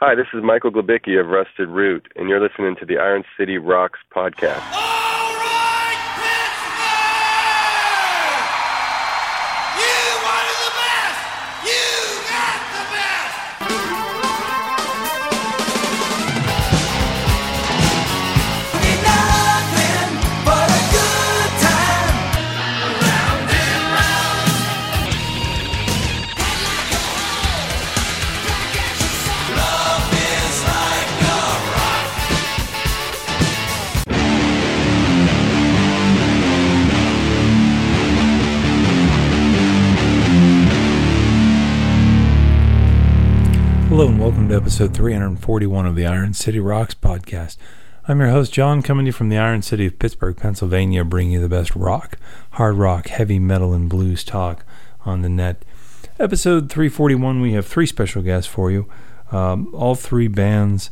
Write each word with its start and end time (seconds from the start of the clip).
Hi, 0.00 0.14
this 0.14 0.28
is 0.32 0.44
Michael 0.44 0.70
Glabicki 0.70 1.18
of 1.18 1.26
Rusted 1.26 1.68
Root, 1.68 2.06
and 2.14 2.28
you're 2.28 2.40
listening 2.40 2.76
to 2.76 2.86
the 2.86 2.98
Iron 2.98 3.24
City 3.36 3.58
Rocks 3.58 3.98
podcast. 4.14 4.62
Oh! 4.72 4.97
Episode 44.58 44.92
341 44.92 45.86
of 45.86 45.94
the 45.94 46.04
Iron 46.04 46.34
City 46.34 46.58
Rocks 46.58 46.92
podcast. 46.92 47.56
I'm 48.08 48.18
your 48.18 48.30
host, 48.30 48.52
John, 48.52 48.82
coming 48.82 49.04
to 49.04 49.10
you 49.10 49.12
from 49.12 49.28
the 49.28 49.38
Iron 49.38 49.62
City 49.62 49.86
of 49.86 50.00
Pittsburgh, 50.00 50.36
Pennsylvania, 50.36 51.04
bringing 51.04 51.34
you 51.34 51.40
the 51.40 51.48
best 51.48 51.76
rock, 51.76 52.18
hard 52.50 52.74
rock, 52.74 53.06
heavy 53.06 53.38
metal, 53.38 53.72
and 53.72 53.88
blues 53.88 54.24
talk 54.24 54.64
on 55.04 55.22
the 55.22 55.28
net. 55.28 55.64
Episode 56.18 56.70
341, 56.70 57.40
we 57.40 57.52
have 57.52 57.68
three 57.68 57.86
special 57.86 58.20
guests 58.20 58.50
for 58.50 58.72
you. 58.72 58.90
Um, 59.30 59.72
all 59.72 59.94
three 59.94 60.26
bands, 60.26 60.90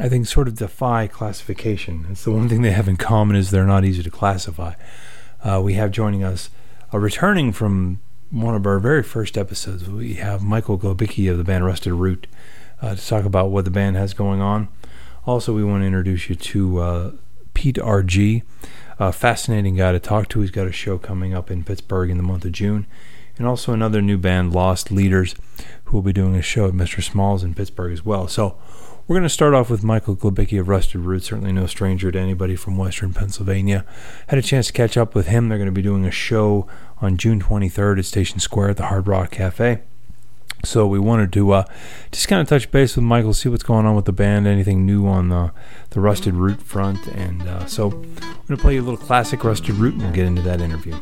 I 0.00 0.08
think, 0.08 0.26
sort 0.26 0.48
of 0.48 0.56
defy 0.56 1.06
classification. 1.06 2.06
It's 2.10 2.24
the 2.24 2.32
one 2.32 2.48
thing 2.48 2.62
they 2.62 2.72
have 2.72 2.88
in 2.88 2.96
common 2.96 3.36
is 3.36 3.50
they're 3.50 3.66
not 3.66 3.84
easy 3.84 4.02
to 4.02 4.10
classify. 4.10 4.72
Uh, 5.42 5.60
we 5.62 5.74
have 5.74 5.90
joining 5.90 6.24
us, 6.24 6.48
uh, 6.92 6.98
returning 6.98 7.52
from 7.52 8.00
one 8.30 8.54
of 8.54 8.64
our 8.64 8.78
very 8.78 9.02
first 9.02 9.36
episodes, 9.36 9.90
we 9.90 10.14
have 10.14 10.42
Michael 10.42 10.78
Glabicki 10.78 11.30
of 11.30 11.36
the 11.36 11.44
band 11.44 11.66
Rusted 11.66 11.92
Root 11.92 12.26
uh, 12.84 12.94
to 12.94 13.06
talk 13.06 13.24
about 13.24 13.50
what 13.50 13.64
the 13.64 13.70
band 13.70 13.96
has 13.96 14.12
going 14.12 14.40
on. 14.40 14.68
Also, 15.26 15.54
we 15.54 15.64
want 15.64 15.82
to 15.82 15.86
introduce 15.86 16.28
you 16.28 16.34
to 16.34 16.78
uh, 16.78 17.12
Pete 17.54 17.76
RG, 17.76 18.42
a 18.98 19.10
fascinating 19.12 19.76
guy 19.76 19.92
to 19.92 19.98
talk 19.98 20.28
to. 20.28 20.40
He's 20.40 20.50
got 20.50 20.66
a 20.66 20.72
show 20.72 20.98
coming 20.98 21.32
up 21.32 21.50
in 21.50 21.64
Pittsburgh 21.64 22.10
in 22.10 22.18
the 22.18 22.22
month 22.22 22.44
of 22.44 22.52
June. 22.52 22.86
And 23.38 23.46
also 23.46 23.72
another 23.72 24.02
new 24.02 24.18
band, 24.18 24.52
Lost 24.52 24.92
Leaders, 24.92 25.34
who 25.84 25.96
will 25.96 26.02
be 26.02 26.12
doing 26.12 26.36
a 26.36 26.42
show 26.42 26.66
at 26.66 26.74
Mr. 26.74 27.02
Small's 27.02 27.42
in 27.42 27.54
Pittsburgh 27.54 27.92
as 27.92 28.04
well. 28.04 28.28
So 28.28 28.58
we're 29.08 29.16
going 29.16 29.24
to 29.24 29.30
start 29.30 29.54
off 29.54 29.70
with 29.70 29.82
Michael 29.82 30.14
Glabicki 30.14 30.60
of 30.60 30.68
Rusted 30.68 31.00
Root, 31.00 31.24
certainly 31.24 31.52
no 31.52 31.66
stranger 31.66 32.12
to 32.12 32.18
anybody 32.18 32.54
from 32.54 32.76
Western 32.76 33.14
Pennsylvania. 33.14 33.84
Had 34.28 34.38
a 34.38 34.42
chance 34.42 34.68
to 34.68 34.72
catch 34.72 34.96
up 34.96 35.14
with 35.14 35.26
him. 35.26 35.48
They're 35.48 35.58
going 35.58 35.66
to 35.66 35.72
be 35.72 35.82
doing 35.82 36.04
a 36.04 36.10
show 36.10 36.68
on 37.00 37.16
June 37.16 37.40
23rd 37.40 37.98
at 37.98 38.04
Station 38.04 38.38
Square 38.38 38.70
at 38.70 38.76
the 38.76 38.86
Hard 38.86 39.08
Rock 39.08 39.32
Cafe. 39.32 39.80
So 40.64 40.86
we 40.86 40.98
wanted 40.98 41.32
to 41.34 41.52
uh, 41.52 41.64
just 42.12 42.28
kind 42.28 42.40
of 42.40 42.48
touch 42.48 42.70
base 42.70 42.96
with 42.96 43.04
Michael, 43.04 43.34
see 43.34 43.48
what's 43.48 43.62
going 43.62 43.86
on 43.86 43.94
with 43.94 44.04
the 44.04 44.12
band, 44.12 44.46
anything 44.46 44.84
new 44.86 45.06
on 45.06 45.28
the 45.28 45.52
the 45.90 46.00
Rusted 46.00 46.34
Root 46.34 46.60
front, 46.60 47.06
and 47.08 47.42
uh, 47.42 47.66
so 47.66 47.88
we're 47.88 48.48
gonna 48.48 48.60
play 48.60 48.74
you 48.74 48.82
a 48.82 48.84
little 48.84 48.96
classic 48.98 49.44
Rusted 49.44 49.76
Root, 49.76 49.94
and 49.94 50.02
we'll 50.02 50.12
get 50.12 50.26
into 50.26 50.42
that 50.42 50.60
interview. 50.60 50.98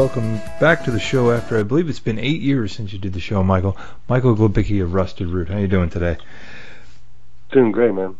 Welcome 0.00 0.40
back 0.58 0.84
to 0.84 0.90
the 0.90 0.98
show 0.98 1.30
after 1.30 1.58
I 1.58 1.62
believe 1.62 1.90
it's 1.90 2.00
been 2.00 2.18
eight 2.18 2.40
years 2.40 2.72
since 2.72 2.90
you 2.90 2.98
did 2.98 3.12
the 3.12 3.20
show, 3.20 3.42
Michael. 3.42 3.76
Michael 4.08 4.34
Glabicki 4.34 4.82
of 4.82 4.94
Rusted 4.94 5.28
Root. 5.28 5.48
How 5.48 5.56
are 5.56 5.60
you 5.60 5.68
doing 5.68 5.90
today? 5.90 6.16
Doing 7.52 7.70
great, 7.70 7.92
man. 7.92 8.16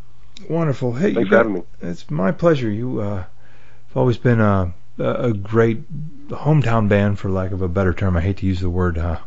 Wonderful. 0.47 0.93
Hey, 0.93 1.15
Thanks 1.15 1.29
for 1.29 1.37
having 1.37 1.53
me. 1.53 1.63
It's 1.81 2.07
my 2.11 2.33
pleasure. 2.33 2.69
You 2.69 3.01
uh, 3.01 3.15
have 3.15 3.95
always 3.95 4.19
been 4.19 4.39
a, 4.39 4.75
a 4.99 5.03
a 5.29 5.33
great 5.33 5.91
hometown 6.29 6.87
band, 6.87 7.17
for 7.17 7.31
lack 7.31 7.51
of 7.51 7.63
a 7.63 7.67
better 7.67 7.95
term. 7.95 8.15
I 8.15 8.21
hate 8.21 8.37
to 8.37 8.45
use 8.45 8.59
the 8.59 8.69
word, 8.69 8.99
uh, 8.99 9.17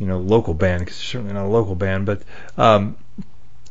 you 0.00 0.06
know, 0.08 0.18
local 0.18 0.52
band 0.52 0.80
because 0.80 0.96
it's 0.96 1.04
certainly 1.04 1.32
not 1.32 1.46
a 1.46 1.48
local 1.48 1.76
band, 1.76 2.06
but 2.06 2.22
um, 2.58 2.96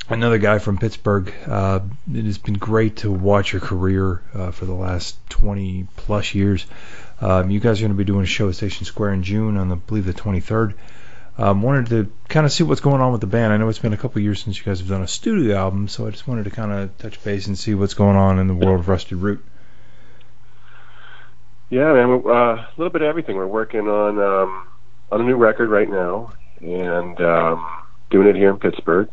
another 0.10 0.38
guy 0.38 0.60
from 0.60 0.78
Pittsburgh. 0.78 1.34
Uh, 1.46 1.82
it 2.14 2.24
has 2.24 2.38
been 2.38 2.54
great 2.54 2.96
to 2.98 3.12
watch 3.12 3.52
your 3.52 3.62
career 3.62 4.22
uh, 4.34 4.52
for 4.52 4.64
the 4.64 4.74
last 4.74 5.18
20 5.30 5.88
plus 5.98 6.34
years. 6.34 6.66
Um, 7.24 7.50
you 7.50 7.62
guys 7.62 7.80
are 7.80 7.84
going 7.84 7.94
to 7.94 7.98
be 7.98 8.04
doing 8.04 8.24
a 8.24 8.28
show 8.28 8.50
at 8.50 8.56
Station 8.56 8.86
Square 8.86 9.14
in 9.14 9.24
June 9.24 9.56
on 9.56 9.70
the, 9.70 9.76
I 9.76 9.80
believe, 9.80 10.06
the 10.06 10.14
23rd. 10.14 10.74
Um, 11.38 11.62
wanted 11.62 11.88
to 11.88 12.12
kind 12.28 12.46
of 12.46 12.52
see 12.52 12.64
what's 12.64 12.82
going 12.82 13.00
on 13.00 13.14
with 13.14 13.22
the 13.22 13.28
band. 13.28 13.54
I 13.54 13.58
know 13.58 13.70
it's 13.70 13.80
been 13.80 13.94
a 13.94 13.98
couple 13.98 14.22
years 14.22 14.44
since 14.44 14.58
you 14.58 14.66
guys 14.66 14.80
have 14.80 14.90
done 14.90 15.02
a 15.02 15.08
studio 15.08 15.56
album, 15.56 15.88
so 15.88 16.06
I 16.06 16.10
just 16.10 16.28
wanted 16.28 16.44
to 16.44 16.50
kind 16.50 16.74
of 16.74 16.98
touch 16.98 17.24
base 17.24 17.48
and 17.48 17.58
see 17.58 17.76
what's 17.76 17.94
going 17.94 18.18
on 18.18 18.40
in 18.40 18.48
the 18.48 18.54
world 18.54 18.82
of 18.82 18.90
Rusted 18.90 19.20
Root. 19.20 19.42
Yeah, 21.70 21.94
man. 21.94 22.24
Uh, 22.26 22.30
a 22.30 22.68
little 22.76 22.92
bit 22.92 23.02
of 23.02 23.08
everything. 23.08 23.38
We're 23.38 23.48
working 23.48 23.88
on 23.88 24.20
um, 24.20 24.68
on 25.10 25.22
a 25.22 25.24
new 25.24 25.38
record 25.38 25.70
right 25.70 25.90
now, 25.90 26.34
and 26.60 27.20
um, 27.22 27.66
doing 28.10 28.28
it 28.28 28.36
here 28.36 28.50
in 28.50 28.60
Pittsburgh. 28.60 29.10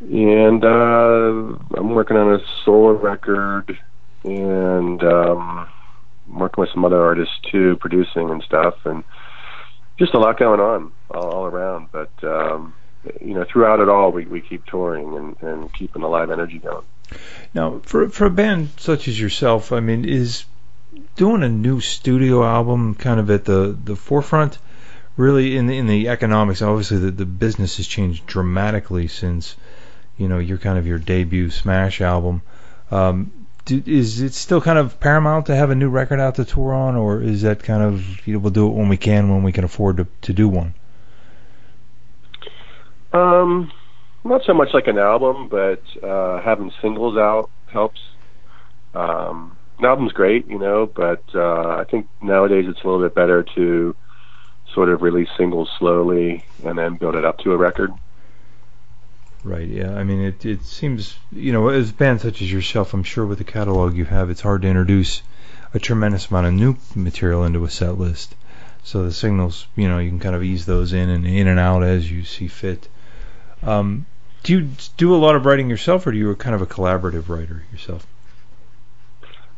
And 0.00 0.64
uh, 0.64 1.58
I'm 1.76 1.90
working 1.90 2.16
on 2.16 2.34
a 2.34 2.38
solo 2.64 2.92
record, 2.92 3.76
and 4.22 5.02
um, 5.02 5.68
working 6.28 6.62
with 6.62 6.70
some 6.70 6.84
other 6.84 7.02
artists 7.02 7.34
too, 7.50 7.76
producing 7.80 8.30
and 8.30 8.42
stuff, 8.42 8.74
and 8.84 9.04
just 9.98 10.14
a 10.14 10.18
lot 10.18 10.38
going 10.38 10.60
on 10.60 10.92
all, 11.10 11.30
all 11.30 11.44
around. 11.46 11.88
But 11.92 12.10
um, 12.22 12.74
you 13.20 13.34
know, 13.34 13.44
throughout 13.44 13.80
it 13.80 13.88
all, 13.88 14.12
we 14.12 14.26
we 14.26 14.40
keep 14.40 14.64
touring 14.66 15.16
and, 15.16 15.42
and 15.42 15.72
keeping 15.74 16.02
the 16.02 16.08
live 16.08 16.30
energy 16.30 16.58
going. 16.58 16.84
Now, 17.54 17.80
for 17.84 18.08
for 18.08 18.26
a 18.26 18.30
band 18.30 18.70
such 18.76 19.08
as 19.08 19.20
yourself, 19.20 19.72
I 19.72 19.80
mean, 19.80 20.04
is 20.04 20.44
doing 21.16 21.42
a 21.42 21.48
new 21.48 21.80
studio 21.80 22.44
album 22.44 22.94
kind 22.94 23.20
of 23.20 23.30
at 23.30 23.44
the 23.44 23.76
the 23.84 23.96
forefront? 23.96 24.58
Really, 25.16 25.56
in 25.56 25.66
the 25.66 25.76
in 25.76 25.86
the 25.86 26.08
economics, 26.08 26.62
obviously 26.62 26.98
the 26.98 27.10
the 27.10 27.26
business 27.26 27.76
has 27.78 27.86
changed 27.86 28.26
dramatically 28.26 29.08
since 29.08 29.56
you 30.16 30.28
know 30.28 30.38
your 30.38 30.58
kind 30.58 30.78
of 30.78 30.86
your 30.86 30.98
debut 30.98 31.50
Smash 31.50 32.00
album. 32.00 32.42
Um, 32.90 33.32
do, 33.64 33.82
is 33.86 34.20
it 34.20 34.34
still 34.34 34.60
kind 34.60 34.78
of 34.78 35.00
paramount 35.00 35.46
to 35.46 35.56
have 35.56 35.70
a 35.70 35.74
new 35.74 35.88
record 35.88 36.20
out 36.20 36.36
to 36.36 36.44
tour 36.44 36.72
on, 36.72 36.96
or 36.96 37.22
is 37.22 37.42
that 37.42 37.62
kind 37.62 37.82
of 37.82 38.26
you 38.26 38.34
know, 38.34 38.38
we'll 38.38 38.50
do 38.50 38.66
it 38.66 38.74
when 38.74 38.88
we 38.88 38.96
can, 38.96 39.30
when 39.30 39.42
we 39.42 39.52
can 39.52 39.64
afford 39.64 39.98
to 39.98 40.06
to 40.22 40.32
do 40.32 40.48
one? 40.48 40.74
Um, 43.12 43.72
not 44.24 44.42
so 44.44 44.54
much 44.54 44.68
like 44.72 44.86
an 44.86 44.98
album, 44.98 45.48
but 45.48 45.82
uh, 46.02 46.40
having 46.42 46.72
singles 46.80 47.16
out 47.16 47.50
helps. 47.66 48.00
Um, 48.94 49.56
an 49.78 49.86
album's 49.86 50.12
great, 50.12 50.46
you 50.46 50.58
know, 50.58 50.86
but 50.86 51.22
uh, 51.34 51.76
I 51.76 51.84
think 51.90 52.06
nowadays 52.22 52.66
it's 52.68 52.80
a 52.82 52.86
little 52.86 53.02
bit 53.02 53.14
better 53.14 53.42
to 53.54 53.96
sort 54.74 54.90
of 54.90 55.02
release 55.02 55.28
singles 55.36 55.70
slowly 55.78 56.44
and 56.64 56.78
then 56.78 56.96
build 56.96 57.14
it 57.14 57.24
up 57.24 57.38
to 57.38 57.52
a 57.52 57.56
record. 57.56 57.92
Right. 59.42 59.68
Yeah. 59.68 59.94
I 59.94 60.04
mean, 60.04 60.20
it 60.20 60.44
it 60.44 60.64
seems 60.64 61.16
you 61.32 61.52
know 61.52 61.68
as 61.68 61.92
bands 61.92 62.22
such 62.22 62.42
as 62.42 62.52
yourself, 62.52 62.92
I'm 62.92 63.02
sure 63.02 63.24
with 63.24 63.38
the 63.38 63.44
catalog 63.44 63.96
you 63.96 64.04
have, 64.04 64.28
it's 64.28 64.42
hard 64.42 64.62
to 64.62 64.68
introduce 64.68 65.22
a 65.72 65.78
tremendous 65.78 66.28
amount 66.28 66.46
of 66.46 66.52
new 66.52 66.76
material 66.94 67.44
into 67.44 67.64
a 67.64 67.70
set 67.70 67.98
list. 67.98 68.34
So 68.82 69.04
the 69.04 69.12
signals, 69.12 69.66
you 69.76 69.88
know, 69.88 69.98
you 69.98 70.10
can 70.10 70.20
kind 70.20 70.34
of 70.34 70.42
ease 70.42 70.66
those 70.66 70.92
in 70.92 71.08
and 71.08 71.26
in 71.26 71.46
and 71.46 71.58
out 71.58 71.82
as 71.82 72.10
you 72.10 72.24
see 72.24 72.48
fit. 72.48 72.88
Um, 73.62 74.06
do 74.42 74.54
you 74.54 74.68
do 74.96 75.14
a 75.14 75.18
lot 75.18 75.36
of 75.36 75.44
writing 75.44 75.70
yourself, 75.70 76.06
or 76.06 76.12
do 76.12 76.18
you 76.18 76.30
a 76.30 76.36
kind 76.36 76.54
of 76.54 76.62
a 76.62 76.66
collaborative 76.66 77.28
writer 77.28 77.64
yourself? 77.72 78.06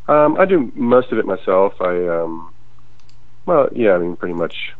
Um, 0.08 0.37
I 0.38 0.44
do 0.44 0.70
most 0.75 1.12
of 1.12 1.19
it 1.19 1.25
myself. 1.25 1.81
I, 1.81 2.06
um, 2.08 2.52
well, 3.46 3.69
yeah, 3.73 3.94
I 3.94 3.99
mean, 3.99 4.17
pretty 4.17 4.34
much 4.34 4.75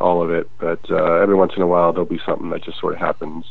all 0.00 0.22
of 0.22 0.30
it. 0.30 0.50
But 0.58 0.90
uh, 0.90 1.14
every 1.14 1.34
once 1.34 1.52
in 1.56 1.62
a 1.62 1.66
while, 1.66 1.92
there'll 1.92 2.06
be 2.06 2.20
something 2.24 2.50
that 2.50 2.64
just 2.64 2.80
sort 2.80 2.94
of 2.94 3.00
happens 3.00 3.44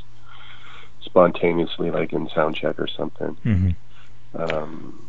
spontaneously, 1.06 1.92
like 1.92 2.14
in 2.14 2.30
sound 2.30 2.56
check 2.56 2.80
or 2.80 2.88
something. 2.88 3.38
Mm-hmm. 3.46 4.42
Um, 4.42 5.08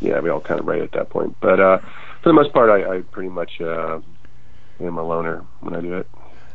yeah, 0.00 0.20
we 0.20 0.30
all 0.30 0.40
kind 0.40 0.60
of 0.60 0.66
write 0.66 0.82
at 0.82 0.92
that 0.92 1.10
point. 1.10 1.36
But 1.40 1.60
uh, 1.60 1.78
for 2.22 2.28
the 2.28 2.32
most 2.32 2.52
part, 2.52 2.70
I, 2.70 2.96
I 2.96 3.00
pretty 3.02 3.28
much 3.28 3.60
uh, 3.60 4.00
am 4.80 4.98
a 4.98 5.02
loner 5.02 5.44
when 5.60 5.76
I 5.76 5.80
do 5.80 5.98
it. 5.98 6.08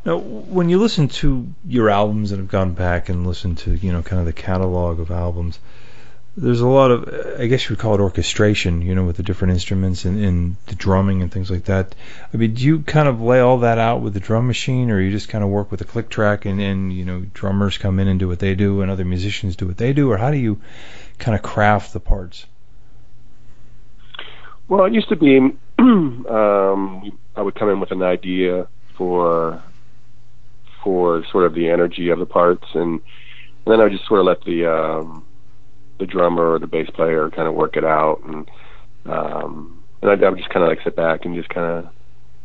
Now, 0.06 0.18
when 0.18 0.70
you 0.70 0.80
listen 0.80 1.10
to 1.10 1.48
your 1.66 1.90
albums 1.90 2.32
and 2.32 2.40
have 2.40 2.50
gone 2.50 2.74
back 2.74 3.10
and 3.10 3.28
listened 3.28 3.58
to, 3.60 3.74
you 3.74 3.92
know, 3.92 4.02
kind 4.02 4.20
of 4.20 4.26
the 4.26 4.34
catalog 4.34 5.00
of 5.00 5.12
albums, 5.12 5.60
there's 6.38 6.62
a 6.62 6.68
lot 6.68 6.92
of, 6.92 7.40
I 7.40 7.48
guess 7.48 7.68
you 7.68 7.74
would 7.74 7.80
call 7.80 7.96
it 7.96 8.00
orchestration, 8.00 8.84
you 8.84 8.94
know, 8.94 9.06
with 9.06 9.18
the 9.18 9.24
different 9.24 9.54
instruments 9.54 10.06
and, 10.06 10.24
and 10.24 10.56
the 10.68 10.76
drumming 10.76 11.24
and 11.24 11.32
things 11.32 11.50
like 11.50 11.66
that. 11.66 11.96
I 12.32 12.38
mean, 12.38 12.54
do 12.54 12.64
you 12.64 12.82
kind 12.82 13.08
of 13.08 13.20
lay 13.20 13.40
all 13.40 13.58
that 13.60 13.80
out 13.80 14.02
with 14.02 14.14
the 14.14 14.20
drum 14.20 14.46
machine, 14.46 14.92
or 14.92 15.02
you 15.02 15.10
just 15.10 15.30
kind 15.30 15.44
of 15.44 15.50
work 15.50 15.72
with 15.72 15.82
a 15.82 15.84
click 15.86 16.10
track 16.10 16.46
and, 16.46 16.62
and 16.62 16.94
you 16.94 17.06
know, 17.06 17.26
drummers 17.34 17.80
come 17.80 18.00
in 18.00 18.08
and 18.08 18.20
do 18.20 18.28
what 18.28 18.38
they 18.38 18.54
do, 18.54 18.82
and 18.82 18.92
other 18.92 19.04
musicians 19.04 19.56
do 19.56 19.66
what 19.66 19.78
they 19.78 19.94
do, 19.94 20.12
or 20.12 20.18
how 20.18 20.30
do 20.30 20.38
you 20.38 20.62
kind 21.18 21.34
of 21.34 21.42
craft 21.42 21.92
the 21.94 22.00
parts? 22.00 22.46
Well, 24.68 24.86
it 24.86 24.94
used 24.94 25.10
to 25.10 25.16
be 25.16 25.38
um, 25.80 27.18
I 27.36 27.42
would 27.42 27.56
come 27.56 27.70
in 27.70 27.80
with 27.80 27.92
an 27.92 28.04
idea 28.04 28.68
for 28.96 29.64
for 30.84 31.26
sort 31.32 31.46
of 31.46 31.56
the 31.56 31.70
energy 31.70 32.10
of 32.10 32.20
the 32.20 32.28
parts, 32.28 32.68
and, 32.76 33.02
and 33.02 33.02
then 33.66 33.80
I 33.80 33.84
would 33.84 33.92
just 33.92 34.08
sort 34.08 34.20
of 34.20 34.28
let 34.28 34.44
the 34.44 34.72
um, 34.72 35.27
the 36.00 36.06
drummer 36.06 36.54
or 36.54 36.60
the 36.60 36.68
bass 36.68 36.90
player 36.90 37.30
kind 37.30 37.48
of 37.48 37.54
work 37.54 37.78
it 37.78 37.86
out, 37.86 38.22
and 38.26 38.50
um, 39.06 39.84
and 40.02 40.12
I, 40.12 40.26
I 40.26 40.30
would 40.30 40.40
just 40.40 40.50
kind 40.50 40.64
of 40.64 40.70
like 40.70 40.84
sit 40.84 40.96
back 40.96 41.26
and 41.26 41.36
just 41.36 41.50
kind 41.50 41.86
of 41.86 41.92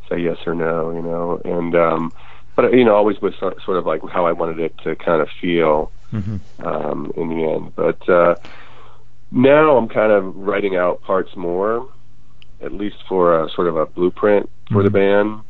say 0.09 0.19
yes 0.19 0.39
or 0.47 0.55
no, 0.55 0.91
you 0.91 1.03
know, 1.03 1.41
and 1.45 1.75
um, 1.75 2.13
but 2.57 2.73
you 2.73 2.85
know 2.85 2.95
always 2.95 3.21
with 3.21 3.39
sort 3.39 3.61
sort 3.65 3.77
of 3.77 3.87
like 3.87 4.01
how 4.11 4.27
I 4.27 4.33
wanted 4.33 4.61
it 4.61 4.75
to 4.85 4.97
kind 4.97 5.23
of 5.23 5.29
feel 5.41 5.93
Mm-hmm. 6.13 6.67
um, 6.67 7.13
in 7.17 7.29
the 7.31 7.45
end. 7.45 7.75
But 7.75 8.09
uh, 8.09 8.35
now 9.31 9.77
I'm 9.77 9.89
kind 9.89 10.13
of 10.13 10.37
writing 10.37 10.77
out 10.77 11.03
parts 11.03 11.35
more, 11.37 11.89
at 12.61 12.73
least 12.73 12.97
for 13.09 13.43
a 13.43 13.51
sort 13.51 13.69
of 13.69 13.77
a 13.77 13.87
blueprint 13.87 14.49
for 14.71 14.83
the 14.83 14.91
band, 14.91 15.41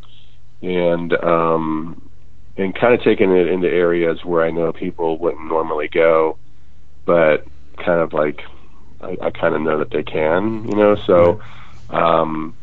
and 0.63 1.13
um, 1.25 2.11
and 2.57 2.75
kind 2.75 2.95
of 2.95 3.03
taking 3.03 3.33
it 3.33 3.49
into 3.49 3.69
areas 3.69 4.25
where 4.25 4.45
I 4.45 4.51
know 4.51 4.73
people 4.73 5.19
wouldn't 5.19 5.49
normally 5.49 5.89
go, 5.89 6.39
but 7.05 7.45
kind 7.85 8.01
of 8.01 8.13
like 8.13 8.43
I, 9.01 9.17
I 9.21 9.31
kind 9.31 9.55
of 9.55 9.63
know 9.63 9.79
that 9.79 9.91
they 9.91 10.03
can, 10.03 10.69
you 10.69 10.77
know. 10.77 10.95
So, 10.95 11.41
um, 11.91 12.55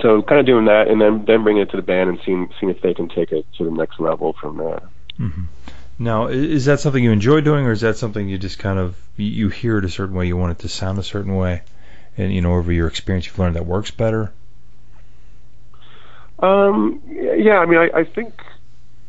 so 0.00 0.22
kind 0.22 0.40
of 0.40 0.46
doing 0.46 0.66
that, 0.66 0.88
and 0.88 1.00
then 1.00 1.24
then 1.24 1.42
bringing 1.42 1.62
it 1.62 1.70
to 1.70 1.76
the 1.76 1.82
band 1.82 2.10
and 2.10 2.20
seeing 2.24 2.52
seeing 2.58 2.70
if 2.70 2.82
they 2.82 2.94
can 2.94 3.08
take 3.08 3.32
it 3.32 3.46
to 3.58 3.64
the 3.64 3.70
next 3.70 4.00
level 4.00 4.34
from 4.34 4.58
there. 4.58 4.82
Mm-hmm. 5.18 5.42
Now, 5.98 6.26
is 6.26 6.64
that 6.64 6.80
something 6.80 7.02
you 7.02 7.12
enjoy 7.12 7.42
doing, 7.42 7.66
or 7.66 7.72
is 7.72 7.82
that 7.82 7.96
something 7.96 8.28
you 8.28 8.38
just 8.38 8.58
kind 8.58 8.78
of 8.78 8.96
you, 9.16 9.50
hear 9.50 9.78
it 9.78 9.84
a 9.84 9.88
certain 9.88 10.16
way, 10.16 10.26
you 10.26 10.36
want 10.36 10.52
it 10.52 10.62
to 10.62 10.68
sound 10.68 10.98
a 10.98 11.02
certain 11.02 11.36
way, 11.36 11.62
and 12.16 12.32
you 12.32 12.40
know 12.40 12.54
over 12.54 12.72
your 12.72 12.88
experience 12.88 13.26
you've 13.26 13.38
learned 13.38 13.56
that 13.56 13.66
works 13.66 13.90
better? 13.90 14.32
Um, 16.40 17.00
yeah, 17.06 17.58
I 17.58 17.66
mean, 17.66 17.78
I, 17.78 18.00
I 18.00 18.04
think, 18.04 18.42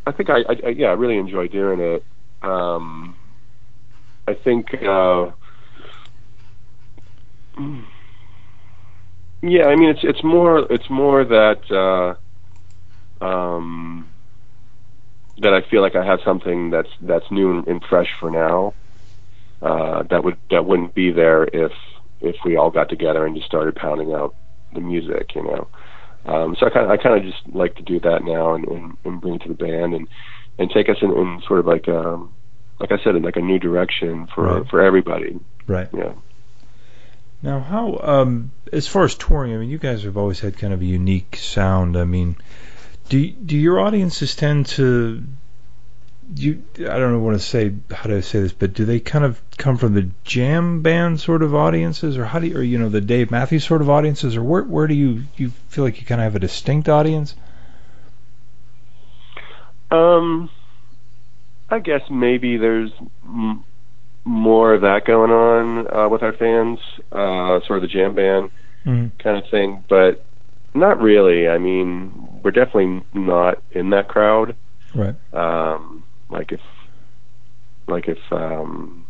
I 0.05 0.11
think 0.11 0.29
I, 0.29 0.41
I, 0.41 0.55
I, 0.65 0.69
yeah, 0.69 0.89
I 0.89 0.93
really 0.93 1.17
enjoy 1.17 1.47
doing 1.47 1.79
it. 1.79 2.05
Um, 2.43 3.15
I 4.27 4.33
think, 4.35 4.73
uh, 4.73 5.31
yeah, 9.41 9.65
I 9.65 9.75
mean, 9.75 9.89
it's 9.89 9.99
it's 10.03 10.23
more 10.23 10.59
it's 10.71 10.89
more 10.89 11.25
that 11.25 12.17
uh, 13.21 13.23
um, 13.23 14.09
that 15.39 15.53
I 15.53 15.61
feel 15.69 15.81
like 15.81 15.95
I 15.95 16.05
have 16.05 16.19
something 16.23 16.69
that's 16.69 16.89
that's 17.01 17.29
new 17.31 17.59
and, 17.67 17.83
fresh 17.89 18.09
for 18.19 18.31
now. 18.31 18.73
Uh, 19.61 20.03
that 20.09 20.23
would 20.23 20.37
that 20.49 20.65
wouldn't 20.65 20.95
be 20.95 21.11
there 21.11 21.43
if 21.43 21.71
if 22.21 22.37
we 22.45 22.55
all 22.55 22.71
got 22.71 22.89
together 22.89 23.25
and 23.25 23.35
just 23.35 23.47
started 23.47 23.75
pounding 23.75 24.13
out 24.13 24.35
the 24.73 24.79
music, 24.79 25.35
you 25.35 25.43
know. 25.43 25.67
Um, 26.25 26.55
so 26.57 26.67
I 26.67 26.69
kind 26.69 26.91
I 26.91 26.97
kind 26.97 27.17
of 27.17 27.23
just 27.23 27.53
like 27.53 27.75
to 27.75 27.83
do 27.83 27.99
that 27.99 28.23
now 28.23 28.55
and, 28.55 28.65
and, 28.67 28.97
and 29.03 29.21
bring 29.21 29.35
it 29.35 29.41
to 29.41 29.49
the 29.49 29.55
band 29.55 29.93
and 29.93 30.07
and 30.57 30.69
take 30.71 30.87
us 30.87 30.97
in, 31.01 31.11
in 31.11 31.41
sort 31.45 31.59
of 31.59 31.65
like 31.65 31.89
um 31.89 32.33
like 32.83 32.99
I 32.99 33.01
said 33.01 33.15
in 33.15 33.23
like 33.23 33.37
a 33.37 33.41
new 33.41 33.59
direction 33.59 34.27
for 34.35 34.43
Right. 34.43 34.69
for 34.69 34.81
everybody. 34.81 35.39
Right. 35.67 35.87
Yeah. 35.93 36.11
Now, 37.41 37.61
how 37.61 37.97
um, 38.03 38.51
as 38.73 38.87
far 38.87 39.05
as 39.05 39.15
touring, 39.15 39.53
I 39.53 39.57
mean, 39.57 39.69
you 39.69 39.77
guys 39.77 40.03
have 40.03 40.17
always 40.17 40.41
had 40.41 40.57
kind 40.57 40.73
of 40.73 40.81
a 40.81 40.85
unique 40.85 41.37
sound. 41.37 41.95
I 41.95 42.03
mean, 42.03 42.35
do 43.07 43.25
do 43.29 43.57
your 43.57 43.79
audiences 43.79 44.35
tend 44.35 44.65
to 44.77 45.23
you? 46.35 46.61
I 46.79 46.97
don't 46.99 47.13
know 47.13 47.19
what 47.19 47.31
to 47.31 47.39
say 47.39 47.73
how 47.89 48.09
to 48.09 48.21
say 48.21 48.41
this, 48.41 48.51
but 48.51 48.73
do 48.73 48.83
they 48.83 48.99
kind 48.99 49.23
of 49.23 49.41
come 49.57 49.77
from 49.77 49.93
the 49.93 50.09
jam 50.25 50.81
band 50.81 51.21
sort 51.21 51.41
of 51.41 51.55
audiences, 51.55 52.17
or 52.17 52.25
how 52.25 52.39
do 52.39 52.47
you, 52.47 52.57
or 52.57 52.61
you 52.63 52.79
know, 52.79 52.89
the 52.89 53.01
Dave 53.01 53.31
Matthews 53.31 53.63
sort 53.63 53.81
of 53.81 53.89
audiences, 53.89 54.35
or 54.35 54.43
where 54.43 54.63
where 54.63 54.87
do 54.87 54.93
you 54.93 55.23
you 55.37 55.51
feel 55.69 55.85
like 55.85 56.01
you 56.01 56.05
kind 56.05 56.19
of 56.19 56.25
have 56.25 56.35
a 56.35 56.39
distinct 56.39 56.89
audience? 56.89 57.33
Um, 59.91 60.49
I 61.69 61.79
guess 61.79 62.01
maybe 62.09 62.57
there's 62.57 62.91
m- 63.23 63.63
more 64.25 64.73
of 64.73 64.81
that 64.81 65.05
going 65.05 65.31
on 65.31 65.93
uh, 65.95 66.07
with 66.09 66.23
our 66.23 66.33
fans, 66.33 66.79
uh, 67.11 67.59
sort 67.65 67.77
of 67.77 67.81
the 67.81 67.87
jam 67.87 68.15
band 68.15 68.51
Mm-hmm. 68.85 69.17
kind 69.17 69.37
of 69.41 69.49
thing, 69.49 69.81
but 69.87 70.25
not 70.73 71.01
really. 71.01 71.47
I 71.47 71.57
mean, 71.57 72.11
we're 72.43 72.51
definitely 72.51 73.01
not 73.13 73.63
in 73.71 73.91
that 73.91 74.09
crowd. 74.09 74.57
Right. 74.93 75.15
Um, 75.33 76.03
like 76.29 76.51
if, 76.51 76.59
like 77.87 78.09
if, 78.09 78.17
um, 78.31 79.05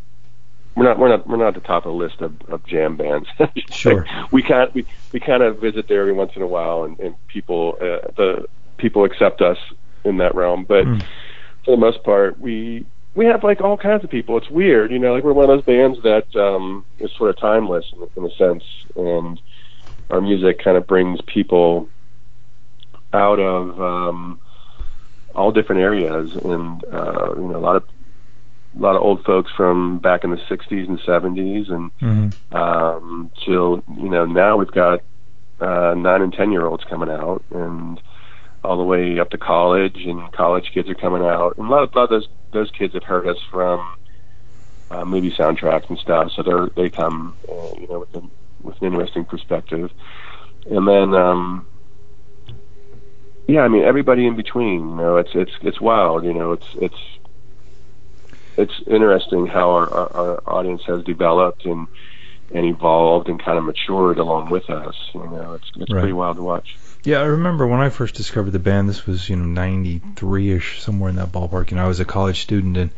we're 0.76 0.84
not, 0.84 1.00
we're 1.00 1.10
not, 1.10 1.28
we're 1.28 1.38
not 1.38 1.48
at 1.50 1.54
the 1.56 1.68
top 1.68 1.88
of 1.88 1.92
the 1.92 1.98
list 1.98 2.22
of, 2.22 2.40
of 2.50 2.64
jam 2.68 2.98
bands. 2.98 3.28
Sure. 3.72 4.06
we 4.32 4.44
kind, 4.44 4.72
we, 4.76 4.86
we 5.12 5.20
kind 5.20 5.42
of 5.42 5.58
visit 5.60 5.88
there 5.88 6.02
every 6.02 6.14
once 6.14 6.34
in 6.36 6.44
a 6.44 6.48
while, 6.48 6.84
and, 6.84 7.00
and 7.00 7.16
people, 7.28 7.76
uh, 7.82 8.12
the 8.16 8.46
people 8.78 9.06
accept 9.06 9.42
us 9.42 9.58
in 10.04 10.18
that 10.18 10.36
realm. 10.36 10.66
But 10.66 10.86
Mm. 10.86 11.04
For 11.65 11.72
the 11.72 11.77
most 11.77 12.03
part, 12.03 12.39
we 12.39 12.86
we 13.15 13.25
have 13.25 13.43
like 13.43 13.62
all 13.62 13.77
kinds 13.77 14.03
of 14.03 14.10
people. 14.10 14.38
It's 14.38 14.50
weird, 14.50 14.91
you 14.91 15.00
know, 15.00 15.13
like 15.13 15.24
we're 15.24 15.34
one 15.34 15.50
of 15.50 15.58
those 15.58 15.65
bands 15.65 16.00
that 16.03 16.36
um, 16.36 16.86
is 17.00 17.12
sort 17.17 17.29
of 17.29 17.39
timeless 17.39 17.86
in, 17.93 18.08
in 18.24 18.29
a 18.29 18.36
sense, 18.36 18.63
and 18.96 19.39
our 20.10 20.22
music 20.22 20.63
kind 20.63 20.77
of 20.77 20.88
brings 20.88 21.20
people 21.22 21.89
out 23.13 23.39
of 23.39 23.79
um, 23.79 24.39
all 25.36 25.51
different 25.51 25.82
areas, 25.82 26.32
and 26.43 26.84
uh, 26.91 27.34
you 27.36 27.48
know, 27.48 27.58
a 27.58 27.60
lot 27.60 27.75
of 27.75 27.84
a 28.75 28.82
lot 28.82 28.96
of 28.96 29.03
old 29.03 29.24
folks 29.24 29.51
from 29.55 30.00
back 30.00 30.24
in 30.24 30.32
the 30.32 30.38
'60s 30.38 30.88
and 30.88 31.00
'70s, 31.00 31.72
and 31.72 31.91
Mm-hmm. 32.01 32.55
um, 32.55 33.32
till 33.46 33.84
you 33.98 34.10
know 34.10 34.25
now 34.25 34.58
we've 34.58 34.72
got 34.72 35.01
uh, 35.60 35.93
nine 35.96 36.22
and 36.22 36.34
ten 36.34 36.51
year 36.51 36.65
olds 36.65 36.84
coming 36.89 37.10
out, 37.10 37.43
and 37.51 38.01
all 38.63 38.77
the 38.77 38.84
way 38.84 39.20
up 39.20 39.29
to 39.32 39.38
college, 39.38 39.98
and 40.05 40.32
college 40.32 40.65
kids 40.74 40.89
are 40.89 40.96
coming 40.96 41.24
out, 41.24 41.55
and 41.58 41.67
a 41.67 41.70
lot 41.70 41.84
of, 41.84 41.89
a 41.93 41.98
lot 41.98 42.03
of 42.05 42.10
those 42.10 42.27
those 42.53 42.72
kids 42.77 42.93
have 42.93 43.03
heard 43.03 43.27
us 43.27 43.38
from 43.51 43.96
uh, 44.91 45.05
movie 45.05 45.34
soundtracks 45.38 45.89
and 45.89 45.98
stuff. 46.00 46.32
So 46.36 46.43
they 46.43 46.84
they 46.84 46.89
come, 46.89 47.38
uh, 47.50 47.74
you 47.79 47.88
know, 47.89 48.00
with 48.00 48.13
an, 48.13 48.32
with 48.62 48.75
an 48.82 48.88
interesting 48.88 49.25
perspective. 49.25 49.89
And 50.65 50.88
then, 50.88 51.13
um, 51.13 51.67
yeah, 53.48 53.62
I 53.62 53.67
mean, 53.67 53.84
everybody 53.84 54.25
in 54.27 54.36
between. 54.36 54.89
You 54.89 54.96
know, 54.96 55.17
it's 55.17 55.32
it's 55.34 55.51
it's 55.62 55.82
wild. 55.82 56.24
You 56.24 56.34
know, 56.34 56.53
it's 56.53 56.65
it's 56.75 56.96
it's 58.58 58.74
interesting 58.88 59.48
how 59.48 59.72
our, 59.72 59.89
our, 59.91 60.15
our 60.15 60.43
audience 60.48 60.82
has 60.88 61.03
developed 61.03 61.65
and 61.65 61.88
and 62.53 62.65
evolved 62.65 63.27
and 63.29 63.43
kind 63.43 63.58
of 63.58 63.63
matured 63.63 64.20
along 64.20 64.50
with 64.51 64.70
us. 64.70 64.96
You 65.13 65.22
know, 65.29 65.53
it's 65.53 65.67
it's 65.77 65.91
Right. 65.91 66.01
pretty 66.01 66.13
wild 66.13 66.38
to 66.38 66.43
watch. 66.43 66.67
Yeah, 67.04 67.20
I 67.20 67.26
remember 67.26 67.68
when 67.68 67.82
I 67.82 67.90
first 67.90 68.16
discovered 68.16 68.52
the 68.52 68.60
band. 68.60 68.88
This 68.88 69.06
was 69.06 69.28
you 69.28 69.36
know 69.36 69.62
'93ish, 69.62 70.80
somewhere 70.80 71.10
in 71.10 71.18
that 71.18 71.34
ballpark. 71.34 71.72
Know, 71.74 71.84
I 71.84 71.88
was 71.88 72.00
a 72.00 72.06
college 72.06 72.42
student, 72.42 72.78
and 72.78 72.92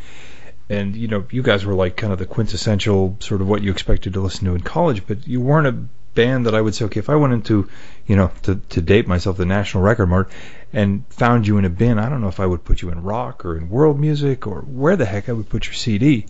and 0.69 0.95
you 0.95 1.07
know, 1.07 1.25
you 1.31 1.41
guys 1.41 1.65
were 1.65 1.73
like 1.73 1.97
kind 1.97 2.13
of 2.13 2.19
the 2.19 2.27
quintessential 2.27 3.17
sort 3.19 3.41
of 3.41 3.47
what 3.47 3.63
you 3.63 3.71
expected 3.71 4.13
to 4.13 4.21
listen 4.21 4.45
to 4.45 4.53
in 4.53 4.61
college, 4.61 5.07
but 5.07 5.27
you 5.27 5.41
weren't 5.41 5.65
a 5.65 5.71
band 6.13 6.45
that 6.45 6.53
I 6.53 6.61
would 6.61 6.75
say, 6.75 6.85
okay, 6.85 6.99
if 6.99 7.09
I 7.09 7.15
went 7.15 7.33
into, 7.33 7.67
you 8.05 8.15
know, 8.15 8.31
to 8.43 8.55
to 8.55 8.81
date 8.81 9.07
myself, 9.07 9.37
the 9.37 9.45
National 9.45 9.81
Record 9.81 10.05
Mart, 10.05 10.29
and 10.71 11.03
found 11.09 11.47
you 11.47 11.57
in 11.57 11.65
a 11.65 11.69
bin, 11.69 11.97
I 11.97 12.07
don't 12.07 12.21
know 12.21 12.27
if 12.27 12.39
I 12.39 12.45
would 12.45 12.63
put 12.63 12.83
you 12.83 12.89
in 12.89 13.01
rock 13.01 13.43
or 13.43 13.57
in 13.57 13.69
world 13.69 13.99
music 13.99 14.45
or 14.45 14.61
where 14.61 14.95
the 14.95 15.05
heck 15.05 15.29
I 15.29 15.33
would 15.33 15.49
put 15.49 15.65
your 15.65 15.73
CD. 15.73 16.27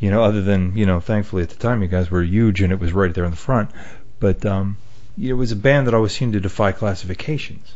You 0.00 0.10
know, 0.10 0.22
other 0.22 0.40
than 0.40 0.74
you 0.78 0.86
know, 0.86 1.00
thankfully 1.00 1.42
at 1.42 1.50
the 1.50 1.56
time 1.56 1.82
you 1.82 1.88
guys 1.88 2.10
were 2.10 2.22
huge 2.22 2.62
and 2.62 2.72
it 2.72 2.80
was 2.80 2.94
right 2.94 3.12
there 3.12 3.24
in 3.24 3.32
the 3.32 3.36
front, 3.36 3.70
but 4.18 4.46
um, 4.46 4.78
it 5.20 5.32
was 5.34 5.52
a 5.52 5.56
band 5.56 5.86
that 5.86 5.94
always 5.94 6.12
seemed 6.12 6.34
to 6.34 6.40
defy 6.40 6.72
classifications. 6.72 7.74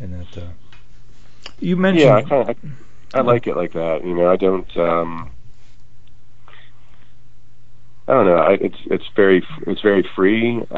And 0.00 0.14
that 0.14 0.42
uh, 0.42 0.46
you 1.60 1.76
mentioned, 1.76 2.08
Yeah, 2.08 2.14
I 2.16 2.22
kind 2.22 2.48
of 2.50 2.56
I, 3.14 3.18
I 3.18 3.22
like 3.22 3.46
it 3.46 3.56
like 3.56 3.72
that. 3.74 4.04
You 4.04 4.14
know, 4.14 4.30
I 4.30 4.36
don't. 4.36 4.76
um 4.76 5.30
I 8.06 8.12
don't 8.12 8.26
know. 8.26 8.36
I, 8.36 8.52
it's 8.54 8.76
it's 8.86 9.04
very 9.16 9.42
it's 9.66 9.80
very 9.80 10.06
free 10.14 10.62
uh, 10.70 10.74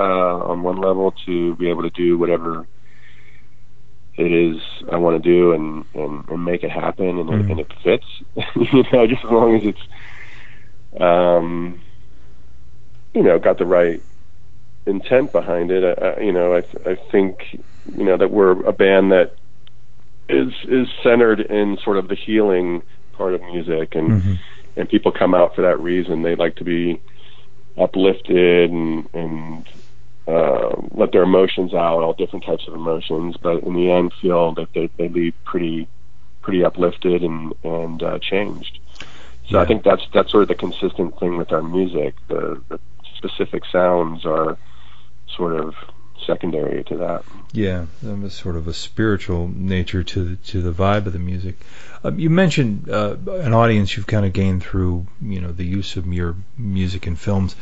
on 0.50 0.62
one 0.62 0.80
level 0.80 1.12
to 1.26 1.56
be 1.56 1.70
able 1.70 1.82
to 1.82 1.90
do 1.90 2.18
whatever 2.18 2.66
it 4.16 4.32
is 4.32 4.62
I 4.90 4.96
want 4.96 5.22
to 5.22 5.28
do 5.28 5.52
and, 5.52 5.84
and, 5.94 6.28
and 6.28 6.44
make 6.44 6.62
it 6.62 6.70
happen 6.70 7.18
and, 7.18 7.28
Mhm. 7.28 7.50
and 7.50 7.60
it 7.60 7.72
fits. 7.82 8.06
you 8.56 8.84
know, 8.92 9.06
just 9.06 9.24
as 9.24 9.30
long 9.30 9.56
as 9.56 9.62
it's 9.64 9.80
um, 11.00 11.82
you 13.14 13.22
know 13.22 13.38
got 13.38 13.58
the 13.58 13.66
right 13.66 14.02
intent 14.86 15.32
behind 15.32 15.70
it. 15.70 15.82
I, 15.84 16.06
I, 16.06 16.20
you 16.20 16.32
know, 16.32 16.54
I 16.54 16.60
th- 16.62 16.86
I 16.86 16.94
think 17.10 17.58
you 17.96 18.04
know 18.04 18.16
that 18.16 18.30
we're 18.30 18.52
a 18.66 18.72
band 18.72 19.12
that 19.12 19.34
is 20.28 20.52
is 20.68 20.88
centered 21.02 21.40
in 21.40 21.78
sort 21.84 21.96
of 21.98 22.08
the 22.08 22.14
healing 22.16 22.82
part 23.12 23.34
of 23.34 23.40
music 23.42 23.94
and 23.94 24.22
Mhm. 24.22 24.38
and 24.76 24.88
people 24.88 25.12
come 25.12 25.34
out 25.34 25.54
for 25.54 25.62
that 25.62 25.78
reason 25.80 26.22
they 26.22 26.34
like 26.34 26.56
to 26.56 26.64
be 26.64 27.00
uplifted 27.78 28.70
and 28.70 29.08
and 29.14 29.68
uh, 30.26 30.74
let 30.90 31.12
their 31.12 31.22
emotions 31.22 31.72
out 31.72 32.02
all 32.02 32.12
different 32.12 32.44
types 32.44 32.66
of 32.66 32.74
emotions 32.74 33.36
but 33.40 33.62
in 33.62 33.74
the 33.74 33.90
end 33.90 34.12
feel 34.20 34.52
that 34.54 34.68
they, 34.74 34.90
they 34.98 35.08
leave 35.08 35.34
pretty 35.44 35.86
pretty 36.42 36.64
uplifted 36.64 37.22
and 37.22 37.52
and 37.62 38.02
uh, 38.02 38.18
changed 38.18 38.78
so 39.48 39.58
Yeah. 39.58 39.60
I 39.60 39.66
think 39.66 39.84
that's 39.84 40.02
that's 40.12 40.30
sort 40.32 40.42
of 40.42 40.48
the 40.48 40.54
consistent 40.56 41.18
thing 41.20 41.36
with 41.36 41.52
our 41.52 41.62
music 41.62 42.14
the, 42.28 42.60
the 42.68 42.80
specific 43.16 43.62
sounds 43.70 44.24
are 44.26 44.56
sort 45.36 45.54
of 45.54 45.74
secondary 46.26 46.82
to 46.84 46.96
that 46.96 47.24
Yeah, 47.52 47.86
there 48.02 48.14
was 48.14 48.34
sort 48.34 48.56
of 48.56 48.66
a 48.66 48.72
spiritual 48.72 49.48
nature 49.48 50.02
to 50.02 50.24
the, 50.24 50.36
to 50.36 50.62
the 50.62 50.72
vibe 50.72 51.06
of 51.06 51.12
the 51.12 51.18
music. 51.18 51.56
Um, 52.02 52.18
you 52.18 52.30
mentioned 52.30 52.88
uh, 52.90 53.16
an 53.26 53.52
audience 53.52 53.96
you've 53.96 54.06
kind 54.06 54.26
of 54.26 54.32
gained 54.32 54.62
through 54.62 55.06
you 55.20 55.40
know 55.40 55.52
the 55.52 55.64
use 55.64 55.96
of 55.96 56.06
your 56.12 56.36
music 56.56 57.06
in 57.06 57.16
films. 57.16 57.54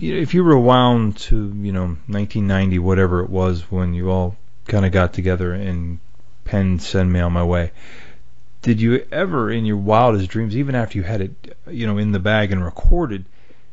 If 0.00 0.32
you 0.32 0.42
rewound 0.42 1.18
to 1.18 1.36
you 1.36 1.72
know 1.72 1.86
1990, 2.06 2.78
whatever 2.78 3.20
it 3.20 3.30
was, 3.30 3.70
when 3.70 3.94
you 3.94 4.10
all 4.10 4.36
kind 4.66 4.86
of 4.86 4.92
got 4.92 5.12
together 5.12 5.52
and 5.52 5.98
penned 6.44 6.82
"Send 6.82 7.12
Me 7.12 7.20
on 7.20 7.32
My 7.32 7.44
Way," 7.44 7.72
did 8.62 8.80
you 8.80 9.04
ever, 9.12 9.50
in 9.50 9.66
your 9.66 9.76
wildest 9.76 10.30
dreams, 10.30 10.56
even 10.56 10.74
after 10.74 10.96
you 10.96 11.04
had 11.04 11.20
it 11.20 11.56
you 11.68 11.86
know 11.86 11.98
in 11.98 12.12
the 12.12 12.18
bag 12.18 12.52
and 12.52 12.64
recorded, 12.64 13.24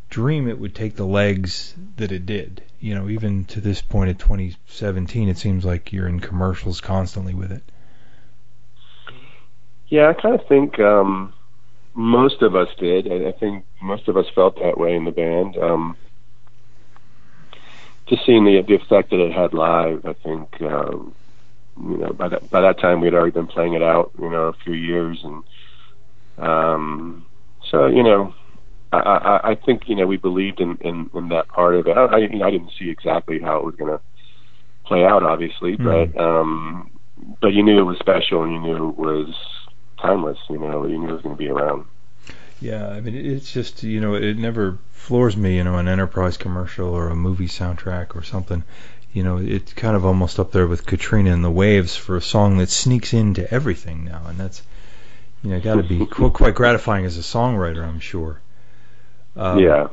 dream 0.09 0.47
it 0.47 0.59
would 0.59 0.75
take 0.75 0.95
the 0.95 1.05
legs 1.05 1.73
that 1.97 2.11
it 2.11 2.25
did. 2.25 2.63
You 2.79 2.95
know, 2.95 3.09
even 3.09 3.45
to 3.45 3.61
this 3.61 3.81
point 3.81 4.09
at 4.09 4.19
2017, 4.19 5.29
it 5.29 5.37
seems 5.37 5.65
like 5.65 5.91
you're 5.91 6.07
in 6.07 6.19
commercials 6.19 6.81
constantly 6.81 7.33
with 7.33 7.51
it. 7.51 7.63
Yeah, 9.89 10.09
I 10.09 10.13
kind 10.13 10.39
of 10.39 10.47
think 10.47 10.79
um, 10.79 11.33
most 11.93 12.41
of 12.41 12.55
us 12.55 12.69
did. 12.79 13.11
I, 13.11 13.29
I 13.29 13.31
think 13.33 13.65
most 13.81 14.07
of 14.07 14.17
us 14.17 14.25
felt 14.33 14.55
that 14.61 14.77
way 14.77 14.95
in 14.95 15.05
the 15.05 15.11
band. 15.11 15.57
Um, 15.57 15.97
just 18.07 18.25
seeing 18.25 18.45
the 18.45 18.61
the 18.67 18.75
effect 18.75 19.11
that 19.11 19.19
it 19.19 19.31
had 19.31 19.53
live, 19.53 20.05
I 20.05 20.13
think 20.13 20.61
um, 20.61 21.13
you 21.77 21.97
know 21.97 22.13
by 22.13 22.29
that 22.29 22.49
by 22.49 22.61
that 22.61 22.79
time 22.79 23.01
we 23.01 23.07
had 23.07 23.13
already 23.13 23.31
been 23.31 23.47
playing 23.47 23.73
it 23.73 23.83
out, 23.83 24.11
you 24.19 24.29
know, 24.29 24.47
a 24.47 24.53
few 24.53 24.73
years, 24.73 25.23
and 25.23 25.43
um, 26.37 27.25
so 27.69 27.87
you 27.87 28.03
know. 28.03 28.33
I, 28.91 28.97
I, 28.97 29.49
I 29.51 29.55
think 29.55 29.83
you 29.87 29.95
know 29.95 30.07
we 30.07 30.17
believed 30.17 30.59
in, 30.59 30.77
in, 30.81 31.09
in 31.13 31.29
that 31.29 31.47
part 31.47 31.75
of 31.75 31.87
it. 31.87 31.95
I, 31.97 32.05
I, 32.05 32.17
you 32.17 32.39
know, 32.39 32.45
I 32.45 32.51
didn't 32.51 32.71
see 32.77 32.89
exactly 32.89 33.39
how 33.39 33.57
it 33.59 33.65
was 33.65 33.75
going 33.75 33.91
to 33.91 34.01
play 34.85 35.05
out, 35.05 35.23
obviously, 35.23 35.77
Mhm. 35.77 36.13
but 36.13 36.19
um, 36.21 36.89
but 37.41 37.49
you 37.49 37.63
knew 37.63 37.79
it 37.79 37.83
was 37.83 37.99
special 37.99 38.43
and 38.43 38.53
you 38.53 38.59
knew 38.59 38.89
it 38.89 38.97
was 38.97 39.35
timeless. 40.01 40.39
You 40.49 40.57
know, 40.57 40.85
you 40.87 40.97
knew 40.97 41.09
it 41.09 41.13
was 41.13 41.21
going 41.21 41.35
to 41.35 41.39
be 41.39 41.49
around. 41.49 41.85
Yeah, 42.61 42.89
I 42.89 42.99
mean, 42.99 43.15
it's 43.15 43.51
just 43.51 43.83
you 43.83 44.01
know, 44.01 44.15
it 44.15 44.37
never 44.37 44.79
floors 44.91 45.37
me. 45.37 45.57
You 45.57 45.63
know, 45.63 45.77
an 45.77 45.87
enterprise 45.87 46.37
commercial 46.37 46.89
or 46.89 47.09
a 47.09 47.15
movie 47.15 47.47
soundtrack 47.47 48.15
or 48.15 48.23
something. 48.23 48.63
You 49.13 49.23
know, 49.23 49.37
it's 49.37 49.73
kind 49.73 49.95
of 49.95 50.05
almost 50.05 50.39
up 50.39 50.51
there 50.51 50.67
with 50.67 50.85
Katrina 50.85 51.31
and 51.31 51.43
the 51.43 51.49
Waves 51.49 51.95
for 51.95 52.17
a 52.17 52.21
song 52.21 52.57
that 52.57 52.69
sneaks 52.69 53.13
into 53.13 53.51
everything 53.51 54.05
now, 54.05 54.23
and 54.27 54.37
that's 54.37 54.61
you 55.43 55.51
know 55.51 55.59
got 55.59 55.75
to 55.75 55.83
be 55.83 56.05
quite 56.31 56.55
gratifying 56.55 57.05
as 57.05 57.17
a 57.17 57.21
songwriter, 57.21 57.83
I'm 57.83 57.99
sure. 57.99 58.39
Um, 59.39 59.59
yeah, 59.59 59.87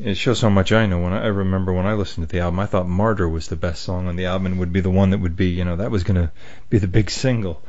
It 0.00 0.14
shows 0.16 0.40
how 0.40 0.48
much 0.48 0.72
I 0.72 0.86
know. 0.86 0.98
When 1.00 1.12
I, 1.12 1.24
I 1.24 1.26
remember 1.26 1.72
when 1.72 1.86
I 1.86 1.92
listened 1.92 2.26
to 2.28 2.32
the 2.32 2.40
album, 2.40 2.58
I 2.60 2.66
thought 2.66 2.88
"Martyr" 2.88 3.28
was 3.28 3.48
the 3.48 3.56
best 3.56 3.82
song 3.82 4.06
on 4.08 4.16
the 4.16 4.26
album 4.26 4.46
and 4.46 4.58
would 4.60 4.72
be 4.72 4.80
the 4.80 4.90
one 4.90 5.10
that 5.10 5.18
would 5.18 5.36
be, 5.36 5.48
you 5.48 5.64
know, 5.64 5.76
that 5.76 5.90
was 5.90 6.04
going 6.04 6.16
to 6.20 6.32
be 6.70 6.78
the 6.78 6.88
big 6.88 7.10
single. 7.10 7.62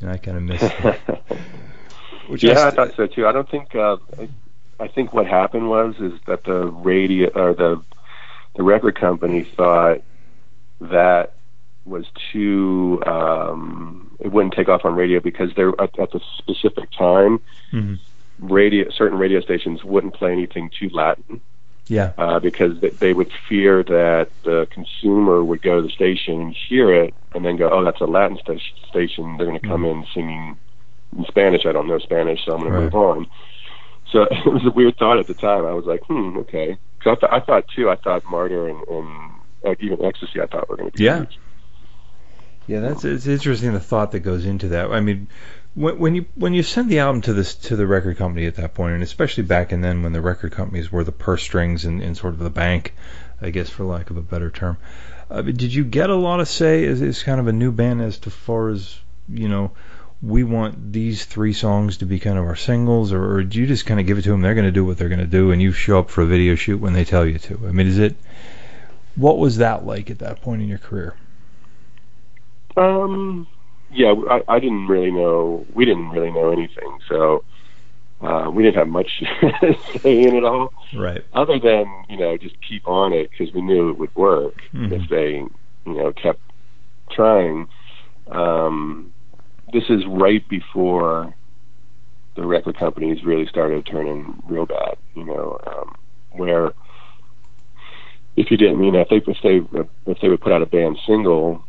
And 0.00 0.10
I 0.10 0.18
kind 0.18 0.36
of 0.36 0.42
missed 0.42 0.64
it. 0.64 1.00
Which 2.28 2.44
I 2.44 2.48
yeah, 2.48 2.52
I 2.66 2.70
st- 2.70 2.74
thought 2.74 2.94
so 2.96 3.06
too. 3.06 3.26
I 3.26 3.32
don't 3.32 3.48
think. 3.50 3.74
Uh, 3.74 3.96
I, 4.18 4.28
I 4.80 4.88
think 4.88 5.12
what 5.12 5.26
happened 5.26 5.68
was 5.68 5.94
is 5.98 6.12
that 6.26 6.44
the 6.44 6.66
radio 6.66 7.30
or 7.30 7.54
the 7.54 7.82
the 8.56 8.62
record 8.62 8.98
company 8.98 9.44
thought 9.44 10.02
that 10.80 11.34
was 11.84 12.06
too. 12.32 13.02
Um, 13.06 14.16
it 14.20 14.30
wouldn't 14.32 14.54
take 14.54 14.68
off 14.68 14.84
on 14.84 14.94
radio 14.94 15.20
because 15.20 15.54
they're 15.54 15.78
at, 15.80 15.98
at 15.98 16.10
the 16.12 16.20
specific 16.38 16.90
time. 16.92 17.40
Mhm. 17.72 17.98
Radio 18.38 18.90
certain 18.90 19.18
radio 19.18 19.40
stations 19.40 19.84
wouldn't 19.84 20.14
play 20.14 20.32
anything 20.32 20.70
too 20.78 20.88
Latin. 20.90 21.40
Yeah. 21.86 22.12
uh, 22.16 22.38
because 22.40 22.80
th- 22.80 22.94
they 22.94 23.12
would 23.12 23.30
fear 23.46 23.82
that 23.82 24.28
the 24.42 24.66
consumer 24.70 25.44
would 25.44 25.60
go 25.60 25.76
to 25.76 25.86
the 25.86 25.92
station 25.92 26.40
and 26.40 26.56
hear 26.68 26.90
it 26.94 27.12
and 27.34 27.44
then 27.44 27.56
go, 27.58 27.68
oh, 27.70 27.84
that's 27.84 28.00
a 28.00 28.06
Latin 28.06 28.38
sta- 28.38 28.58
station. 28.88 29.36
They're 29.36 29.46
going 29.46 29.60
to 29.60 29.68
come 29.68 29.84
in 29.84 30.06
singing 30.14 30.56
in 31.14 31.26
Spanish. 31.26 31.66
I 31.66 31.72
don't 31.72 31.86
know 31.86 31.98
Spanish, 31.98 32.42
so 32.46 32.54
I'm 32.54 32.60
going 32.60 32.72
Right. 32.72 32.78
to 32.78 32.84
move 32.86 32.94
on. 32.94 33.26
So 34.10 34.22
it 34.30 34.46
was 34.50 34.64
a 34.64 34.70
weird 34.70 34.96
thought 34.96 35.18
at 35.18 35.26
the 35.26 35.34
time. 35.34 35.66
I 35.66 35.72
was 35.74 35.84
like, 35.84 36.00
hmm, 36.04 36.38
okay. 36.38 36.78
Because 36.98 37.18
I, 37.20 37.26
th- 37.26 37.32
I 37.42 37.44
thought 37.44 37.64
too. 37.76 37.90
I 37.90 37.96
thought 37.96 38.24
Martyr 38.30 38.66
and, 38.68 38.82
and 38.88 39.30
uh, 39.66 39.74
even 39.80 40.02
Ecstasy. 40.02 40.40
I 40.40 40.46
thought 40.46 40.70
were 40.70 40.78
going 40.78 40.90
to 40.90 40.96
be 40.96 41.04
Yeah. 41.04 41.18
huge. 41.18 41.38
Yeah, 42.66 42.80
that's 42.80 43.04
it's 43.04 43.26
interesting 43.26 43.74
the 43.74 43.78
thought 43.80 44.12
that 44.12 44.20
goes 44.20 44.46
into 44.46 44.68
that. 44.68 44.90
I 44.90 45.00
mean, 45.00 45.28
when, 45.74 45.98
when 45.98 46.14
you 46.14 46.26
when 46.34 46.54
you 46.54 46.62
send 46.62 46.88
the 46.88 47.00
album 47.00 47.20
to 47.22 47.32
this 47.32 47.54
to 47.54 47.76
the 47.76 47.86
record 47.86 48.16
company 48.16 48.46
at 48.46 48.56
that 48.56 48.74
point, 48.74 48.94
and 48.94 49.02
especially 49.02 49.42
back 49.42 49.72
in 49.72 49.80
then 49.80 50.02
when 50.02 50.12
the 50.12 50.20
record 50.20 50.52
companies 50.52 50.90
were 50.90 51.04
the 51.04 51.12
purse 51.12 51.42
strings 51.42 51.84
and, 51.84 52.02
and 52.02 52.16
sort 52.16 52.34
of 52.34 52.40
the 52.40 52.50
bank, 52.50 52.94
I 53.40 53.50
guess 53.50 53.70
for 53.70 53.84
lack 53.84 54.10
of 54.10 54.16
a 54.16 54.22
better 54.22 54.50
term, 54.50 54.78
uh, 55.30 55.42
did 55.42 55.74
you 55.74 55.84
get 55.84 56.10
a 56.10 56.14
lot 56.14 56.40
of 56.40 56.48
say 56.48 56.84
as, 56.86 57.02
as 57.02 57.22
kind 57.22 57.40
of 57.40 57.48
a 57.48 57.52
new 57.52 57.72
band 57.72 58.02
as 58.02 58.18
to 58.20 58.30
far 58.30 58.70
as 58.70 58.98
you 59.28 59.48
know? 59.48 59.72
We 60.22 60.42
want 60.42 60.92
these 60.92 61.26
three 61.26 61.52
songs 61.52 61.98
to 61.98 62.06
be 62.06 62.18
kind 62.18 62.38
of 62.38 62.46
our 62.46 62.56
singles, 62.56 63.12
or, 63.12 63.34
or 63.34 63.42
do 63.42 63.60
you 63.60 63.66
just 63.66 63.84
kind 63.84 64.00
of 64.00 64.06
give 64.06 64.16
it 64.16 64.22
to 64.22 64.30
them? 64.30 64.40
They're 64.40 64.54
going 64.54 64.64
to 64.64 64.72
do 64.72 64.82
what 64.82 64.96
they're 64.96 65.10
going 65.10 65.18
to 65.18 65.26
do, 65.26 65.50
and 65.50 65.60
you 65.60 65.72
show 65.72 65.98
up 65.98 66.08
for 66.08 66.22
a 66.22 66.26
video 66.26 66.54
shoot 66.54 66.80
when 66.80 66.94
they 66.94 67.04
tell 67.04 67.26
you 67.26 67.38
to. 67.40 67.60
I 67.68 67.72
mean, 67.72 67.86
is 67.86 67.98
it? 67.98 68.16
What 69.16 69.36
was 69.36 69.58
that 69.58 69.84
like 69.84 70.10
at 70.10 70.20
that 70.20 70.40
point 70.40 70.62
in 70.62 70.68
your 70.68 70.78
career? 70.78 71.14
Um, 72.74 73.46
yeah, 73.90 74.14
I, 74.30 74.40
I 74.48 74.58
didn't 74.60 74.86
really 74.88 75.10
know. 75.10 75.66
We 75.74 75.84
didn't 75.84 76.10
really 76.10 76.30
know 76.30 76.50
anything, 76.50 76.98
so 77.08 77.44
uh, 78.20 78.50
we 78.50 78.62
didn't 78.62 78.76
have 78.76 78.88
much 78.88 79.10
say 79.60 80.22
in 80.22 80.34
it 80.34 80.44
all. 80.44 80.72
Right. 80.96 81.22
other 81.32 81.58
than 81.58 81.84
you 82.08 82.16
know 82.16 82.36
just 82.36 82.54
keep 82.66 82.86
on 82.86 83.12
it 83.12 83.30
because 83.30 83.52
we 83.54 83.60
knew 83.62 83.90
it 83.90 83.98
would 83.98 84.14
work 84.14 84.54
Mhm. 84.72 84.92
if 84.92 85.08
they 85.10 85.30
you 85.86 85.96
know 85.96 86.12
kept 86.12 86.40
trying 87.10 87.66
um 88.30 89.12
this 89.72 89.84
is 89.88 90.02
right 90.06 90.46
before 90.48 91.34
the 92.36 92.46
record 92.46 92.76
companies 92.78 93.24
really 93.24 93.46
started 93.46 93.86
turning 93.86 94.34
real 94.48 94.66
bad. 94.66 94.96
You 95.14 95.24
know, 95.24 95.58
um, 95.66 95.94
where 96.32 96.72
if 98.36 98.50
you 98.50 98.56
didn't, 98.56 98.82
you 98.82 98.90
know, 98.90 99.00
if 99.00 99.08
they 99.08 99.16
if 99.16 99.38
they 99.42 99.80
if 100.10 100.18
they 100.20 100.28
would 100.28 100.40
put 100.40 100.52
out 100.52 100.62
a 100.62 100.66
band 100.66 100.98
single, 101.06 101.64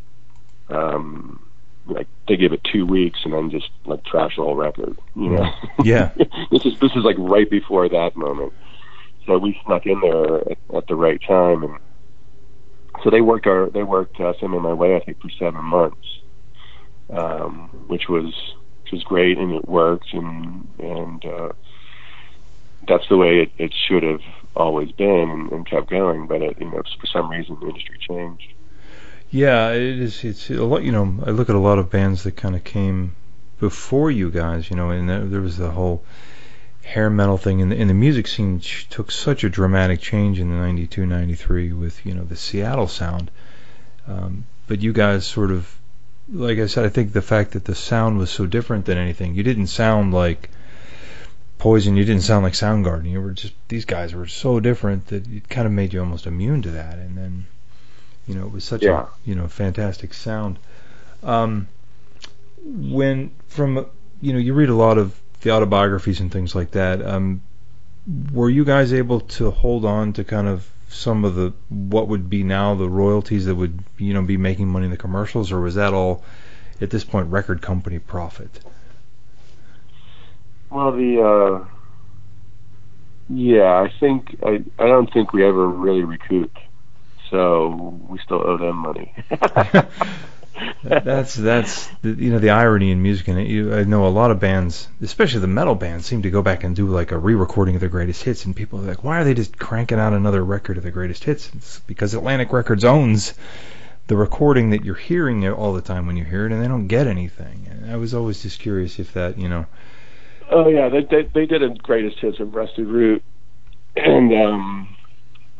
um, 0.69 1.44
like 1.87 2.07
they 2.27 2.35
give 2.37 2.53
it 2.53 2.63
two 2.63 2.85
weeks 2.85 3.19
and 3.23 3.33
then 3.33 3.49
just 3.49 3.69
like 3.85 4.03
trash 4.05 4.35
the 4.35 4.43
whole 4.43 4.55
record. 4.55 4.97
You 5.15 5.29
know, 5.29 5.51
Yeah. 5.83 6.11
this 6.51 6.65
is 6.65 6.79
this 6.79 6.91
is 6.95 7.03
like 7.03 7.17
right 7.19 7.49
before 7.49 7.87
that 7.89 8.15
moment. 8.15 8.53
So 9.25 9.37
we 9.37 9.59
snuck 9.65 9.85
in 9.85 9.99
there 10.01 10.51
at, 10.51 10.57
at 10.75 10.87
the 10.87 10.95
right 10.95 11.19
time, 11.27 11.63
and 11.63 11.77
so 13.03 13.09
they 13.09 13.21
worked 13.21 13.47
our 13.47 13.69
they 13.69 13.83
worked 13.83 14.19
uh, 14.19 14.33
"Send 14.39 14.51
Me 14.51 14.59
My 14.59 14.73
Way" 14.73 14.95
I 14.95 14.99
think 14.99 15.19
for 15.21 15.29
seven 15.31 15.63
months, 15.63 16.07
um, 17.09 17.69
which 17.87 18.07
was 18.09 18.33
which 18.83 18.91
was 18.91 19.03
great 19.03 19.37
and 19.37 19.51
it 19.53 19.67
worked 19.67 20.13
and 20.13 20.67
and 20.79 21.25
uh, 21.25 21.49
that's 22.87 23.07
the 23.09 23.17
way 23.17 23.39
it, 23.41 23.51
it 23.57 23.73
should 23.87 24.03
have 24.03 24.21
always 24.55 24.91
been 24.91 25.29
and, 25.29 25.51
and 25.51 25.67
kept 25.67 25.89
going. 25.89 26.27
But 26.27 26.41
it, 26.41 26.57
you 26.59 26.69
know, 26.69 26.83
for 26.99 27.07
some 27.07 27.29
reason 27.29 27.57
the 27.59 27.67
industry 27.67 27.97
changed. 27.99 28.53
Yeah, 29.35 29.71
it 29.71 29.99
is. 29.99 30.23
It's 30.23 30.49
a 30.49 30.63
lot. 30.63 30.83
You 30.83 30.93
know, 30.93 31.21
I 31.25 31.31
look 31.31 31.49
at 31.49 31.57
a 31.57 31.59
lot 31.59 31.77
of 31.77 31.91
bands 31.91 32.23
that 32.23 32.37
kind 32.37 32.55
of 32.55 32.63
came 32.63 33.17
before 33.59 34.09
you 34.09 34.31
guys. 34.31 34.69
You 34.69 34.77
know, 34.77 34.91
and 34.91 35.09
there, 35.09 35.41
was 35.41 35.57
the 35.57 35.71
whole 35.71 36.05
hair 36.83 37.09
metal 37.09 37.37
thing, 37.37 37.61
and 37.61 37.69
the, 37.69 37.77
and 37.77 37.89
the 37.89 37.93
music 37.93 38.27
scene 38.27 38.61
took 38.89 39.11
such 39.11 39.43
a 39.43 39.49
dramatic 39.49 39.99
change 39.99 40.39
in 40.39 40.51
the 40.51 40.55
'92, 40.55 41.05
'93 41.05 41.73
with 41.73 42.05
you 42.05 42.13
know 42.13 42.23
the 42.23 42.37
Seattle 42.37 42.87
sound. 42.87 43.29
Um, 44.07 44.45
but 44.67 44.81
you 44.81 44.93
guys 44.93 45.27
sort 45.27 45.51
of, 45.51 45.69
like 46.31 46.57
I 46.57 46.67
said, 46.67 46.85
I 46.85 46.89
think 46.89 47.11
the 47.11 47.21
fact 47.21 47.51
that 47.51 47.65
the 47.65 47.75
sound 47.75 48.17
was 48.17 48.31
so 48.31 48.45
different 48.45 48.85
than 48.85 48.97
anything. 48.97 49.35
You 49.35 49.43
didn't 49.43 49.67
sound 49.67 50.13
like 50.13 50.49
Poison. 51.57 51.97
You 51.97 52.05
didn't 52.05 52.23
sound 52.23 52.43
like 52.43 52.53
Soundgarden. 52.53 53.09
You 53.09 53.21
were 53.21 53.31
just 53.31 53.53
these 53.67 53.83
guys 53.83 54.13
were 54.13 54.27
so 54.27 54.61
different 54.61 55.07
that 55.07 55.27
it 55.27 55.49
kind 55.49 55.67
of 55.67 55.73
made 55.73 55.91
you 55.91 55.99
almost 55.99 56.25
immune 56.25 56.61
to 56.61 56.71
that. 56.71 56.99
And 56.99 57.17
then, 57.17 57.47
you 58.27 58.35
know, 58.35 58.45
it 58.45 58.51
was 58.51 58.63
such 58.63 58.83
Yeah. 58.83 59.01
a 59.01 59.05
you 59.25 59.35
know 59.35 59.47
fantastic 59.47 60.13
sound. 60.13 60.59
Um, 61.23 61.67
when 62.63 63.31
from 63.47 63.85
you 64.21 64.33
know 64.33 64.39
you 64.39 64.53
read 64.53 64.69
a 64.69 64.75
lot 64.75 64.97
of 64.97 65.19
the 65.41 65.51
autobiographies 65.51 66.19
and 66.19 66.31
things 66.31 66.55
like 66.55 66.71
that. 66.71 67.05
Um, 67.05 67.41
were 68.33 68.49
you 68.49 68.65
guys 68.65 68.93
able 68.93 69.21
to 69.21 69.51
hold 69.51 69.85
on 69.85 70.13
to 70.13 70.23
kind 70.23 70.47
of 70.47 70.69
some 70.89 71.25
of 71.25 71.35
the 71.35 71.53
what 71.69 72.07
would 72.07 72.29
be 72.29 72.43
now 72.43 72.75
the 72.75 72.89
royalties 72.89 73.45
that 73.45 73.55
would 73.55 73.83
you 73.97 74.13
know 74.13 74.21
be 74.21 74.37
making 74.37 74.67
money 74.67 74.85
in 74.85 74.91
the 74.91 74.97
commercials, 74.97 75.51
or 75.51 75.61
was 75.61 75.75
that 75.75 75.93
all 75.93 76.23
at 76.81 76.89
this 76.89 77.03
point 77.03 77.27
record 77.31 77.61
company 77.61 77.99
profit? 77.99 78.59
Well, 80.69 80.91
the 80.91 81.21
uh, 81.21 81.65
yeah, 83.29 83.73
I 83.81 83.91
think 83.99 84.35
I 84.43 84.63
I 84.79 84.87
don't 84.87 85.11
think 85.11 85.33
we 85.33 85.43
ever 85.45 85.67
really 85.67 86.03
recouped, 86.03 86.57
so 87.29 87.99
we 88.09 88.19
still 88.19 88.41
owe 88.45 88.57
them 88.57 88.77
money. 88.77 89.13
that's 90.83 91.35
that's 91.35 91.87
the, 92.01 92.11
you 92.11 92.31
know 92.31 92.39
the 92.39 92.51
irony 92.51 92.91
in 92.91 93.01
music, 93.01 93.27
and 93.27 93.47
you, 93.47 93.73
I 93.73 93.83
know 93.83 94.07
a 94.07 94.09
lot 94.09 94.31
of 94.31 94.39
bands, 94.39 94.87
especially 95.01 95.41
the 95.41 95.47
metal 95.47 95.75
bands, 95.75 96.05
seem 96.05 96.21
to 96.23 96.29
go 96.29 96.41
back 96.41 96.63
and 96.63 96.75
do 96.75 96.87
like 96.87 97.11
a 97.11 97.17
re-recording 97.17 97.75
of 97.75 97.81
their 97.81 97.89
greatest 97.89 98.23
hits, 98.23 98.45
and 98.45 98.55
people 98.55 98.79
are 98.79 98.83
like, 98.83 99.03
why 99.03 99.21
are 99.21 99.23
they 99.23 99.33
just 99.33 99.57
cranking 99.57 99.99
out 99.99 100.13
another 100.13 100.43
record 100.43 100.77
of 100.77 100.83
the 100.83 100.91
greatest 100.91 101.23
hits? 101.23 101.51
It's 101.55 101.79
because 101.81 102.13
Atlantic 102.13 102.53
Records 102.53 102.83
owns 102.83 103.33
the 104.07 104.15
recording 104.15 104.69
that 104.69 104.85
you're 104.85 104.95
hearing 104.95 105.47
all 105.49 105.73
the 105.73 105.81
time 105.81 106.05
when 106.05 106.15
you 106.15 106.23
hear 106.23 106.45
it, 106.45 106.51
and 106.51 106.61
they 106.61 106.67
don't 106.67 106.87
get 106.87 107.07
anything. 107.07 107.67
And 107.69 107.91
I 107.91 107.97
was 107.97 108.13
always 108.13 108.41
just 108.41 108.59
curious 108.59 108.99
if 108.99 109.13
that, 109.13 109.37
you 109.37 109.49
know, 109.49 109.65
oh 110.49 110.69
yeah, 110.69 110.89
they, 110.89 111.01
they 111.03 111.29
they 111.33 111.45
did 111.45 111.63
a 111.63 111.69
greatest 111.69 112.19
hits 112.19 112.39
of 112.39 112.53
Rusted 112.53 112.87
Root, 112.87 113.23
and 113.95 114.33
um, 114.33 114.94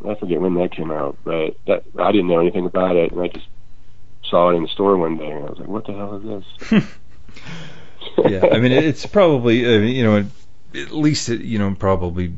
I 0.08 0.16
forget 0.16 0.42
when 0.42 0.56
that 0.56 0.72
came 0.72 0.92
out, 0.92 1.18
but 1.24 1.58
that 1.68 1.84
I 1.98 2.12
didn't 2.12 2.28
know 2.28 2.40
anything 2.40 2.66
about 2.66 2.96
it, 2.96 3.12
and 3.12 3.22
I 3.22 3.28
just 3.28 3.48
saw 4.24 4.50
it 4.50 4.56
in 4.56 4.64
the 4.64 4.70
store 4.70 4.98
one 4.98 5.18
day, 5.18 5.30
and 5.30 5.46
I 5.46 5.50
was 5.50 5.60
like, 5.60 5.68
what 5.68 5.86
the 5.86 5.94
hell 5.94 6.16
is 6.18 6.44
this? 6.70 6.84
yeah, 8.30 8.50
I 8.52 8.60
mean, 8.60 8.72
it's 8.72 9.06
probably 9.06 9.66
uh, 9.66 9.80
you 9.80 10.04
know, 10.04 10.26
at 10.74 10.92
least 10.92 11.30
it, 11.30 11.42
you 11.42 11.60
know, 11.60 11.76
probably 11.76 12.34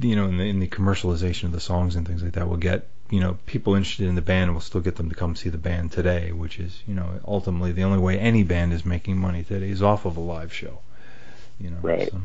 you 0.00 0.16
know, 0.16 0.26
in 0.26 0.36
the 0.36 0.44
in 0.44 0.60
the 0.60 0.68
commercialization 0.68 1.44
of 1.44 1.52
the 1.52 1.60
songs 1.60 1.96
and 1.96 2.06
things 2.06 2.22
like 2.22 2.32
that, 2.32 2.48
will 2.48 2.56
get 2.56 2.86
you 3.10 3.20
know 3.20 3.38
people 3.46 3.74
interested 3.74 4.08
in 4.08 4.14
the 4.14 4.22
band 4.22 4.44
and 4.44 4.54
will 4.54 4.60
still 4.60 4.80
get 4.80 4.96
them 4.96 5.08
to 5.08 5.14
come 5.14 5.36
see 5.36 5.48
the 5.48 5.58
band 5.58 5.92
today, 5.92 6.32
which 6.32 6.58
is 6.58 6.82
you 6.86 6.94
know 6.94 7.20
ultimately 7.26 7.72
the 7.72 7.84
only 7.84 7.98
way 7.98 8.18
any 8.18 8.42
band 8.42 8.72
is 8.72 8.84
making 8.84 9.16
money 9.16 9.42
today 9.42 9.70
is 9.70 9.82
off 9.82 10.04
of 10.04 10.16
a 10.16 10.20
live 10.20 10.52
show. 10.52 10.78
You 11.60 11.70
know, 11.70 11.78
Right. 11.82 12.10
So, 12.10 12.20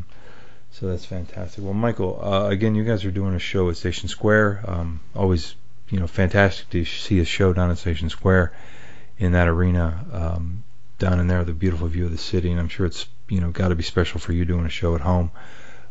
so 0.71 0.87
that's 0.87 1.05
fantastic. 1.05 1.63
Well, 1.63 1.73
Michael, 1.73 2.19
uh, 2.23 2.47
again, 2.47 2.75
you 2.75 2.83
guys 2.83 3.05
are 3.05 3.11
doing 3.11 3.33
a 3.35 3.39
show 3.39 3.69
at 3.69 3.77
Station 3.77 4.07
Square. 4.07 4.63
Um, 4.67 5.01
always, 5.15 5.55
you 5.89 5.99
know, 5.99 6.07
fantastic 6.07 6.69
to 6.71 6.85
see 6.85 7.19
a 7.19 7.25
show 7.25 7.53
down 7.53 7.71
at 7.71 7.77
Station 7.77 8.09
Square 8.09 8.53
in 9.17 9.33
that 9.33 9.47
arena. 9.47 10.05
Um, 10.11 10.63
down 10.99 11.19
in 11.19 11.27
there, 11.27 11.43
the 11.43 11.53
beautiful 11.53 11.87
view 11.87 12.05
of 12.05 12.11
the 12.11 12.17
city, 12.17 12.51
and 12.51 12.59
I'm 12.59 12.69
sure 12.69 12.85
it's 12.85 13.07
you 13.29 13.39
know 13.39 13.51
got 13.51 13.69
to 13.69 13.75
be 13.75 13.83
special 13.83 14.19
for 14.19 14.33
you 14.33 14.45
doing 14.45 14.65
a 14.65 14.69
show 14.69 14.95
at 14.95 15.01
home. 15.01 15.31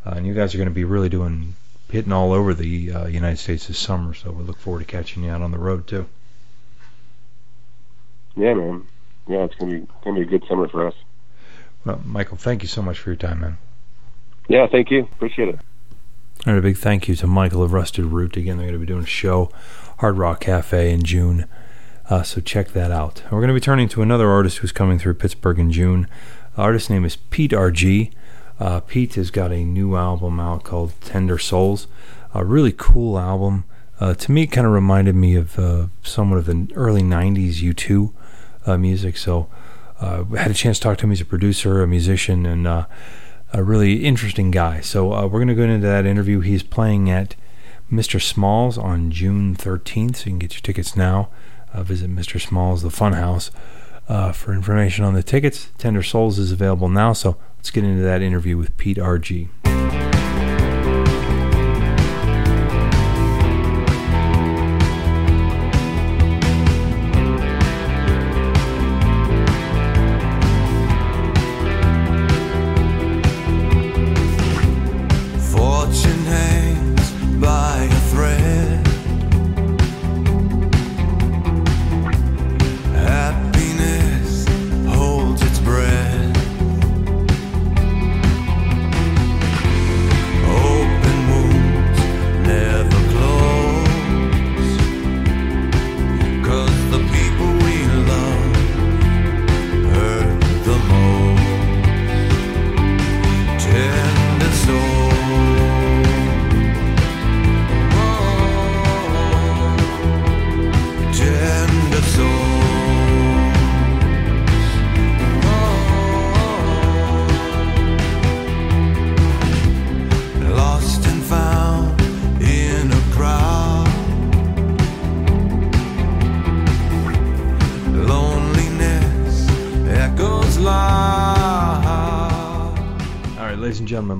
Uh, 0.05 0.15
and 0.17 0.27
you 0.27 0.35
guys 0.35 0.55
are 0.55 0.59
going 0.59 0.69
to 0.69 0.75
be 0.75 0.85
really 0.85 1.09
doing 1.09 1.55
hitting 1.91 2.13
all 2.13 2.33
over 2.33 2.55
the 2.55 2.93
uh, 2.93 3.07
United 3.07 3.39
States 3.39 3.67
this 3.67 3.79
summer, 3.79 4.15
so 4.15 4.31
we 4.31 4.45
look 4.45 4.59
forward 4.59 4.81
to 4.81 4.85
catching 4.85 5.25
you 5.25 5.31
out 5.31 5.43
on 5.43 5.51
the 5.51 5.59
road 5.59 5.87
too. 5.87 6.07
yeah, 8.37 8.55
man. 8.55 8.87
Yeah, 9.27 9.45
it's 9.45 9.55
gonna 9.57 9.81
be 9.81 9.87
gonna 10.05 10.17
be 10.17 10.23
a 10.23 10.27
good 10.27 10.45
summer 10.49 10.69
for 10.69 10.87
us. 10.87 10.95
Well, 11.85 12.01
Michael, 12.05 12.37
thank 12.37 12.63
you 12.63 12.69
so 12.69 12.83
much 12.83 12.99
for 12.99 13.11
your 13.11 13.17
time, 13.17 13.41
man. 13.41 13.59
Yeah, 14.49 14.67
thank 14.67 14.91
you. 14.91 15.03
Appreciate 15.13 15.51
it. 15.51 15.61
And 16.47 16.57
a 16.57 16.63
big 16.63 16.79
thank 16.79 17.09
you 17.09 17.15
to 17.17 17.27
Michael 17.27 17.63
of 17.63 17.73
Rusted 17.73 18.07
Root. 18.07 18.37
Again, 18.37 18.57
they're 18.57 18.67
going 18.67 18.81
to 18.81 18.85
be 18.85 18.87
doing 18.87 19.03
a 19.03 19.07
show, 19.07 19.51
Hard 19.99 20.17
Rock 20.17 20.41
Cafe 20.41 20.91
in 20.93 21.03
June. 21.03 21.47
Uh, 22.09 22.23
so 22.23 22.41
check 22.41 22.69
that 22.69 22.91
out. 22.91 23.23
We're 23.31 23.41
going 23.41 23.49
to 23.49 23.55
be 23.55 23.61
turning 23.61 23.89
to 23.91 24.03
another 24.03 24.31
artist 24.31 24.59
who's 24.59 24.73
coming 24.73 24.99
through 24.99 25.15
Pittsburgh 25.15 25.59
in 25.59 25.71
June. 25.71 26.09
The 26.57 26.63
artist's 26.63 26.89
name 26.89 27.05
is 27.05 27.17
Pete 27.17 27.51
RG. 27.51 28.13
Uh, 28.59 28.81
Pete 28.81 29.15
has 29.17 29.31
got 29.31 29.53
a 29.53 29.63
new 29.63 29.95
album 29.95 30.41
out 30.41 30.65
called 30.65 30.93
Tender 31.03 31.39
Souls. 31.39 31.87
A 32.33 32.45
really 32.45 32.73
cool 32.73 33.19
album. 33.19 33.65
Uh, 34.01 34.15
to 34.15 34.33
me, 34.33 34.45
it 34.45 34.47
kind 34.49 34.67
of 34.67 34.73
reminded 34.73 35.15
me 35.15 35.35
of 35.35 35.59
uh, 35.59 35.89
somewhat 36.03 36.39
of 36.39 36.47
the 36.47 36.69
early 36.75 37.03
90s 37.03 37.57
U2 37.57 38.13
uh, 38.65 38.79
music. 38.79 39.17
So 39.17 39.51
uh, 40.01 40.25
I 40.35 40.39
had 40.39 40.51
a 40.51 40.55
chance 40.55 40.79
to 40.79 40.85
talk 40.85 40.99
to 40.99 41.05
him. 41.05 41.11
He's 41.11 41.21
a 41.21 41.27
producer, 41.27 41.83
a 41.83 41.87
musician, 41.87 42.47
and 42.47 42.67
uh, 42.67 42.87
a 43.53 43.63
really 43.63 44.05
interesting 44.05 44.51
guy. 44.51 44.81
So 44.81 45.13
uh, 45.13 45.23
we're 45.27 45.39
going 45.39 45.49
to 45.49 45.55
go 45.55 45.63
into 45.63 45.87
that 45.87 46.07
interview. 46.07 46.41
He's 46.41 46.63
playing 46.63 47.11
at 47.11 47.35
Mr. 47.91 48.21
Smalls 48.21 48.77
on 48.77 49.11
June 49.11 49.57
13th, 49.57 50.17
so 50.17 50.25
you 50.25 50.31
can 50.33 50.39
get 50.39 50.55
your 50.55 50.61
tickets 50.61 50.97
now. 50.97 51.31
Uh, 51.73 51.83
visit 51.83 52.11
Mr. 52.11 52.41
Smalls, 52.41 52.83
the 52.83 52.89
Funhouse, 52.89 53.51
uh, 54.09 54.33
for 54.33 54.53
information 54.53 55.05
on 55.05 55.15
the 55.15 55.23
tickets. 55.23 55.71
Tender 55.79 56.03
Souls 56.03 56.39
is 56.39 56.53
available 56.53 56.89
now, 56.89 57.13
so 57.13 57.37
let's 57.57 57.71
get 57.71 57.85
into 57.85 58.03
that 58.03 58.23
interview 58.23 58.57
with 58.57 58.77
Pete 58.77 58.99
RG. 58.99 60.08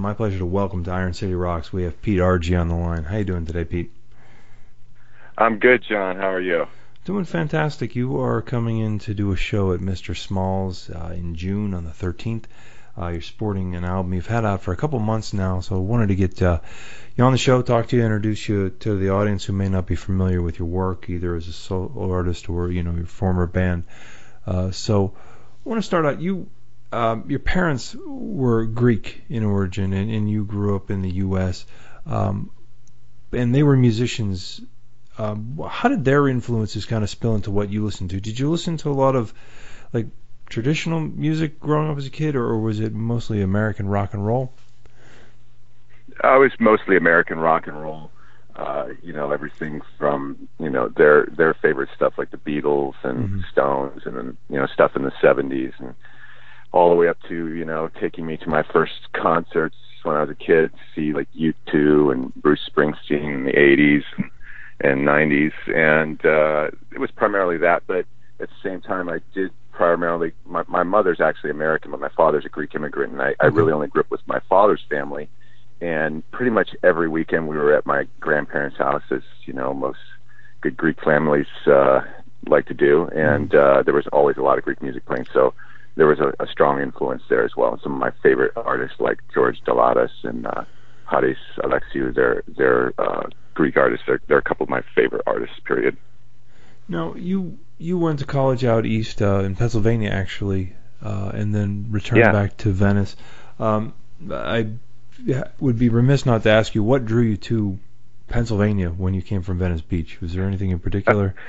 My 0.09 0.15
pleasure 0.15 0.39
to 0.39 0.47
welcome 0.47 0.85
to 0.85 0.91
Iron 0.91 1.13
City 1.13 1.35
Rocks. 1.35 1.71
We 1.71 1.83
have 1.83 2.01
Pete 2.01 2.19
RG 2.19 2.59
on 2.59 2.69
the 2.69 2.75
line. 2.75 3.05
How 3.05 3.19
you 3.19 3.25
doing 3.25 3.45
today, 3.45 3.67
Pete? 3.67 3.93
I'm 5.37 5.59
good, 5.59 5.85
John. 5.87 6.17
How 6.17 6.33
are 6.33 6.41
you? 6.41 6.67
Doing 7.05 7.27
fantastic. 7.27 7.95
You 7.95 8.19
are 8.23 8.41
coming 8.41 8.79
in 8.79 9.01
to 9.01 9.13
do 9.13 9.33
a 9.33 9.37
show 9.37 9.75
at 9.75 9.81
Mr. 9.81 10.17
Smalls 10.17 10.89
uh, 10.89 11.13
in 11.15 11.35
June 11.35 11.75
on 11.75 11.85
the 11.85 11.91
13th. 11.91 12.45
Uh, 12.97 13.09
you're 13.09 13.21
sporting 13.21 13.75
an 13.75 13.85
album 13.85 14.15
you've 14.15 14.27
had 14.27 14.47
out 14.47 14.63
for 14.63 14.73
a 14.73 14.79
couple 14.79 14.99
months 14.99 15.35
now, 15.35 15.61
so 15.61 15.77
I 15.77 15.81
wanted 15.81 16.09
to 16.09 16.15
get 16.15 16.41
uh, 16.41 16.61
you 17.15 17.25
on 17.25 17.33
the 17.33 17.37
show, 17.37 17.61
talk 17.61 17.89
to 17.89 17.97
you, 17.97 18.03
introduce 18.03 18.49
you 18.49 18.71
to 18.71 18.97
the 18.97 19.11
audience 19.11 19.45
who 19.45 19.53
may 19.53 19.69
not 19.69 19.87
be 19.87 19.95
familiar 19.95 20.41
with 20.41 20.59
your 20.59 20.69
work, 20.69 21.11
either 21.11 21.35
as 21.35 21.49
a 21.49 21.53
solo 21.53 22.11
artist 22.11 22.49
or 22.49 22.71
you 22.71 22.83
know 22.83 22.95
your 22.95 23.05
former 23.05 23.47
band. 23.47 23.85
Uh, 24.47 24.71
so 24.71 25.13
I 25.67 25.69
want 25.69 25.83
to 25.83 25.87
start 25.87 26.07
out. 26.07 26.19
You, 26.19 26.49
um, 26.93 27.25
your 27.29 27.39
parents 27.39 27.95
were 28.07 28.65
Greek 28.65 29.23
in 29.29 29.45
origin, 29.45 29.93
and, 29.93 30.11
and 30.11 30.31
you 30.31 30.45
grew 30.45 30.77
up 30.77 30.91
in 30.91 31.03
the 31.03 31.11
U.S. 31.11 31.67
Um, 32.07 32.51
and 33.33 33.55
they 33.55 33.63
were 33.63 33.77
musicians. 33.77 34.61
Um, 35.19 35.61
how 35.69 35.89
did 35.89 36.05
their 36.05 36.29
influences 36.29 36.87
kind 36.87 37.03
of 37.03 37.11
spill 37.11 37.35
into 37.35 37.51
what 37.51 37.71
you 37.71 37.85
listened 37.85 38.11
to? 38.11 38.21
Did 38.21 38.39
you 38.39 38.51
listen 38.51 38.77
to 38.79 38.91
a 38.91 38.95
lot 38.95 39.17
of 39.17 39.35
like 39.93 40.07
traditional 40.49 41.01
music 41.01 41.61
growing 41.61 41.91
up 41.91 41.99
as 41.99 42.07
a 42.07 42.11
kid, 42.11 42.37
or, 42.37 42.45
or 42.45 42.61
was 42.61 42.81
it 42.81 42.95
mostly 42.95 43.43
American 43.43 43.89
rock 43.89 44.15
and 44.15 44.27
roll? 44.27 44.53
I 46.23 46.37
was 46.37 46.53
mostly 46.59 46.97
American 46.97 47.39
rock 47.39 47.67
and 47.67 47.81
roll. 47.81 48.11
Uh, 48.57 48.89
you 49.03 49.13
know, 49.13 49.31
everything 49.31 49.83
from 49.99 50.49
you 50.59 50.71
know 50.71 50.89
their 50.89 51.27
their 51.27 51.55
favorite 51.55 51.91
stuff 51.95 52.15
like 52.19 52.31
the 52.31 52.39
Beatles 52.39 52.95
and 53.05 53.29
Mhm. 53.29 53.51
Stones, 53.53 54.03
and 54.05 54.17
then 54.17 54.37
you 54.49 54.59
know 54.59 54.67
stuff 54.67 54.97
in 54.97 55.03
the 55.03 55.13
'70s, 55.23 55.75
and 55.79 55.95
all 56.73 56.91
the 56.91 56.97
way 56.97 57.09
up 57.09 57.19
to 57.29 57.49
you 57.55 57.65
know 57.65 57.91
taking 58.01 58.27
me 58.27 58.37
to 58.37 58.49
my 58.49 58.63
first 58.63 59.13
concerts 59.13 59.77
when 60.03 60.17
I 60.17 60.21
was 60.21 60.31
a 60.31 60.35
kid 60.35 60.71
to 60.73 60.79
see 60.95 61.13
like 61.13 61.29
U2 61.33 62.13
and 62.13 62.35
Bruce 62.35 62.69
Springsteen 62.71 63.35
in 63.35 63.45
the 63.45 63.53
'80s 63.53 64.05
and, 64.17 64.31
and 64.81 65.07
'90s, 65.07 65.53
and 65.75 66.25
uh, 66.25 66.71
it 66.93 66.99
was 66.99 67.11
primarily 67.11 67.59
that. 67.59 67.83
But 67.87 68.07
at 68.41 68.49
the 68.49 68.63
same 68.63 68.81
time, 68.81 69.09
I 69.09 69.21
did 69.35 69.51
primarily. 69.73 70.33
My, 70.47 70.65
my 70.69 70.83
mother's 70.83 71.21
actually 71.21 71.51
American, 71.51 71.91
but 71.91 72.01
my 72.01 72.11
father's 72.11 72.45
a 72.45 72.49
Greek 72.49 72.75
immigrant, 72.75 73.13
and 73.13 73.23
I, 73.23 73.35
I 73.41 73.47
really 73.47 73.73
only 73.73 73.89
grew 73.89 74.01
up 74.01 74.11
with 74.11 74.27
my 74.27 74.41
father's 74.49 74.83
family 74.89 75.29
and 75.81 76.29
pretty 76.33 76.51
much 76.51 76.71
every 76.83 77.09
weekend 77.09 77.47
we 77.47 77.57
were 77.57 77.75
at 77.75 77.87
my 77.87 78.07
grandparents' 78.21 78.79
house, 78.79 79.03
as 79.11 79.23
you 79.45 79.53
know 79.53 79.73
most 79.73 79.99
good 80.61 80.77
Greek 80.77 81.03
families 81.03 81.47
uh, 81.67 82.01
like 82.47 82.67
to 82.67 82.75
do, 82.75 83.09
and 83.09 83.55
uh, 83.55 83.83
there 83.83 83.95
was 83.95 84.07
always 84.09 84.37
a 84.37 84.43
lot 84.43 84.59
of 84.59 84.65
Greek 84.65 84.83
music 84.83 85.05
playing. 85.07 85.27
So 85.33 85.55
there 85.99 86.07
was 86.07 86.21
a, 86.21 86.33
a 86.43 86.47
strong 86.47 86.81
influence 86.81 87.23
there 87.29 87.45
as 87.45 87.51
well. 87.57 87.79
Some 87.83 87.93
of 87.95 87.99
my 87.99 88.13
favorite 88.23 88.53
artists 88.57 88.99
like 89.01 89.19
George 89.35 89.61
Dalaras 89.67 90.11
and 90.23 90.47
uh, 90.47 90.65
Haris 91.05 91.37
Alexiou, 91.59 92.15
they're 92.15 92.43
they're 92.57 92.95
uh, 92.99 93.25
Greek 93.55 93.77
artists. 93.77 94.05
They're 94.07 94.21
they're 94.29 94.39
a 94.39 94.43
couple 94.43 94.65
of 94.65 94.71
my 94.71 94.83
favorite 94.95 95.23
artists. 95.27 95.59
Period. 95.67 95.97
Now 96.89 97.15
you 97.15 97.59
you 97.79 97.99
went 97.99 98.21
to 98.21 98.25
college 98.25 98.65
out 98.65 98.87
east 98.87 99.21
uh, 99.21 99.41
in 99.41 99.57
Pennsylvania 99.57 100.11
actually, 100.11 100.75
uh, 101.03 101.33
and 101.35 101.55
then 101.55 101.89
returned 101.91 102.21
Yeah. 102.21 102.33
back 102.33 102.57
to 102.59 102.71
Venice. 102.71 103.17
Um, 103.59 103.93
I 104.33 104.69
would 105.59 105.79
be 105.79 105.89
remiss 105.89 106.25
not 106.25 106.45
to 106.45 106.51
ask 106.51 106.75
you 106.77 106.83
what 106.85 107.05
drew 107.05 107.23
you 107.23 107.37
to 107.37 107.79
Pennsylvania 108.29 108.89
when 108.91 109.15
you 109.15 109.23
came 109.23 109.43
from 109.43 109.59
Venice 109.59 109.81
Beach. 109.81 110.21
Was 110.21 110.33
there 110.33 110.45
anything 110.45 110.71
in 110.71 110.79
particular? 110.79 111.35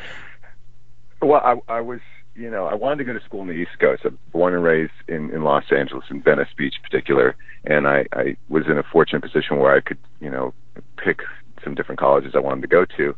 Well, 1.21 1.41
I, 1.67 1.73
I 1.79 1.81
was, 1.81 1.99
you 2.35 2.49
know, 2.49 2.65
I 2.65 2.75
wanted 2.75 2.97
to 2.99 3.03
go 3.03 3.13
to 3.13 3.25
school 3.25 3.41
on 3.41 3.47
the 3.47 3.53
East 3.53 3.79
Coast. 3.79 4.03
I'm 4.05 4.17
born 4.31 4.53
and 4.53 4.63
raised 4.63 4.93
in, 5.07 5.29
in 5.31 5.43
Los 5.43 5.65
Angeles, 5.75 6.05
in 6.09 6.21
Venice 6.21 6.49
Beach, 6.57 6.75
in 6.77 6.83
particular, 6.83 7.35
and 7.65 7.87
I, 7.87 8.05
I 8.13 8.37
was 8.47 8.65
in 8.67 8.77
a 8.77 8.83
fortunate 8.83 9.21
position 9.21 9.57
where 9.57 9.75
I 9.75 9.81
could, 9.81 9.97
you 10.21 10.29
know, 10.29 10.53
pick 10.97 11.21
some 11.63 11.75
different 11.75 11.99
colleges 11.99 12.33
I 12.35 12.39
wanted 12.39 12.61
to 12.61 12.67
go 12.67 12.85
to, 12.97 13.15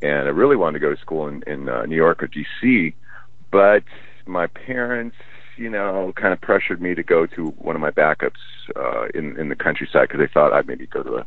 and 0.00 0.26
I 0.26 0.30
really 0.30 0.56
wanted 0.56 0.78
to 0.78 0.86
go 0.86 0.94
to 0.94 1.00
school 1.00 1.28
in, 1.28 1.42
in 1.46 1.68
uh, 1.68 1.84
New 1.84 1.96
York 1.96 2.22
or 2.22 2.26
D.C., 2.26 2.94
but 3.50 3.84
my 4.26 4.46
parents, 4.46 5.16
you 5.58 5.68
know, 5.68 6.12
kind 6.16 6.32
of 6.32 6.40
pressured 6.40 6.80
me 6.80 6.94
to 6.94 7.02
go 7.02 7.26
to 7.26 7.48
one 7.58 7.76
of 7.76 7.82
my 7.82 7.90
backups 7.90 8.40
uh, 8.74 9.08
in 9.14 9.38
in 9.38 9.50
the 9.50 9.56
countryside 9.56 10.08
because 10.08 10.20
they 10.20 10.32
thought 10.32 10.54
I'd 10.54 10.66
maybe 10.66 10.86
go 10.86 11.02
to 11.02 11.16
a 11.16 11.26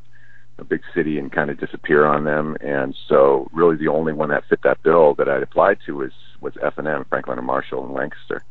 a 0.58 0.64
big 0.64 0.82
city 0.94 1.18
and 1.18 1.32
kind 1.32 1.50
of 1.50 1.60
disappear 1.60 2.06
on 2.06 2.24
them. 2.24 2.56
And 2.62 2.96
so, 3.10 3.50
really, 3.52 3.76
the 3.76 3.90
only 3.90 4.14
one 4.14 4.30
that 4.30 4.46
fit 4.50 4.62
that 4.64 4.82
bill 4.84 5.14
that 5.16 5.28
I'd 5.28 5.44
applied 5.44 5.80
to 5.86 5.96
was 5.96 6.12
was 6.42 6.54
F 6.62 6.78
and 6.78 6.88
M, 6.88 7.06
Franklin 7.06 7.38
and 7.38 7.48
Marshall 7.48 7.86
in 7.86 7.94
Lancaster. 7.94 8.44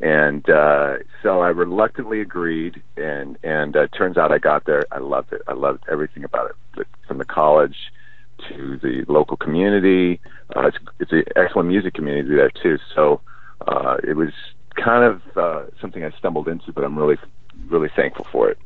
And 0.00 0.48
uh, 0.50 0.96
so 1.22 1.40
I 1.40 1.48
reluctantly 1.48 2.20
agreed, 2.20 2.82
and 2.96 3.38
and 3.44 3.76
uh, 3.76 3.86
turns 3.88 4.18
out 4.18 4.32
I 4.32 4.38
got 4.38 4.64
there. 4.64 4.84
I 4.90 4.98
loved 4.98 5.32
it. 5.32 5.42
I 5.46 5.52
loved 5.52 5.84
everything 5.90 6.24
about 6.24 6.56
it, 6.76 6.86
from 7.06 7.18
the 7.18 7.24
college 7.24 7.76
to 8.48 8.78
the 8.78 9.04
local 9.06 9.36
community. 9.36 10.20
Uh, 10.54 10.66
it's 10.66 10.78
it's 10.98 11.12
an 11.12 11.24
excellent 11.36 11.68
music 11.68 11.94
community 11.94 12.34
there 12.34 12.50
too. 12.50 12.78
So 12.94 13.20
uh, 13.66 13.98
it 14.02 14.16
was 14.16 14.32
kind 14.74 15.04
of 15.04 15.36
uh, 15.36 15.62
something 15.80 16.02
I 16.02 16.10
stumbled 16.18 16.48
into, 16.48 16.72
but 16.72 16.82
I'm 16.82 16.98
really 16.98 17.18
really 17.68 17.90
thankful 17.94 18.26
for 18.32 18.50
it. 18.50 18.58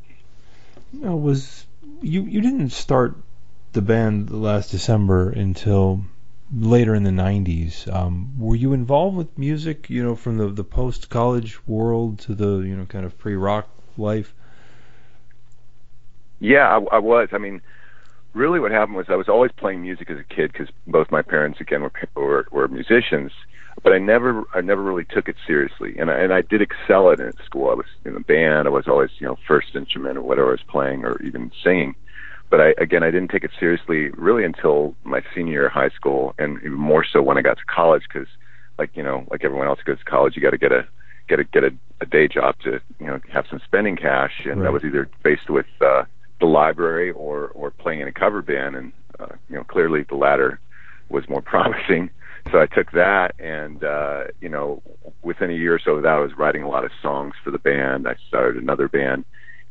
No, 0.91 1.15
was 1.15 1.65
you 2.01 2.23
you 2.23 2.41
didn't 2.41 2.71
start 2.71 3.15
the 3.73 3.81
band 3.81 4.31
last 4.31 4.71
December 4.71 5.29
until 5.29 6.03
later 6.53 6.95
in 6.95 7.03
the 7.03 7.11
90s. 7.11 7.91
Um, 7.93 8.37
were 8.39 8.55
you 8.55 8.73
involved 8.73 9.17
with 9.17 9.37
music, 9.37 9.89
you 9.89 10.03
know, 10.03 10.15
from 10.15 10.37
the 10.37 10.47
the 10.47 10.63
post 10.63 11.09
college 11.09 11.65
world 11.67 12.19
to 12.19 12.35
the 12.35 12.59
you 12.59 12.75
know 12.75 12.85
kind 12.85 13.05
of 13.05 13.17
pre 13.17 13.35
rock 13.35 13.67
life? 13.97 14.33
Yeah, 16.39 16.67
I, 16.67 16.95
I 16.95 16.99
was. 16.99 17.29
I 17.31 17.37
mean, 17.37 17.61
really, 18.33 18.59
what 18.59 18.71
happened 18.71 18.95
was 18.95 19.07
I 19.09 19.15
was 19.15 19.27
always 19.27 19.51
playing 19.51 19.81
music 19.81 20.09
as 20.09 20.17
a 20.19 20.23
kid 20.23 20.51
because 20.51 20.69
both 20.85 21.11
my 21.11 21.21
parents, 21.21 21.59
again, 21.59 21.81
were, 21.81 21.91
were 22.15 22.47
were 22.51 22.67
musicians. 22.67 23.31
But 23.83 23.93
I 23.93 23.99
never, 23.99 24.43
I 24.55 24.61
never 24.61 24.81
really 24.81 25.05
took 25.05 25.29
it 25.29 25.35
seriously, 25.45 25.97
and 25.99 26.09
I, 26.09 26.15
and 26.15 26.33
I 26.33 26.41
did 26.41 26.63
excel 26.63 27.11
at 27.11 27.19
it 27.19 27.27
at 27.27 27.45
school. 27.45 27.69
I 27.69 27.75
was 27.75 27.85
in 28.05 28.15
a 28.15 28.19
band. 28.19 28.67
I 28.67 28.71
was 28.71 28.87
always, 28.87 29.11
you 29.19 29.27
know, 29.27 29.37
first 29.47 29.75
instrument 29.75 30.17
or 30.17 30.23
whatever 30.23 30.47
I 30.47 30.51
was 30.51 30.63
playing, 30.67 31.05
or 31.05 31.21
even 31.21 31.51
singing. 31.63 31.93
But 32.49 32.61
I, 32.61 32.73
again, 32.77 33.03
I 33.03 33.11
didn't 33.11 33.29
take 33.29 33.43
it 33.43 33.51
seriously 33.59 34.09
really 34.11 34.43
until 34.45 34.95
my 35.03 35.21
senior 35.35 35.51
year 35.51 35.65
of 35.67 35.73
high 35.73 35.89
school, 35.89 36.33
and 36.37 36.57
even 36.59 36.73
more 36.73 37.05
so 37.05 37.21
when 37.21 37.37
I 37.37 37.41
got 37.41 37.57
to 37.57 37.65
college, 37.65 38.03
because, 38.11 38.27
like 38.77 38.91
you 38.95 39.03
know, 39.03 39.25
like 39.29 39.43
everyone 39.43 39.67
else 39.67 39.79
goes 39.85 39.99
to 39.99 40.05
college, 40.05 40.35
you 40.35 40.41
got 40.41 40.51
to 40.51 40.57
get 40.57 40.71
a 40.71 40.87
get 41.27 41.39
a 41.39 41.43
get 41.43 41.63
a, 41.63 41.71
a 42.01 42.05
day 42.05 42.27
job 42.27 42.55
to 42.63 42.79
you 42.99 43.07
know 43.07 43.19
have 43.31 43.45
some 43.49 43.59
spending 43.65 43.95
cash, 43.95 44.31
and 44.45 44.59
Right. 44.59 44.63
that 44.63 44.73
was 44.73 44.83
either 44.83 45.09
faced 45.23 45.49
with 45.49 45.65
uh, 45.81 46.03
the 46.39 46.45
library 46.45 47.11
or 47.11 47.47
or 47.49 47.71
playing 47.71 47.99
in 48.01 48.07
a 48.07 48.13
cover 48.13 48.41
band, 48.41 48.75
and 48.75 48.93
uh, 49.19 49.35
you 49.49 49.55
know 49.55 49.63
clearly 49.63 50.05
the 50.09 50.15
latter 50.15 50.59
was 51.09 51.27
more 51.29 51.41
promising. 51.53 52.09
So 52.51 52.59
I 52.59 52.65
took 52.65 52.91
that, 52.91 53.35
and 53.39 53.83
uh, 53.83 54.25
you 54.39 54.49
know 54.49 54.81
within 55.21 55.49
a 55.49 55.53
year 55.53 55.75
or 55.75 55.79
so 55.83 55.91
of 55.91 56.03
that, 56.03 56.13
I 56.13 56.19
was 56.19 56.37
writing 56.37 56.63
a 56.63 56.69
lot 56.69 56.85
of 56.85 56.91
songs 57.01 57.33
for 57.43 57.51
the 57.51 57.59
band. 57.59 58.07
I 58.07 58.15
started 58.27 58.61
another 58.61 58.87
band, 58.87 59.25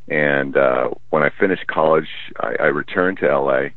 and 0.07 0.55
uh, 0.55 0.89
when 1.09 1.23
I 1.23 1.29
finished 1.39 1.67
college, 1.67 2.07
I, 2.39 2.55
I 2.59 2.65
returned 2.67 3.19
to 3.19 3.27
LA, 3.27 3.69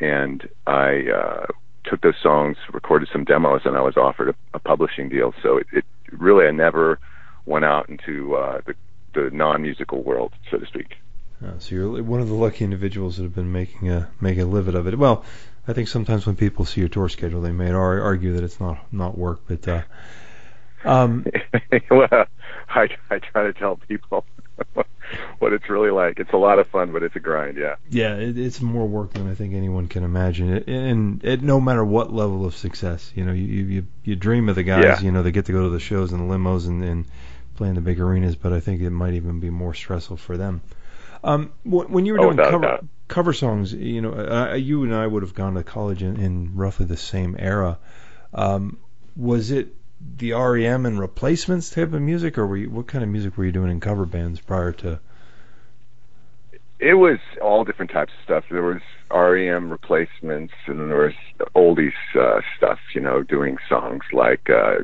and 0.00 0.46
I 0.66 1.06
uh, 1.10 1.46
took 1.84 2.00
those 2.02 2.16
songs, 2.22 2.56
recorded 2.72 3.08
some 3.12 3.24
demos, 3.24 3.62
and 3.64 3.76
I 3.76 3.80
was 3.80 3.96
offered 3.96 4.28
a, 4.30 4.34
a 4.54 4.58
publishing 4.58 5.08
deal. 5.08 5.34
So 5.42 5.58
it, 5.58 5.66
it 5.72 5.84
really 6.12 6.46
I 6.46 6.50
never 6.50 6.98
went 7.46 7.64
out 7.64 7.88
into 7.88 8.36
uh, 8.36 8.60
the 8.66 8.74
the 9.14 9.30
non-musical 9.30 10.02
world, 10.02 10.32
so 10.50 10.58
to 10.58 10.66
speak. 10.66 10.96
Uh, 11.44 11.58
so 11.58 11.74
you're 11.74 12.02
one 12.02 12.20
of 12.20 12.28
the 12.28 12.34
lucky 12.34 12.64
individuals 12.64 13.16
that 13.16 13.22
have 13.22 13.34
been 13.34 13.52
making 13.52 13.90
a 13.90 14.10
making 14.20 14.42
a 14.42 14.46
living 14.46 14.74
of 14.74 14.86
it. 14.86 14.98
Well, 14.98 15.24
I 15.66 15.72
think 15.72 15.88
sometimes 15.88 16.26
when 16.26 16.36
people 16.36 16.64
see 16.64 16.80
your 16.80 16.88
tour 16.88 17.08
schedule, 17.08 17.40
they 17.40 17.52
may 17.52 17.70
ar- 17.70 18.02
argue 18.02 18.34
that 18.34 18.44
it's 18.44 18.60
not 18.60 18.78
not 18.92 19.16
work, 19.16 19.40
but 19.46 19.66
uh, 19.66 19.82
um, 20.84 21.24
well, 21.90 22.26
I 22.68 22.88
I 23.10 23.18
try 23.18 23.44
to 23.44 23.52
tell 23.52 23.76
people 23.76 24.26
what 25.38 25.52
it's 25.52 25.68
really 25.68 25.90
like. 25.90 26.18
It's 26.18 26.32
a 26.32 26.36
lot 26.36 26.58
of 26.58 26.66
fun, 26.68 26.92
but 26.92 27.02
it's 27.02 27.16
a 27.16 27.20
grind. 27.20 27.56
Yeah. 27.56 27.76
yeah, 27.90 28.16
it, 28.16 28.38
it's 28.38 28.60
more 28.60 28.86
work 28.86 29.12
than 29.14 29.28
I 29.30 29.34
think 29.34 29.54
anyone 29.54 29.88
can 29.88 30.04
imagine. 30.04 30.52
It, 30.56 30.68
and 30.68 31.24
it, 31.24 31.42
no 31.42 31.60
matter 31.60 31.84
what 31.84 32.12
level 32.12 32.44
of 32.44 32.54
success, 32.56 33.10
you 33.14 33.24
know, 33.24 33.32
you 33.32 33.44
you 33.64 33.86
you 34.04 34.16
dream 34.16 34.48
of 34.48 34.56
the 34.56 34.62
guys, 34.62 34.84
Yeah. 34.84 35.00
you 35.00 35.12
know, 35.12 35.22
they 35.22 35.30
get 35.32 35.46
to 35.46 35.52
go 35.52 35.62
to 35.64 35.70
the 35.70 35.80
shows 35.80 36.12
and 36.12 36.28
the 36.28 36.34
limos 36.34 36.66
and, 36.66 36.82
and 36.84 37.04
play 37.56 37.68
in 37.68 37.74
the 37.74 37.80
big 37.80 38.00
arenas, 38.00 38.36
but 38.36 38.52
I 38.52 38.60
think 38.60 38.80
it 38.82 38.90
might 38.90 39.14
even 39.14 39.40
be 39.40 39.50
more 39.50 39.74
stressful 39.74 40.16
for 40.16 40.36
them. 40.36 40.60
Um, 41.24 41.52
wh- 41.64 41.90
when 41.90 42.06
you 42.06 42.12
were 42.12 42.20
Oh, 42.20 42.32
doing 42.32 42.38
a 42.38 42.50
cover 42.50 42.78
cover 43.08 43.32
songs, 43.32 43.72
you 43.72 44.00
know, 44.02 44.12
uh, 44.12 44.54
you 44.54 44.84
and 44.84 44.94
I 44.94 45.06
would 45.06 45.22
have 45.22 45.34
gone 45.34 45.54
to 45.54 45.64
college 45.64 46.02
in, 46.02 46.20
in 46.20 46.54
roughly 46.54 46.86
the 46.86 46.96
same 46.96 47.34
era. 47.38 47.78
Um, 48.34 48.78
was 49.16 49.50
it 49.50 49.74
the 50.00 50.32
REM 50.32 50.86
and 50.86 50.98
replacements 50.98 51.70
type 51.70 51.92
of 51.92 52.00
music, 52.00 52.38
or 52.38 52.46
were 52.46 52.56
you, 52.56 52.70
what 52.70 52.86
kind 52.86 53.02
of 53.02 53.10
music 53.10 53.36
were 53.36 53.44
you 53.44 53.52
doing 53.52 53.70
in 53.70 53.80
cover 53.80 54.06
bands 54.06 54.40
prior 54.40 54.72
to? 54.72 55.00
It 56.78 56.94
was 56.94 57.18
all 57.42 57.64
different 57.64 57.90
types 57.90 58.12
of 58.16 58.24
stuff. 58.24 58.44
There 58.50 58.62
was 58.62 58.82
REM 59.10 59.70
replacements, 59.70 60.54
and 60.66 60.78
then 60.78 60.88
there 60.88 60.98
was 61.06 61.14
oldies 61.56 61.92
uh, 62.14 62.40
stuff. 62.56 62.78
You 62.94 63.00
know, 63.00 63.22
doing 63.22 63.58
songs 63.68 64.02
like 64.12 64.48
uh, 64.48 64.78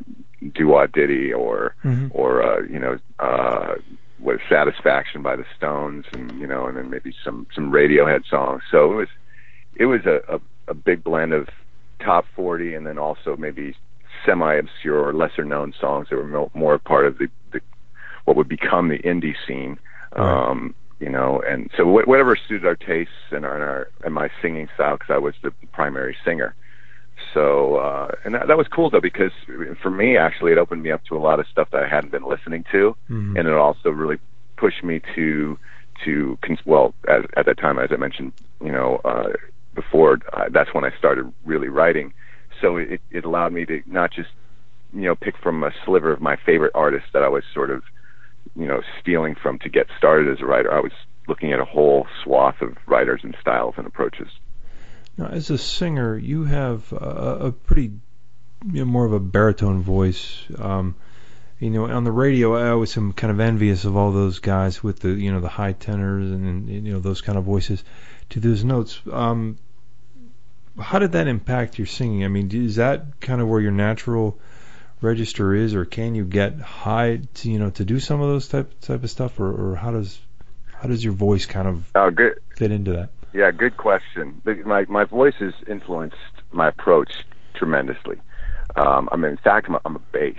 "Do 0.53 0.67
Wah 0.67 0.87
Diddy" 0.87 1.31
or 1.31 1.75
Mhm. 1.85 2.11
or 2.13 2.43
uh, 2.43 2.61
you 2.63 2.79
know 2.79 2.97
uh, 3.19 3.75
what 4.17 4.39
Satisfaction 4.49 5.21
by 5.21 5.37
the 5.37 5.45
Stones, 5.55 6.05
and 6.11 6.37
you 6.37 6.47
know, 6.47 6.65
and 6.65 6.75
then 6.75 6.89
maybe 6.89 7.13
some 7.23 7.47
some 7.55 7.71
Radiohead 7.71 8.25
songs. 8.29 8.63
So 8.69 8.91
it 8.91 8.95
was 8.95 9.09
it 9.75 9.85
was 9.85 10.05
a 10.05 10.19
a, 10.27 10.41
a 10.67 10.73
big 10.73 11.01
blend 11.01 11.31
of 11.31 11.47
top 12.01 12.25
forty, 12.35 12.75
and 12.75 12.85
then 12.85 12.97
also 12.97 13.37
maybe 13.37 13.73
semi 14.25 14.55
obscure 14.55 14.99
or 14.99 15.13
lesser 15.13 15.43
known 15.43 15.73
songs 15.79 16.07
that 16.09 16.17
were 16.17 16.25
mo- 16.27 16.51
more 16.53 16.77
part 16.77 17.05
of 17.05 17.17
the, 17.17 17.27
the 17.51 17.61
what 18.25 18.35
would 18.35 18.49
become 18.49 18.89
the 18.89 18.99
indie 18.99 19.35
scene. 19.47 19.77
Right. 20.15 20.49
Um, 20.49 20.75
you 20.99 21.09
know, 21.09 21.41
and 21.47 21.69
so 21.75 21.83
wh- 21.83 22.07
whatever 22.07 22.37
suited 22.47 22.65
our 22.65 22.75
tastes 22.75 23.13
and 23.31 23.45
our 23.45 23.55
and, 23.55 23.63
our, 23.63 23.87
and 24.03 24.13
my 24.13 24.29
singing 24.41 24.67
style, 24.75 24.95
because 24.95 25.13
I 25.13 25.17
was 25.17 25.35
the 25.43 25.51
primary 25.73 26.15
singer. 26.23 26.55
So, 27.33 27.77
uh, 27.77 28.11
and 28.23 28.33
that, 28.35 28.47
that 28.47 28.57
was 28.57 28.67
cool 28.67 28.89
though, 28.89 29.01
because 29.01 29.31
for 29.81 29.89
me, 29.89 30.17
actually, 30.17 30.51
it 30.51 30.57
opened 30.57 30.83
me 30.83 30.91
up 30.91 31.03
to 31.05 31.17
a 31.17 31.19
lot 31.19 31.39
of 31.39 31.47
stuff 31.51 31.69
that 31.71 31.83
I 31.83 31.87
hadn't 31.87 32.11
been 32.11 32.27
listening 32.27 32.63
to, 32.71 32.95
Mhm. 33.09 33.37
and 33.37 33.47
it 33.47 33.53
also 33.53 33.89
really 33.89 34.19
pushed 34.57 34.83
me 34.83 35.01
to 35.15 35.57
to 36.03 36.37
cons- 36.41 36.65
well, 36.65 36.93
as, 37.07 37.23
at 37.37 37.45
that 37.45 37.57
time, 37.57 37.79
as 37.79 37.89
I 37.91 37.95
mentioned, 37.95 38.33
you 38.61 38.71
know, 38.71 38.99
uh, 39.05 39.29
before, 39.73 40.19
uh, 40.33 40.49
that's 40.49 40.73
when 40.73 40.83
I 40.83 40.91
started 40.97 41.31
really 41.45 41.69
writing. 41.69 42.13
So 42.65 42.77
it, 42.77 42.99
it 43.11 43.25
allowed 43.25 43.53
me 43.53 43.63
to 43.65 43.83
not 43.85 44.11
just 44.11 44.29
you 44.91 45.01
know 45.01 45.15
pick 45.15 45.37
from 45.37 45.63
a 45.63 45.71
sliver 45.85 46.11
of 46.11 46.19
my 46.19 46.35
favorite 46.35 46.71
artists 46.73 47.09
that 47.13 47.21
I 47.21 47.27
was 47.27 47.43
sort 47.53 47.69
of 47.69 47.83
you 48.55 48.65
know 48.65 48.81
stealing 48.99 49.35
from 49.35 49.59
to 49.59 49.69
get 49.69 49.85
started 49.99 50.33
as 50.33 50.41
a 50.41 50.47
writer. 50.47 50.73
I 50.73 50.79
was 50.79 50.91
looking 51.27 51.53
at 51.53 51.59
a 51.59 51.65
whole 51.65 52.07
swath 52.23 52.61
of 52.61 52.75
writers 52.87 53.21
and 53.23 53.37
styles 53.39 53.75
and 53.77 53.85
approaches. 53.85 54.29
Now, 55.15 55.27
as 55.27 55.51
a 55.51 55.59
singer, 55.59 56.17
you 56.17 56.45
have 56.45 56.91
a, 56.91 57.37
a 57.45 57.51
pretty 57.51 57.91
you 58.71 58.79
know, 58.79 58.85
more 58.85 59.05
of 59.05 59.13
a 59.13 59.19
baritone 59.19 59.83
voice. 59.83 60.43
Um, 60.57 60.95
you 61.59 61.69
know, 61.69 61.85
on 61.85 62.03
the 62.03 62.11
radio, 62.11 62.55
I 62.55 62.69
always 62.69 62.97
am 62.97 63.13
kind 63.13 63.29
of 63.29 63.39
envious 63.39 63.85
of 63.85 63.95
all 63.95 64.11
those 64.11 64.39
guys 64.39 64.83
with 64.83 65.01
the 65.01 65.09
you 65.09 65.31
know 65.31 65.39
the 65.39 65.49
high 65.49 65.73
tenors 65.73 66.31
and 66.31 66.67
you 66.67 66.93
know 66.93 66.99
those 66.99 67.21
kind 67.21 67.37
of 67.37 67.43
voices 67.43 67.83
to 68.31 68.39
those 68.39 68.63
notes. 68.63 68.99
Um, 69.11 69.59
how 70.79 70.99
did 70.99 71.13
that 71.13 71.27
impact 71.27 71.77
your 71.77 71.87
singing? 71.87 72.23
I 72.23 72.27
mean, 72.27 72.51
is 72.53 72.75
that 72.75 73.19
kind 73.21 73.41
of 73.41 73.47
where 73.47 73.61
your 73.61 73.71
natural 73.71 74.39
register 75.01 75.53
is, 75.53 75.75
or 75.75 75.85
can 75.85 76.15
you 76.15 76.25
get 76.25 76.59
high 76.59 77.21
to 77.35 77.51
you 77.51 77.59
know 77.59 77.69
to 77.71 77.85
do 77.85 77.99
some 77.99 78.21
of 78.21 78.29
those 78.29 78.47
type 78.47 78.79
type 78.81 79.03
of 79.03 79.09
stuff, 79.09 79.39
or, 79.39 79.71
or 79.71 79.75
how 79.75 79.91
does 79.91 80.19
how 80.73 80.87
does 80.87 81.03
your 81.03 81.13
voice 81.13 81.45
kind 81.45 81.67
of 81.67 81.85
Oh, 81.95 82.09
good. 82.11 82.39
fit 82.55 82.71
into 82.71 82.91
that? 82.93 83.09
Yeah, 83.33 83.51
good 83.51 83.77
question. 83.77 84.41
My 84.65 84.85
my 84.87 85.03
voice 85.05 85.35
has 85.39 85.53
influenced 85.67 86.15
my 86.51 86.69
approach 86.69 87.11
tremendously. 87.55 88.17
Um, 88.75 89.07
I 89.11 89.15
mean, 89.15 89.31
in 89.31 89.37
fact, 89.37 89.67
I'm 89.69 89.75
a, 89.75 89.81
I'm 89.85 89.95
a 89.95 90.01
bass, 90.11 90.35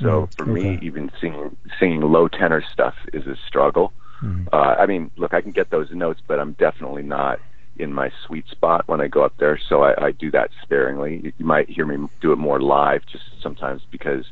so 0.00 0.08
Mm, 0.22 0.36
for 0.36 0.46
me, 0.46 0.78
even 0.82 1.10
singing 1.20 1.56
singing 1.78 2.00
low 2.02 2.28
tenor 2.28 2.62
stuff 2.72 2.94
is 3.12 3.26
a 3.26 3.36
struggle. 3.48 3.92
Mhm. 4.22 4.48
Uh, 4.52 4.76
I 4.78 4.86
mean, 4.86 5.10
look, 5.16 5.34
I 5.34 5.40
can 5.40 5.52
get 5.52 5.70
those 5.70 5.90
notes, 5.92 6.20
but 6.26 6.38
I'm 6.38 6.52
definitely 6.52 7.02
not 7.02 7.40
in 7.76 7.92
my 7.92 8.10
sweet 8.26 8.46
spot 8.48 8.84
when 8.86 9.00
I 9.00 9.08
go 9.08 9.24
up 9.24 9.34
there. 9.38 9.58
So 9.68 9.82
I, 9.82 10.06
I 10.06 10.10
do 10.12 10.30
that 10.32 10.50
sparingly. 10.62 11.32
You, 11.38 11.44
might 11.44 11.68
hear 11.68 11.86
me 11.86 12.08
do 12.20 12.32
it 12.32 12.36
more 12.36 12.60
live, 12.60 13.02
just 13.10 13.24
sometimes 13.42 13.82
because 13.90 14.26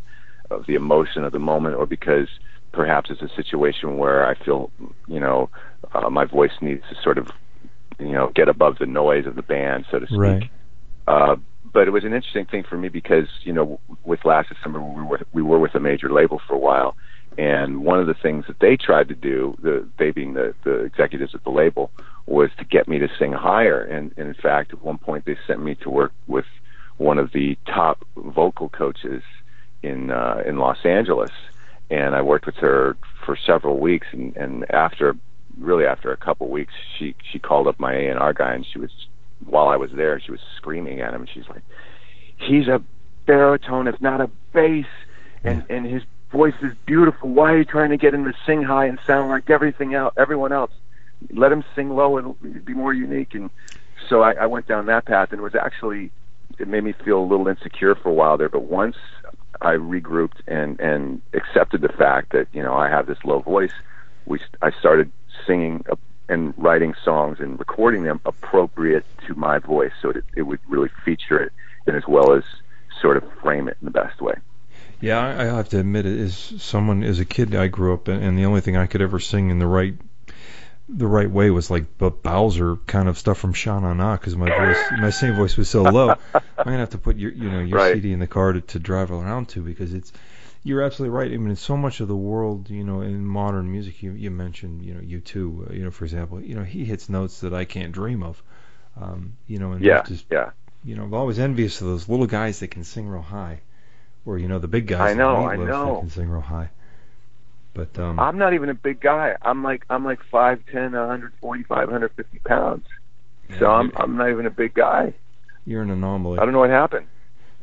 of 0.50 0.66
the 0.66 0.74
emotion 0.74 1.24
of 1.24 1.32
the 1.32 1.38
moment, 1.38 1.76
or 1.76 1.86
because 1.86 2.28
perhaps 2.72 3.10
it's 3.10 3.22
a 3.22 3.34
situation 3.34 3.96
where 3.96 4.26
I 4.26 4.34
feel, 4.34 4.70
you 5.06 5.20
know, 5.20 5.50
uh, 5.94 6.10
my 6.10 6.24
voice 6.24 6.52
needs 6.60 6.82
to 6.90 7.02
sort 7.02 7.18
of, 7.18 7.28
you 7.98 8.12
know, 8.12 8.30
get 8.34 8.48
above 8.48 8.78
the 8.78 8.86
noise 8.86 9.26
of 9.26 9.36
the 9.36 9.42
band, 9.42 9.86
so 9.90 9.98
to 9.98 10.06
speak. 10.06 10.18
Right. 10.18 10.50
Uh, 11.06 11.36
but 11.72 11.86
it 11.86 11.90
was 11.90 12.04
an 12.04 12.12
interesting 12.12 12.46
thing 12.46 12.64
for 12.68 12.76
me 12.76 12.88
because 12.88 13.28
you 13.42 13.52
know 13.52 13.80
with 14.04 14.24
last 14.24 14.48
December 14.48 14.80
we 14.80 15.02
were 15.02 15.20
we 15.32 15.42
were 15.42 15.58
with 15.58 15.74
a 15.74 15.80
major 15.80 16.10
label 16.10 16.40
for 16.46 16.54
a 16.54 16.58
while, 16.58 16.96
and 17.38 17.84
one 17.84 18.00
of 18.00 18.06
the 18.06 18.14
things 18.14 18.44
that 18.48 18.58
they 18.60 18.76
tried 18.76 19.08
to 19.08 19.14
do, 19.14 19.56
the 19.62 19.86
they 19.98 20.10
being 20.10 20.34
the 20.34 20.54
the 20.64 20.80
executives 20.80 21.34
at 21.34 21.44
the 21.44 21.50
label, 21.50 21.90
was 22.26 22.50
to 22.58 22.64
get 22.64 22.88
me 22.88 22.98
to 22.98 23.08
sing 23.18 23.32
higher. 23.32 23.82
And, 23.82 24.12
and 24.16 24.28
in 24.28 24.34
fact, 24.34 24.72
at 24.72 24.82
one 24.82 24.98
point 24.98 25.24
they 25.24 25.36
sent 25.46 25.62
me 25.62 25.74
to 25.76 25.90
work 25.90 26.12
with 26.26 26.46
one 26.96 27.18
of 27.18 27.32
the 27.32 27.56
top 27.66 28.04
vocal 28.16 28.68
coaches 28.68 29.22
in 29.82 30.10
uh, 30.10 30.42
in 30.44 30.58
Los 30.58 30.84
Angeles, 30.84 31.30
and 31.88 32.14
I 32.14 32.22
worked 32.22 32.46
with 32.46 32.56
her 32.56 32.96
for 33.24 33.36
several 33.36 33.78
weeks. 33.78 34.06
And, 34.12 34.36
and 34.36 34.70
after 34.70 35.16
really 35.58 35.86
after 35.86 36.12
a 36.12 36.16
couple 36.16 36.48
weeks, 36.48 36.74
she 36.98 37.14
she 37.32 37.38
called 37.38 37.66
up 37.66 37.80
my 37.80 37.94
A 37.94 38.08
and 38.08 38.18
R 38.18 38.32
guy, 38.32 38.52
and 38.52 38.66
she 38.66 38.78
was 38.78 38.90
while 39.46 39.68
I 39.68 39.76
was 39.76 39.90
there, 39.92 40.20
she 40.20 40.30
was 40.30 40.40
screaming 40.56 41.00
at 41.00 41.14
him. 41.14 41.26
She's 41.32 41.48
like, 41.48 41.62
"He's 42.36 42.68
a 42.68 42.82
baritone, 43.26 43.88
if 43.88 44.00
not 44.00 44.20
a 44.20 44.30
bass, 44.52 44.86
and 45.42 45.64
and 45.70 45.86
his 45.86 46.02
voice 46.30 46.54
is 46.62 46.74
beautiful. 46.86 47.30
Why 47.30 47.52
are 47.52 47.58
you 47.58 47.64
trying 47.64 47.90
to 47.90 47.96
get 47.96 48.14
him 48.14 48.24
to 48.24 48.34
sing 48.46 48.62
high 48.62 48.86
and 48.86 48.98
sound 49.06 49.30
like 49.30 49.48
everything 49.50 49.94
else, 49.94 50.14
everyone 50.16 50.52
else? 50.52 50.72
Let 51.32 51.52
him 51.52 51.64
sing 51.74 51.90
low 51.90 52.16
and 52.16 52.64
be 52.64 52.74
more 52.74 52.92
unique." 52.92 53.34
And 53.34 53.50
so 54.08 54.22
I, 54.22 54.32
I 54.32 54.46
went 54.46 54.66
down 54.66 54.86
that 54.86 55.04
path, 55.04 55.30
and 55.32 55.40
it 55.40 55.42
was 55.42 55.54
actually 55.54 56.10
it 56.58 56.68
made 56.68 56.84
me 56.84 56.92
feel 56.92 57.18
a 57.18 57.24
little 57.24 57.48
insecure 57.48 57.94
for 57.94 58.08
a 58.10 58.12
while 58.12 58.36
there. 58.36 58.48
But 58.48 58.64
once 58.64 58.96
I 59.60 59.74
regrouped 59.74 60.40
and 60.46 60.78
and 60.80 61.22
accepted 61.32 61.80
the 61.80 61.88
fact 61.88 62.32
that 62.32 62.48
you 62.52 62.62
know 62.62 62.74
I 62.74 62.88
have 62.88 63.06
this 63.06 63.18
low 63.24 63.40
voice, 63.40 63.72
we 64.26 64.40
I 64.62 64.70
started 64.72 65.10
singing 65.46 65.84
and 66.28 66.54
writing 66.56 66.94
songs 67.04 67.40
and 67.40 67.58
recording 67.58 68.04
them 68.04 68.20
appropriate 68.24 69.04
to 69.26 69.34
my 69.34 69.58
voice 69.58 69.92
so 70.00 70.12
that 70.12 70.22
it 70.36 70.42
would 70.42 70.60
really 70.68 70.88
feature 71.04 71.38
it 71.42 71.52
and 71.86 71.96
as 71.96 72.06
well 72.06 72.32
as 72.32 72.44
sort 73.00 73.16
of 73.16 73.24
frame 73.42 73.68
it 73.68 73.76
in 73.80 73.86
the 73.86 73.90
best 73.90 74.20
way. 74.20 74.34
Yeah, 75.00 75.18
I, 75.18 75.42
I 75.42 75.44
have 75.46 75.68
to 75.70 75.80
admit 75.80 76.06
it 76.06 76.18
is 76.18 76.36
someone 76.58 77.02
as 77.02 77.18
a 77.18 77.24
kid 77.24 77.54
I 77.54 77.66
grew 77.66 77.92
up 77.94 78.06
and 78.06 78.38
the 78.38 78.44
only 78.44 78.60
thing 78.60 78.76
I 78.76 78.86
could 78.86 79.02
ever 79.02 79.18
sing 79.18 79.50
in 79.50 79.58
the 79.58 79.66
right 79.66 79.94
the 80.96 81.06
right 81.06 81.30
way 81.30 81.50
was 81.50 81.70
like 81.70 81.98
B- 81.98 82.10
Bowzer 82.22 82.76
kind 82.86 83.08
of 83.08 83.18
stuff 83.18 83.38
from 83.38 83.52
Sha 83.52 83.78
Na 83.80 83.94
Na 83.94 84.16
because 84.16 84.36
my 84.36 84.50
voice 84.50 84.90
my 84.90 85.10
singing 85.10 85.36
voice 85.36 85.56
was 85.56 85.68
so 85.68 85.86
low. 85.86 86.18
I'm 86.64 86.72
gonna 86.72 86.78
have 86.78 86.90
to 86.90 86.98
put 86.98 87.16
your 87.18 87.32
you 87.32 87.50
know 87.50 87.60
your 87.60 87.78
Right. 87.78 87.80
CD 87.80 88.12
in 88.12 88.18
the 88.20 88.26
car 88.26 88.52
to, 88.52 88.60
to 88.60 88.78
drive 88.78 89.10
around 89.10 89.48
to 89.50 89.62
because 89.62 89.94
it's 89.94 90.12
you're 90.62 90.82
absolutely 90.82 91.16
right. 91.16 91.32
I 91.32 91.36
mean, 91.38 91.50
in 91.50 91.56
so 91.56 91.76
much 91.76 92.00
of 92.00 92.08
the 92.08 92.16
world, 92.16 92.68
you 92.70 92.84
know, 92.84 93.00
in 93.00 93.24
modern 93.24 93.70
music, 93.72 94.02
you 94.02 94.12
you 94.12 94.30
mentioned, 94.30 94.82
you 94.84 94.94
know, 94.94 95.00
U2, 95.00 95.70
uh, 95.70 95.72
you 95.72 95.84
know, 95.84 95.90
for 95.90 96.04
example, 96.04 96.40
you 96.40 96.54
know, 96.54 96.64
he 96.64 96.84
hits 96.84 97.08
notes 97.08 97.40
that 97.40 97.54
I 97.54 97.64
can't 97.64 97.92
dream 97.92 98.22
of. 98.22 98.42
Um, 99.00 99.34
you 99.46 99.58
know, 99.58 99.72
and 99.72 99.84
Yeah, 99.84 100.02
just 100.04 100.26
yeah. 100.30 100.50
you 100.84 100.96
know, 100.96 101.04
I'm 101.04 101.14
always 101.14 101.38
envious 101.38 101.80
of 101.80 101.86
those 101.88 102.08
little 102.08 102.26
guys 102.26 102.60
that 102.60 102.68
can 102.68 102.84
sing 102.84 103.08
real 103.08 103.22
high, 103.22 103.60
or 104.26 104.38
you 104.38 104.48
know, 104.48 104.58
the 104.58 104.68
big 104.68 104.86
guys. 104.86 105.12
I 105.12 105.14
know, 105.14 105.46
I 105.46 105.56
know. 105.56 105.66
That 105.84 105.98
can 105.98 106.10
sing 106.10 106.28
real 106.28 106.40
high. 106.42 106.70
But 107.74 107.98
um, 107.98 108.18
I'm 108.18 108.38
not 108.38 108.54
even 108.54 108.68
a 108.68 108.74
big 108.74 109.00
guy. 109.00 109.36
I'm 109.42 109.62
like 109.62 109.84
I'm 109.88 110.04
like 110.04 110.20
five 110.30 110.60
ten, 110.72 110.94
a 110.94 111.06
hundred 111.06 111.32
forty 111.40 111.62
five, 111.62 111.88
hundred 111.88 112.12
fifty 112.12 112.40
pounds. 112.40 112.84
So 113.58 113.66
I'm 113.66 113.92
I'm 113.96 114.16
not 114.16 114.30
even 114.30 114.46
a 114.46 114.50
big 114.50 114.74
guy. 114.74 115.14
you're 115.64 115.82
an 115.82 115.90
anomaly. 115.90 116.38
I 116.38 116.44
don't 116.44 116.52
know 116.52 116.60
what 116.60 116.70
happened. 116.70 117.06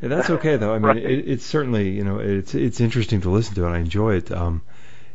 Yeah, 0.02 0.10
that's 0.10 0.30
okay 0.30 0.58
though. 0.58 0.74
I 0.74 0.80
mean, 0.80 0.88
Right. 0.88 0.98
it, 0.98 1.28
it's 1.28 1.46
certainly 1.46 1.89
you 1.89 2.04
know 2.04 2.20
it's 2.20 2.56
it's 2.56 2.80
interesting 2.82 3.22
to 3.22 3.30
listen 3.30 3.56
to 3.56 3.65
and 3.65 3.76
I 3.76 3.80
enjoy 3.80 4.15
it. 4.15 4.32
Um, 4.32 4.62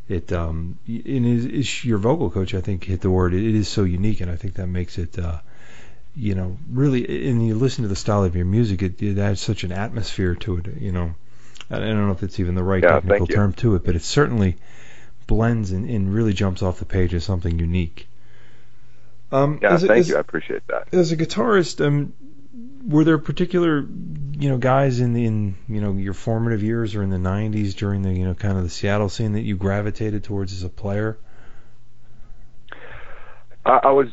it 0.09 0.33
um, 0.33 0.79
is, 0.87 1.47
is 1.47 1.85
your 1.85 1.99
vocal 1.99 2.31
coach 2.31 2.55
I 2.55 2.61
think 2.61 2.85
hit 2.85 3.01
the 3.01 3.11
word. 3.11 3.35
It, 3.35 3.45
it 3.45 3.55
is 3.55 3.69
so 3.69 3.85
unique, 3.85 4.21
and 4.21 4.31
I 4.31 4.37
think 4.37 4.55
that 4.55 4.67
makes 4.67 4.99
it 4.99 5.19
uh, 5.19 5.39
you 6.15 6.35
know 6.35 6.59
really. 6.71 7.29
And 7.29 7.47
you 7.47 7.55
listen 7.55 7.83
to 7.83 7.89
the 7.89 7.97
style 7.97 8.25
of 8.25 8.37
your 8.37 8.45
music, 8.45 8.83
it, 8.83 9.03
it 9.03 9.19
adds 9.19 9.41
such 9.41 9.65
an 9.65 9.73
atmosphere 9.73 10.35
to 10.37 10.59
it. 10.59 10.67
You 10.81 10.93
know, 10.93 11.15
I 11.73 11.79
don't 11.79 12.07
know 12.07 12.13
if 12.13 12.23
it's 12.23 12.39
even 12.41 12.55
the 12.55 12.63
right 12.65 12.83
Yeah, 12.83 12.93
technical 13.01 13.27
term 13.27 13.53
to 13.55 13.75
it, 13.77 13.85
but 13.85 13.97
it 13.97 14.03
certainly 14.03 14.57
blends 15.27 15.73
and, 15.73 15.89
and 15.89 16.13
really 16.13 16.33
jumps 16.33 16.63
off 16.63 16.79
the 16.79 16.85
page 16.85 17.15
as 17.15 17.25
something 17.25 17.59
unique. 17.59 18.09
Um, 19.31 19.59
Yeah, 19.63 19.75
as 19.75 19.81
thank 19.85 20.01
as- 20.01 20.09
you. 20.09 20.17
I 20.17 20.21
appreciate 20.21 20.67
that. 20.69 20.89
as 20.93 21.13
a 21.13 21.17
guitarist, 21.17 21.85
um, 21.85 22.13
were 22.87 23.05
there 23.05 23.17
particular, 23.19 23.79
you 23.81 24.49
know, 24.51 24.59
guys 24.59 25.01
in 25.01 25.15
the, 25.15 25.25
in 25.25 25.55
you 25.69 25.81
know 25.81 25.93
your 25.95 26.13
formative 26.15 26.63
years 26.63 26.95
or 26.95 27.03
in 27.03 27.11
the 27.11 27.17
'90s 27.17 27.75
during 27.77 28.03
the 28.03 28.13
you 28.13 28.25
know 28.25 28.35
kind 28.35 28.59
of 28.59 28.65
the 28.65 28.69
Seattle 28.71 29.09
scene 29.09 29.33
that 29.33 29.43
you 29.43 29.57
gravitated 29.57 30.25
towards 30.25 30.53
as 30.53 30.65
a 30.65 30.69
player? 30.69 31.17
I, 33.65 33.81
I 33.85 33.91
was 33.93 34.09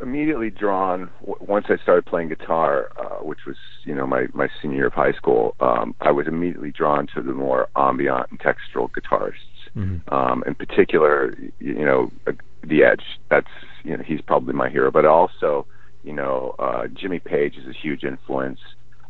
immediately 0.00 0.50
drawn 0.50 1.10
w- 1.20 1.36
once 1.40 1.66
I 1.68 1.76
started 1.82 2.06
playing 2.06 2.28
guitar, 2.28 2.90
uh, 2.98 3.24
which 3.24 3.40
was 3.46 3.56
you 3.84 3.94
know 3.94 4.06
my 4.06 4.26
my 4.32 4.48
senior 4.60 4.76
year 4.76 4.86
of 4.86 4.92
high 4.92 5.12
school. 5.12 5.54
Um, 5.60 5.94
I 6.00 6.10
was 6.10 6.26
immediately 6.26 6.72
drawn 6.72 7.06
to 7.14 7.22
the 7.22 7.32
more 7.32 7.68
ambient 7.76 8.26
and 8.30 8.40
textural 8.40 8.88
guitarists. 8.90 9.32
Mhm. 9.76 10.12
Um, 10.12 10.44
in 10.46 10.54
particular, 10.54 11.34
you 11.58 11.84
know, 11.84 12.10
uh, 12.26 12.32
The 12.62 12.84
Edge. 12.84 13.04
That's 13.30 13.50
you 13.82 13.96
know 13.96 14.02
he's 14.02 14.20
probably 14.20 14.54
my 14.54 14.68
hero, 14.68 14.90
but 14.90 15.04
also 15.04 15.66
you 16.02 16.12
know 16.12 16.54
uh, 16.58 16.86
Jimmy 16.88 17.18
Page 17.20 17.56
is 17.56 17.66
a 17.66 17.72
huge 17.72 18.04
influence. 18.04 18.60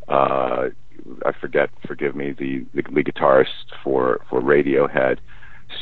Uh, 0.08 0.68
I 1.26 1.32
forget, 1.40 1.70
forgive 1.86 2.14
me, 2.14 2.32
the 2.32 2.64
the 2.74 2.82
lead 2.90 3.06
guitarist 3.06 3.46
for 3.82 4.20
for 4.30 4.40
Radiohead. 4.40 5.18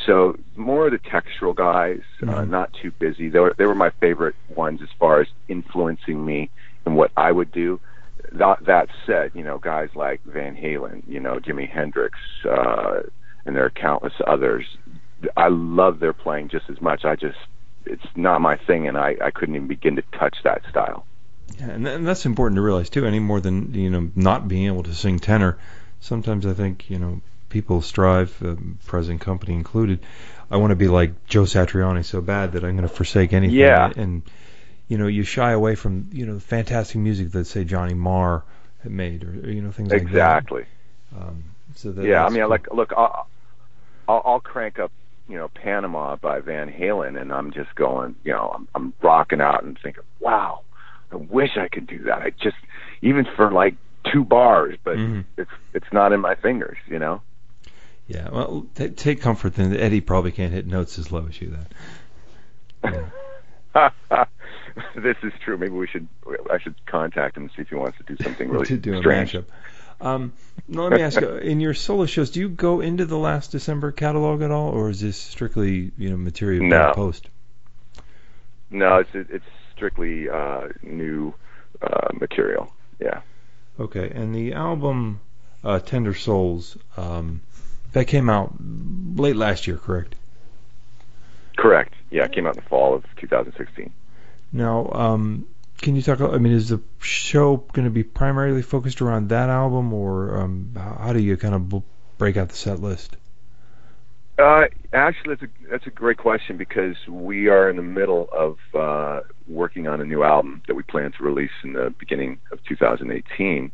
So 0.05 0.37
more 0.55 0.87
of 0.87 0.91
the 0.91 0.99
textural 0.99 1.55
guys, 1.55 2.01
uh, 2.21 2.25
Mhm. 2.25 2.49
not 2.49 2.73
too 2.73 2.91
busy. 2.99 3.29
They 3.29 3.39
were 3.39 3.53
they 3.57 3.65
were 3.65 3.75
my 3.75 3.91
favorite 4.01 4.35
ones 4.55 4.81
as 4.81 4.89
far 4.99 5.21
as 5.21 5.27
influencing 5.47 6.25
me 6.25 6.49
and 6.85 6.95
what 6.95 7.11
I 7.15 7.31
would 7.31 7.51
do. 7.51 7.79
That 8.33 8.65
that 8.65 8.89
said, 9.05 9.31
you 9.33 9.43
know, 9.43 9.57
guys 9.57 9.89
like 9.95 10.21
Van 10.25 10.55
Halen, 10.55 11.03
you 11.07 11.19
know, 11.19 11.35
Jimi 11.39 11.69
Hendrix, 11.69 12.17
uh, 12.49 13.01
and 13.45 13.55
there 13.55 13.65
are 13.65 13.69
countless 13.69 14.13
others. 14.25 14.65
I 15.37 15.47
love 15.49 15.99
their 15.99 16.13
playing 16.13 16.49
just 16.49 16.69
as 16.69 16.81
much. 16.81 17.05
I 17.05 17.15
just 17.15 17.37
it's 17.85 18.05
not 18.15 18.41
my 18.41 18.57
thing, 18.57 18.87
and 18.87 18.97
I 18.97 19.15
I 19.21 19.31
couldn't 19.31 19.55
even 19.55 19.67
begin 19.67 19.95
to 19.95 20.03
touch 20.17 20.37
that 20.43 20.61
style. 20.69 21.05
Yeah, 21.59 21.69
and, 21.71 21.87
and 21.87 22.07
that's 22.07 22.25
important 22.25 22.57
to 22.57 22.61
realize 22.61 22.89
too. 22.89 23.05
Any 23.05 23.19
more 23.19 23.39
than 23.39 23.73
you 23.73 23.89
know, 23.89 24.09
not 24.15 24.47
being 24.47 24.65
able 24.65 24.83
to 24.83 24.93
sing 24.93 25.19
tenor. 25.19 25.57
Sometimes 25.99 26.45
I 26.45 26.53
think 26.53 26.89
you 26.89 26.99
know 26.99 27.21
people 27.53 27.81
strive, 27.81 28.31
uh, 28.43 28.55
present 28.85 29.21
company 29.21 29.53
included. 29.53 29.99
I 30.51 30.57
want 30.57 30.71
to 30.71 30.75
be 30.75 30.87
like 30.87 31.11
Joe 31.27 31.43
Satriani 31.43 32.03
so 32.03 32.19
bad 32.21 32.53
that 32.53 32.63
I'm 32.63 32.75
going 32.75 32.89
to 32.89 32.93
forsake 32.93 33.31
anything. 33.31 33.55
Yeah. 33.57 33.91
And 33.95 34.23
you 34.87 34.97
know, 34.97 35.07
you 35.07 35.23
shy 35.23 35.51
away 35.51 35.75
from 35.75 36.09
you 36.11 36.25
know 36.25 36.33
the 36.35 36.41
fantastic 36.41 36.97
music 36.99 37.31
that 37.31 37.45
say 37.45 37.63
Johnny 37.63 37.93
Marr 37.93 38.43
had 38.81 38.91
made, 38.91 39.23
or, 39.23 39.51
you 39.51 39.61
know 39.61 39.71
things 39.71 39.91
like 39.91 40.01
Exactly. 40.01 40.65
that. 41.13 41.21
Um, 41.21 41.43
so 41.75 41.91
that 41.91 42.05
Yeah, 42.05 42.25
I 42.25 42.29
mean, 42.29 42.41
cool. 42.41 42.49
like, 42.49 42.67
look, 42.73 42.91
I'll, 42.97 43.27
I'll, 44.07 44.21
I'll 44.25 44.39
crank 44.39 44.79
up, 44.79 44.91
you 45.29 45.37
know, 45.37 45.47
Panama 45.47 46.17
by 46.17 46.41
Van 46.41 46.69
Halen, 46.69 47.19
and 47.21 47.31
I'm 47.31 47.51
just 47.53 47.73
going, 47.75 48.15
you 48.23 48.33
know, 48.33 48.51
I'm, 48.55 48.67
I'm 48.75 48.93
rocking 49.01 49.41
out 49.41 49.63
and 49.63 49.77
thinking, 49.81 50.03
wow, 50.19 50.61
I 51.11 51.15
wish 51.15 51.51
I 51.57 51.67
could 51.69 51.87
do 51.87 51.99
that. 52.05 52.19
I 52.21 52.31
just, 52.31 52.57
even 53.01 53.25
for 53.35 53.51
like 53.51 53.75
two 54.11 54.25
bars, 54.25 54.75
but 54.83 54.97
Mhm. 54.97 55.23
it's 55.37 55.51
it's 55.73 55.91
not 55.93 56.11
in 56.11 56.19
my 56.19 56.35
fingers, 56.35 56.77
you 56.87 56.99
know. 56.99 57.21
Yeah, 58.13 58.29
well, 58.29 58.65
t- 58.75 58.89
take 58.89 59.21
comfort 59.21 59.55
then. 59.55 59.71
that 59.71 59.81
Eddie 59.81 60.01
probably 60.01 60.31
can't 60.31 60.53
hit 60.53 60.67
notes 60.67 60.99
as 60.99 61.11
low 61.11 61.25
as 61.27 61.41
you 61.41 61.57
then. 62.83 63.11
this 64.95 65.17
is 65.23 65.33
true. 65.43 65.57
Maybe 65.57 65.71
we 65.73 65.87
should, 65.87 66.07
I 66.51 66.59
should 66.59 66.75
contact 66.85 67.37
him 67.37 67.43
and 67.43 67.51
see 67.55 67.61
if 67.63 67.69
he 67.69 67.75
wants 67.75 67.97
to 67.97 68.03
do 68.15 68.21
something 68.23 68.49
really 68.49 68.65
to 68.67 68.77
do 68.77 68.95
a 68.95 68.97
strange. 68.99 69.33
mashup. 69.33 69.45
Um, 70.01 70.33
now 70.67 70.83
let 70.83 70.91
me 70.93 71.01
ask 71.01 71.19
you: 71.19 71.37
in 71.37 71.59
your 71.59 71.73
solo 71.73 72.05
shows, 72.05 72.29
do 72.31 72.39
you 72.41 72.49
go 72.49 72.81
into 72.81 73.05
the 73.05 73.17
last 73.17 73.51
December 73.51 73.91
catalog 73.91 74.41
at 74.41 74.51
all, 74.51 74.69
or 74.69 74.89
is 74.89 74.99
this 74.99 75.17
strictly 75.17 75.91
you 75.97 76.09
know 76.09 76.17
material 76.17 76.65
No. 76.67 76.91
post? 76.93 77.29
No, 78.69 78.97
it's 78.97 79.09
it's 79.13 79.45
strictly 79.75 80.29
uh, 80.29 80.67
new 80.81 81.33
uh, 81.81 82.09
material. 82.19 82.73
Yeah. 82.99 83.21
Okay, 83.79 84.09
and 84.09 84.35
the 84.35 84.53
album 84.53 85.19
uh, 85.63 85.79
Tender 85.79 86.13
Souls 86.13 86.77
um, 86.97 87.41
that 87.93 88.05
came 88.05 88.29
out 88.29 88.53
late 89.15 89.35
last 89.35 89.67
year, 89.67 89.77
correct? 89.77 90.15
Correct. 91.57 91.93
Yeah, 92.09 92.25
it 92.25 92.33
came 92.33 92.45
out 92.45 92.55
in 92.55 92.63
the 92.63 92.69
fall 92.69 92.93
of 92.93 93.03
2016. 93.17 93.91
Now, 94.51 94.89
um, 94.91 95.47
can 95.81 95.95
you 95.95 96.01
talk? 96.01 96.21
I 96.21 96.37
mean, 96.37 96.53
is 96.53 96.69
the 96.69 96.81
show 96.99 97.57
going 97.73 97.85
to 97.85 97.91
be 97.91 98.03
primarily 98.03 98.61
focused 98.61 99.01
around 99.01 99.29
that 99.29 99.49
album, 99.49 99.93
or 99.93 100.39
um, 100.39 100.71
how 100.75 100.97
how 100.99 101.13
do 101.13 101.21
you 101.21 101.37
kind 101.37 101.55
of 101.55 101.69
b- 101.69 101.83
break 102.17 102.37
out 102.37 102.49
the 102.49 102.55
set 102.55 102.79
list? 102.79 103.17
Uh, 104.37 104.65
actually, 104.93 105.35
that's 105.35 105.43
a 105.43 105.69
that's 105.69 105.87
a 105.87 105.91
great 105.91 106.17
question 106.17 106.57
because 106.57 106.95
we 107.07 107.49
are 107.49 107.69
in 107.69 107.75
the 107.75 107.83
middle 107.83 108.29
of 108.31 108.57
uh, 108.73 109.21
working 109.47 109.87
on 109.87 110.01
a 110.01 110.05
new 110.05 110.23
album 110.23 110.61
that 110.67 110.75
we 110.75 110.83
plan 110.83 111.11
to 111.11 111.23
release 111.23 111.51
in 111.63 111.73
the 111.73 111.93
beginning 111.99 112.39
of 112.51 112.63
2018. 112.63 113.71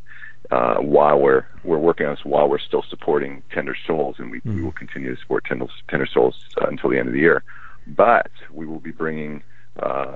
Uh, 0.52 0.78
while 0.78 1.20
we're 1.20 1.46
we're 1.64 1.78
working 1.78 2.08
on 2.08 2.14
this, 2.14 2.26
while 2.26 2.50
we're 2.50 2.58
still 2.58 2.84
supporting 2.90 3.44
Tender 3.54 3.76
Souls, 3.86 4.16
and 4.18 4.32
we, 4.32 4.42
we 4.46 4.52
Mhm. 4.52 4.64
will 4.64 4.72
continue 4.72 5.14
to 5.14 5.22
support 5.22 5.46
Tender, 5.46 5.68
Tender 5.90 6.08
Souls 6.08 6.36
uh, 6.60 6.66
until 6.68 6.90
the 6.90 6.98
end 6.98 7.08
of 7.08 7.14
the 7.14 7.20
year. 7.20 7.44
But 7.86 8.32
we 8.52 8.66
will 8.66 8.80
be 8.80 8.92
bringing 8.92 9.44
uh, 9.82 10.16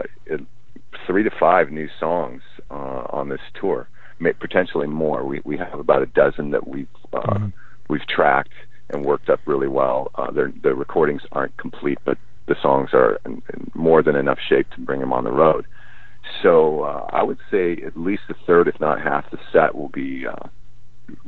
three 1.06 1.24
to 1.24 1.30
five 1.40 1.70
new 1.72 1.88
songs 2.00 2.42
uh, 2.72 3.04
on 3.12 3.30
this 3.30 3.42
tour, 3.54 3.88
may, 4.20 4.34
potentially 4.34 4.88
more. 4.88 5.24
We 5.24 5.42
we 5.46 5.56
have 5.58 5.80
about 5.80 6.02
a 6.02 6.08
dozen 6.08 6.50
that 6.52 6.68
we've 6.68 6.88
uh, 7.14 7.20
Mhm. 7.20 7.54
we've 7.90 8.08
tracked 8.08 8.54
and 8.90 9.06
worked 9.06 9.30
up 9.30 9.40
really 9.46 9.68
well. 9.68 10.10
Uh, 10.16 10.32
the 10.32 10.74
recordings 10.74 11.22
aren't 11.32 11.56
complete, 11.58 12.00
but 12.06 12.18
the 12.48 12.56
songs 12.56 12.90
are 12.94 13.20
in, 13.26 13.42
in 13.54 13.72
more 13.76 14.02
than 14.02 14.16
enough 14.16 14.40
shape 14.40 14.68
to 14.72 14.82
bring 14.82 15.00
them 15.00 15.14
on 15.14 15.24
the 15.24 15.32
road. 15.32 15.66
So 16.42 16.82
uh, 16.82 17.08
I 17.12 17.24
would 17.24 17.40
say 17.52 17.82
at 17.86 17.98
least 17.98 18.24
a 18.30 18.34
third, 18.46 18.68
if 18.68 18.80
not 18.80 19.02
half, 19.02 19.30
the 19.32 19.40
set 19.52 19.76
will 19.76 19.90
be 19.90 20.26
uh, 20.28 20.48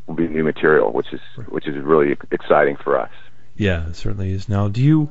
will 0.08 0.16
be 0.16 0.28
new 0.28 0.44
material, 0.44 0.92
which 0.92 1.12
is 1.14 1.22
which 1.48 1.68
is 1.68 1.76
really 1.84 2.16
exciting 2.32 2.78
for 2.84 3.00
us. 3.00 3.12
Yeah, 3.56 3.88
it 3.88 3.96
certainly 3.96 4.32
is. 4.32 4.50
Now, 4.50 4.68
do 4.68 4.82
you 4.82 5.10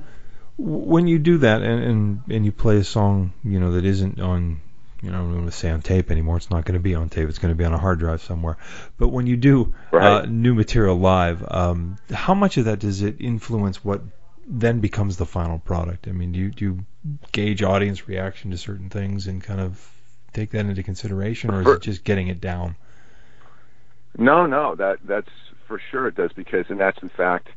when 0.56 1.06
you 1.06 1.18
do 1.18 1.38
that 1.38 1.62
and 1.62 1.84
and, 1.84 2.20
and 2.30 2.44
you 2.44 2.52
play 2.52 2.78
a 2.78 2.84
song, 2.84 3.32
you 3.42 3.60
know, 3.60 3.72
that 3.72 3.84
isn't 3.84 4.20
on 4.20 4.60
you 5.04 5.10
know, 5.10 5.18
I 5.18 5.20
don't 5.20 5.34
want 5.34 5.52
to 5.52 5.52
say 5.52 5.70
on 5.70 5.82
tape 5.82 6.10
anymore. 6.10 6.38
It's 6.38 6.48
not 6.48 6.64
going 6.64 6.74
to 6.74 6.80
be 6.80 6.94
on 6.94 7.10
tape. 7.10 7.28
It's 7.28 7.38
going 7.38 7.52
to 7.52 7.56
be 7.56 7.64
on 7.64 7.74
a 7.74 7.78
hard 7.78 7.98
drive 7.98 8.22
somewhere. 8.22 8.56
But 8.96 9.08
when 9.08 9.26
you 9.26 9.36
do 9.36 9.74
uh, 9.92 10.24
new 10.26 10.54
material 10.54 10.96
live, 10.96 11.44
um, 11.46 11.98
how 12.10 12.32
much 12.32 12.56
of 12.56 12.64
that 12.64 12.78
does 12.78 13.02
it 13.02 13.16
influence 13.20 13.84
what 13.84 14.00
then 14.46 14.80
becomes 14.80 15.16
the 15.16 15.26
final 15.26 15.58
product? 15.58 16.08
I 16.08 16.12
mean, 16.12 16.32
do 16.32 16.38
you, 16.38 16.50
do 16.50 16.64
you 16.64 16.78
gauge 17.32 17.62
audience 17.62 18.08
reaction 18.08 18.50
to 18.50 18.58
certain 18.58 18.90
things 18.90 19.26
and 19.26 19.42
kind 19.42 19.60
of 19.60 19.90
take 20.32 20.50
that 20.50 20.66
into 20.66 20.82
consideration, 20.82 21.50
or 21.52 21.62
is 21.62 21.68
it 21.68 21.82
just 21.82 22.04
getting 22.04 22.28
it 22.28 22.40
down? 22.40 22.76
No, 24.16 24.46
no, 24.46 24.74
that 24.76 24.98
that's 25.04 25.30
for 25.66 25.80
sure 25.90 26.08
it 26.08 26.14
does 26.14 26.32
because, 26.32 26.66
and 26.68 26.78
that's 26.78 27.02
in 27.02 27.08
fact 27.08 27.48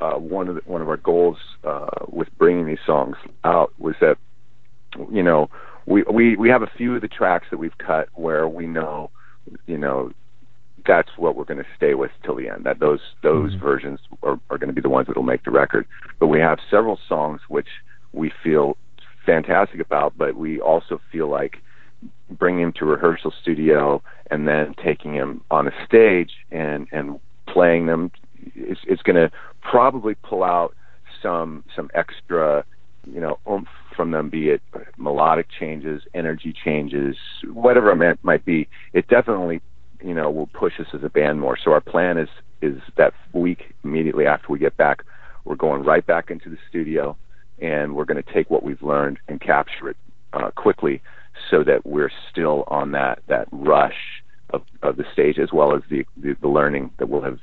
uh, 0.00 0.14
one 0.14 0.48
of 0.48 0.56
the, 0.56 0.62
one 0.64 0.82
of 0.82 0.88
our 0.88 0.96
goals 0.96 1.38
uh, 1.64 1.86
with 2.08 2.28
bringing 2.38 2.66
these 2.66 2.80
songs 2.84 3.16
out 3.44 3.72
was 3.78 3.94
that 4.00 4.18
you 5.10 5.22
know 5.22 5.48
we 5.86 6.02
we 6.02 6.36
we 6.36 6.48
have 6.48 6.62
a 6.62 6.70
few 6.76 6.94
of 6.94 7.00
the 7.00 7.08
tracks 7.08 7.46
that 7.50 7.58
we've 7.58 7.78
cut 7.78 8.08
where 8.14 8.48
we 8.48 8.66
know 8.66 9.10
you 9.66 9.78
know 9.78 10.12
that's 10.86 11.10
what 11.16 11.36
we're 11.36 11.44
going 11.44 11.62
to 11.62 11.66
stay 11.76 11.94
with 11.94 12.10
till 12.24 12.34
the 12.34 12.48
end. 12.48 12.64
That 12.64 12.78
those 12.78 13.00
those 13.22 13.54
Mhm. 13.54 13.60
versions 13.60 14.00
are, 14.22 14.38
are 14.50 14.58
going 14.58 14.68
to 14.68 14.74
be 14.74 14.80
the 14.80 14.88
ones 14.88 15.06
that 15.06 15.16
will 15.16 15.22
make 15.22 15.44
the 15.44 15.50
record. 15.50 15.86
But 16.18 16.28
we 16.28 16.40
have 16.40 16.58
several 16.70 16.98
songs 17.08 17.40
which 17.48 17.68
we 18.12 18.30
feel 18.42 18.76
fantastic 19.24 19.80
about, 19.80 20.16
but 20.16 20.34
we 20.36 20.60
also 20.60 21.00
feel 21.10 21.28
like 21.28 21.62
bringing 22.30 22.62
him 22.62 22.72
to 22.72 22.84
rehearsal 22.84 23.32
studio 23.42 24.02
and 24.30 24.48
then 24.48 24.74
taking 24.82 25.14
him 25.14 25.42
on 25.50 25.68
a 25.68 25.72
stage 25.84 26.32
and 26.50 26.88
and 26.92 27.20
playing 27.46 27.86
them 27.86 28.10
it's 28.54 28.80
it's 28.86 29.02
going 29.02 29.16
to 29.16 29.30
probably 29.60 30.14
pull 30.16 30.42
out 30.42 30.74
some 31.22 31.62
some 31.76 31.90
extra 31.94 32.64
you 33.06 33.20
know 33.20 33.38
oomph 33.48 33.68
from 33.94 34.10
them 34.10 34.30
be 34.30 34.48
it 34.48 34.62
melodic 34.96 35.46
changes 35.60 36.02
energy 36.14 36.52
changes 36.64 37.16
whatever 37.52 37.92
it 37.92 38.18
might 38.22 38.44
be 38.44 38.68
it 38.92 39.06
definitely 39.08 39.60
you 40.04 40.14
know 40.14 40.30
will 40.30 40.46
push 40.48 40.78
us 40.80 40.86
as 40.92 41.02
a 41.02 41.08
band 41.08 41.40
more 41.40 41.56
so 41.56 41.72
our 41.72 41.80
plan 41.80 42.18
is 42.18 42.28
is 42.60 42.80
that 42.96 43.12
week 43.32 43.74
immediately 43.84 44.26
after 44.26 44.48
we 44.48 44.58
get 44.58 44.76
back 44.76 45.04
we're 45.44 45.56
going 45.56 45.82
right 45.82 46.06
back 46.06 46.30
into 46.30 46.48
the 46.48 46.58
studio 46.68 47.16
and 47.60 47.94
we're 47.94 48.04
going 48.04 48.22
to 48.22 48.32
take 48.32 48.50
what 48.50 48.62
we've 48.62 48.82
learned 48.82 49.18
and 49.28 49.40
capture 49.40 49.88
it 49.88 49.96
uh, 50.32 50.50
quickly 50.50 51.00
so 51.50 51.62
that 51.62 51.84
we're 51.84 52.10
still 52.30 52.64
on 52.68 52.92
that 52.92 53.20
that 53.28 53.48
rush 53.52 54.22
of, 54.50 54.62
of 54.82 54.96
the 54.96 55.04
stage 55.12 55.38
as 55.38 55.52
well 55.52 55.74
as 55.74 55.82
the, 55.88 56.06
the 56.16 56.34
the 56.40 56.48
learning 56.48 56.90
that 56.98 57.08
we'll 57.08 57.22
have 57.22 57.38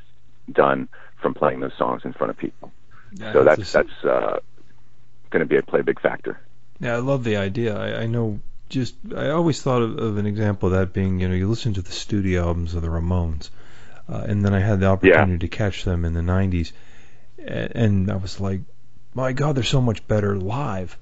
done 0.51 0.87
from 1.21 1.33
playing 1.33 1.59
those 1.59 1.73
songs 1.77 2.03
in 2.05 2.13
front 2.13 2.31
of 2.31 2.37
people. 2.37 2.71
so 3.33 3.43
that's 3.43 3.71
that's 3.71 4.03
uh, 4.03 4.39
going 5.29 5.41
to 5.41 5.45
be 5.45 5.57
a 5.57 5.63
play 5.63 5.81
big 5.81 5.99
factor. 5.99 6.39
Yeah, 6.79 6.95
I 6.95 6.99
love 6.99 7.23
the 7.23 7.37
idea. 7.37 7.77
I, 7.77 8.03
I 8.03 8.05
know. 8.05 8.39
Just 8.69 8.95
I 9.15 9.29
always 9.31 9.61
thought 9.61 9.81
of, 9.81 9.97
of 9.99 10.17
an 10.17 10.25
example 10.27 10.67
of 10.67 10.73
that 10.73 10.93
being, 10.93 11.19
you 11.19 11.27
know, 11.27 11.35
you 11.35 11.47
listen 11.49 11.73
to 11.73 11.81
the 11.81 11.91
studio 11.91 12.43
albums 12.47 12.75
of 12.75 12.81
the 12.81 12.87
Ramones, 12.89 13.49
uh, 14.07 14.23
and 14.27 14.45
then 14.45 14.53
I 14.53 14.59
had 14.59 14.79
the 14.79 14.87
opportunity 14.87 15.39
to 15.39 15.47
catch 15.47 15.83
them 15.83 16.05
in 16.05 16.13
the 16.13 16.21
'90s, 16.21 16.71
and, 17.37 17.71
and 17.75 18.11
I 18.11 18.17
was 18.17 18.39
like, 18.39 18.61
my 19.13 19.33
God, 19.33 19.55
they're 19.55 19.63
so 19.63 19.81
much 19.81 20.07
better 20.07 20.37
live. 20.37 20.97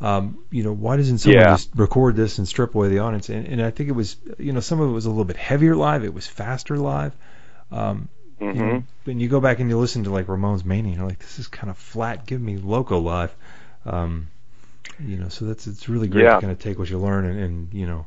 Um, 0.00 0.38
you 0.50 0.64
know, 0.64 0.72
why 0.72 0.96
doesn't 0.96 1.18
someone 1.18 1.46
Yeah. 1.46 1.46
just 1.46 1.70
record 1.76 2.16
this 2.16 2.38
and 2.38 2.48
strip 2.48 2.74
away 2.74 2.88
the 2.88 2.98
audience? 3.00 3.28
And, 3.28 3.46
and 3.46 3.62
I 3.62 3.70
think 3.70 3.88
it 3.88 3.92
was, 3.92 4.16
you 4.38 4.52
know, 4.52 4.60
some 4.60 4.80
of 4.80 4.88
it 4.88 4.92
was 4.92 5.06
a 5.06 5.10
little 5.10 5.24
bit 5.24 5.36
heavier 5.36 5.76
live. 5.76 6.04
It 6.04 6.12
was 6.14 6.26
faster 6.26 6.76
live. 6.76 7.14
Um, 7.70 8.08
Mm-hmm. 8.40 8.58
know, 8.60 8.82
when 9.04 9.20
you 9.20 9.28
go 9.28 9.40
back 9.40 9.60
and 9.60 9.70
you 9.70 9.78
listen 9.78 10.04
to 10.04 10.10
like 10.10 10.26
Ramones 10.26 10.64
Mania, 10.64 10.96
you're 10.96 11.06
like, 11.08 11.20
this 11.20 11.38
is 11.38 11.46
kind 11.48 11.70
of 11.70 11.78
flat. 11.78 12.26
Give 12.26 12.40
me 12.40 12.56
Loco 12.58 12.98
live. 12.98 13.34
Um, 13.86 14.28
you 14.98 15.16
know, 15.16 15.28
so 15.28 15.44
that's 15.46 15.66
it's 15.66 15.88
really 15.88 16.08
great 16.08 16.24
Yeah. 16.24 16.34
to 16.36 16.40
kind 16.40 16.52
of 16.52 16.58
take 16.58 16.78
what 16.78 16.90
you 16.90 16.98
learn 16.98 17.24
and, 17.24 17.38
and 17.38 17.74
you 17.74 17.86
know, 17.86 18.06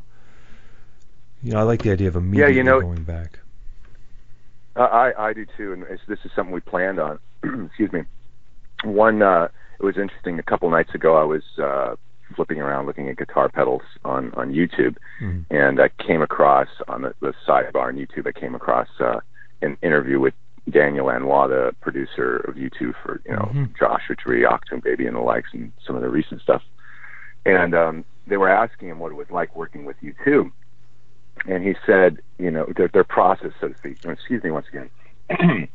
you 1.44 1.52
know, 1.54 1.60
I 1.60 1.64
like 1.64 1.82
the 1.84 1.92
idea 1.92 2.08
of 2.08 2.16
immediately 2.16 2.64
know- 2.64 2.82
going 2.82 3.04
back. 3.04 3.40
I 4.78 5.14
I 5.18 5.34
do 5.34 5.46
too, 5.58 5.72
and 5.74 5.84
it's, 5.84 6.02
this 6.08 6.20
is 6.26 6.32
something 6.36 6.54
we 6.54 6.60
planned 6.60 7.00
on. 7.00 7.18
Excuse 7.68 7.94
me. 7.94 8.04
One, 8.84 9.22
uh, 9.22 9.48
it 9.80 9.84
was 9.84 9.98
interesting. 9.98 10.38
A 10.38 10.44
couple 10.44 10.70
nights 10.70 10.94
ago, 10.94 11.16
I 11.16 11.24
was 11.24 11.44
uh, 11.58 11.96
flipping 12.36 12.60
around 12.60 12.86
looking 12.86 13.08
at 13.08 13.16
guitar 13.18 13.48
pedals 13.48 13.84
on 14.04 14.34
on 14.34 14.52
YouTube, 14.52 14.98
Mhm. 15.22 15.46
and 15.50 15.80
I 15.80 15.88
came 16.06 16.22
across 16.22 16.68
on 16.90 17.04
the, 17.04 17.14
the 17.22 17.34
sidebar 17.48 17.88
on 17.88 17.96
YouTube. 17.96 18.28
I 18.28 18.38
came 18.38 18.54
across 18.54 18.90
uh, 19.00 19.22
an 19.62 19.78
interview 19.82 20.20
with 20.20 20.34
Daniel 20.70 21.08
the 21.08 21.76
producer 21.82 22.38
of 22.38 22.56
U2 22.56 22.94
for 23.04 23.22
you 23.26 23.34
know 23.34 23.52
Mhm. 23.54 23.78
Joshua 23.78 24.16
Tree, 24.16 24.44
Achtung 24.44 24.84
Baby, 24.84 25.06
and 25.06 25.16
the 25.16 25.22
likes, 25.22 25.50
and 25.54 25.72
some 25.86 25.96
of 25.96 26.02
the 26.02 26.10
recent 26.10 26.42
stuff. 26.42 26.64
And 27.46 27.76
um, 27.76 28.06
they 28.28 28.38
were 28.38 28.50
asking 28.50 28.90
him 28.90 29.00
what 29.00 29.12
it 29.12 29.16
was 29.16 29.30
like 29.30 29.56
working 29.56 29.86
with 29.86 29.96
U2, 30.02 30.52
and 31.48 31.64
he 31.64 31.76
said, 31.86 32.20
you 32.40 32.50
know, 32.50 32.66
their, 32.76 32.88
their 32.88 33.04
process, 33.04 33.52
so 33.62 33.68
to 33.68 33.76
speak. 33.78 33.98
Excuse 34.04 34.44
me 34.44 34.50
once 34.52 34.66
again. 34.68 34.90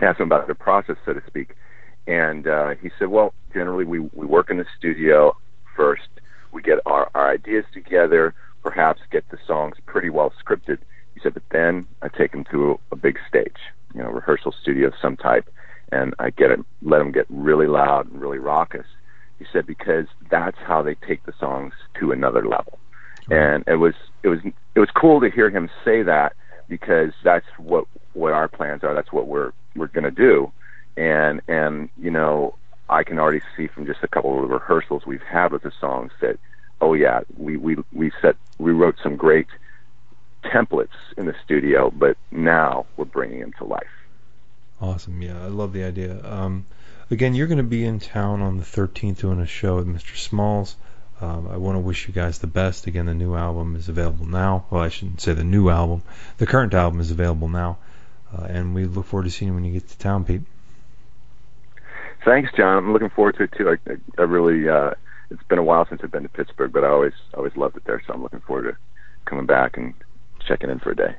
asked 0.00 0.18
him 0.20 0.26
about 0.26 0.46
their 0.46 0.54
process, 0.54 0.96
so 1.04 1.12
to 1.12 1.22
speak, 1.26 1.54
and 2.06 2.46
uh, 2.46 2.70
he 2.80 2.90
said, 2.98 3.08
well, 3.08 3.34
generally 3.52 3.84
we 3.84 3.98
we 3.98 4.26
work 4.26 4.50
in 4.50 4.56
the 4.56 4.66
studio 4.76 5.36
first. 5.76 6.08
We 6.50 6.62
get 6.62 6.78
our 6.86 7.10
our 7.14 7.30
ideas 7.30 7.64
together, 7.72 8.34
perhaps 8.62 9.00
get 9.10 9.28
the 9.30 9.38
songs 9.46 9.76
pretty 9.86 10.10
well 10.10 10.32
scripted. 10.42 10.78
He 11.14 11.20
said, 11.22 11.34
but 11.34 11.42
then 11.50 11.86
I 12.00 12.08
take 12.08 12.32
them 12.32 12.44
to 12.50 12.72
a, 12.72 12.94
a 12.94 12.96
big 12.96 13.18
stage, 13.28 13.58
you 13.94 14.02
know, 14.02 14.10
rehearsal 14.10 14.54
studio 14.62 14.88
of 14.88 14.94
some 15.00 15.16
type, 15.16 15.48
and 15.90 16.14
I 16.18 16.30
get 16.30 16.50
it, 16.50 16.60
let 16.82 16.98
them 16.98 17.12
get 17.12 17.26
really 17.28 17.66
loud 17.66 18.10
and 18.10 18.20
really 18.20 18.38
raucous. 18.38 18.86
He 19.38 19.46
said 19.52 19.66
because 19.66 20.06
that's 20.30 20.56
how 20.66 20.82
they 20.82 20.94
take 21.06 21.24
the 21.24 21.32
songs 21.38 21.72
to 22.00 22.12
another 22.12 22.46
level, 22.46 22.78
and 23.30 23.64
it 23.66 23.76
was 23.76 23.94
it 24.22 24.28
was 24.28 24.38
it 24.44 24.80
was 24.80 24.88
cool 24.98 25.20
to 25.20 25.30
hear 25.30 25.50
him 25.50 25.68
say 25.84 26.02
that 26.02 26.34
because 26.68 27.10
that's 27.24 27.46
what 27.58 27.84
what 28.14 28.32
our 28.32 28.48
plans 28.48 28.84
are. 28.84 28.94
That's 28.94 29.12
what 29.12 29.26
we're 29.26 29.52
we're 29.74 29.88
going 29.88 30.04
to 30.04 30.10
do, 30.10 30.52
and 30.96 31.40
and 31.48 31.88
you 32.00 32.10
know 32.10 32.54
I 32.88 33.02
can 33.02 33.18
already 33.18 33.42
see 33.56 33.68
from 33.68 33.86
just 33.86 34.00
a 34.02 34.08
couple 34.08 34.42
of 34.42 34.50
rehearsals 34.50 35.02
we've 35.06 35.20
had 35.22 35.52
with 35.52 35.62
the 35.62 35.72
songs 35.80 36.12
that 36.20 36.38
oh 36.80 36.94
yeah 36.94 37.20
we 37.36 37.56
we 37.56 37.76
we 37.92 38.12
set 38.20 38.36
we 38.58 38.72
wrote 38.72 38.96
some 39.02 39.16
great 39.16 39.46
templates 40.44 40.88
in 41.16 41.26
the 41.26 41.34
studio, 41.44 41.90
but 41.90 42.16
now 42.30 42.86
we're 42.96 43.04
bringing 43.04 43.40
them 43.40 43.52
to 43.58 43.64
life. 43.64 43.86
Awesome. 44.80 45.22
Yeah, 45.22 45.42
I 45.42 45.46
love 45.46 45.72
the 45.72 45.84
idea. 45.84 46.20
Um, 46.24 46.66
again, 47.10 47.34
you're 47.34 47.46
going 47.46 47.58
to 47.58 47.64
be 47.64 47.84
in 47.84 48.00
town 48.00 48.42
on 48.42 48.58
the 48.58 48.64
13th 48.64 49.18
doing 49.18 49.40
a 49.40 49.46
show 49.46 49.76
with 49.76 49.86
Mr. 49.86 50.16
Smalls. 50.16 50.76
Um, 51.20 51.48
I 51.48 51.56
want 51.56 51.76
to 51.76 51.80
wish 51.80 52.08
you 52.08 52.12
guys 52.12 52.40
the 52.40 52.48
best. 52.48 52.88
Again, 52.88 53.06
the 53.06 53.14
new 53.14 53.36
album 53.36 53.76
is 53.76 53.88
available 53.88 54.26
now. 54.26 54.64
Well, 54.70 54.82
I 54.82 54.88
shouldn't 54.88 55.20
say 55.20 55.34
the 55.34 55.44
new 55.44 55.68
album. 55.68 56.02
The 56.38 56.46
current 56.46 56.74
album 56.74 56.98
is 56.98 57.12
available 57.12 57.48
now. 57.48 57.78
Uh, 58.36 58.44
and 58.44 58.74
we 58.74 58.86
look 58.86 59.06
forward 59.06 59.24
to 59.24 59.30
seeing 59.30 59.50
you 59.50 59.54
when 59.54 59.64
you 59.64 59.72
get 59.72 59.88
to 59.88 59.98
town, 59.98 60.24
Pete. 60.24 60.42
Thanks, 62.24 62.50
John. 62.56 62.78
I'm 62.78 62.92
looking 62.92 63.10
forward 63.10 63.36
to 63.36 63.44
it 63.44 63.52
too. 63.52 63.68
I, 63.68 63.90
I, 63.90 63.96
I 64.18 64.22
really, 64.22 64.68
uh, 64.68 64.92
it's 65.30 65.42
been 65.44 65.58
a 65.58 65.62
while 65.62 65.86
since 65.88 66.00
I've 66.02 66.10
been 66.10 66.24
to 66.24 66.28
Pittsburgh, 66.28 66.72
but 66.72 66.82
I 66.82 66.88
always, 66.88 67.14
always 67.34 67.56
loved 67.56 67.76
it 67.76 67.84
there. 67.84 68.02
So 68.06 68.14
I'm 68.14 68.22
looking 68.22 68.40
forward 68.40 68.72
to 68.72 68.76
coming 69.24 69.46
back 69.46 69.76
and 69.76 69.94
checking 70.46 70.70
in 70.70 70.78
for 70.78 70.90
a 70.90 70.96
day. 70.96 71.16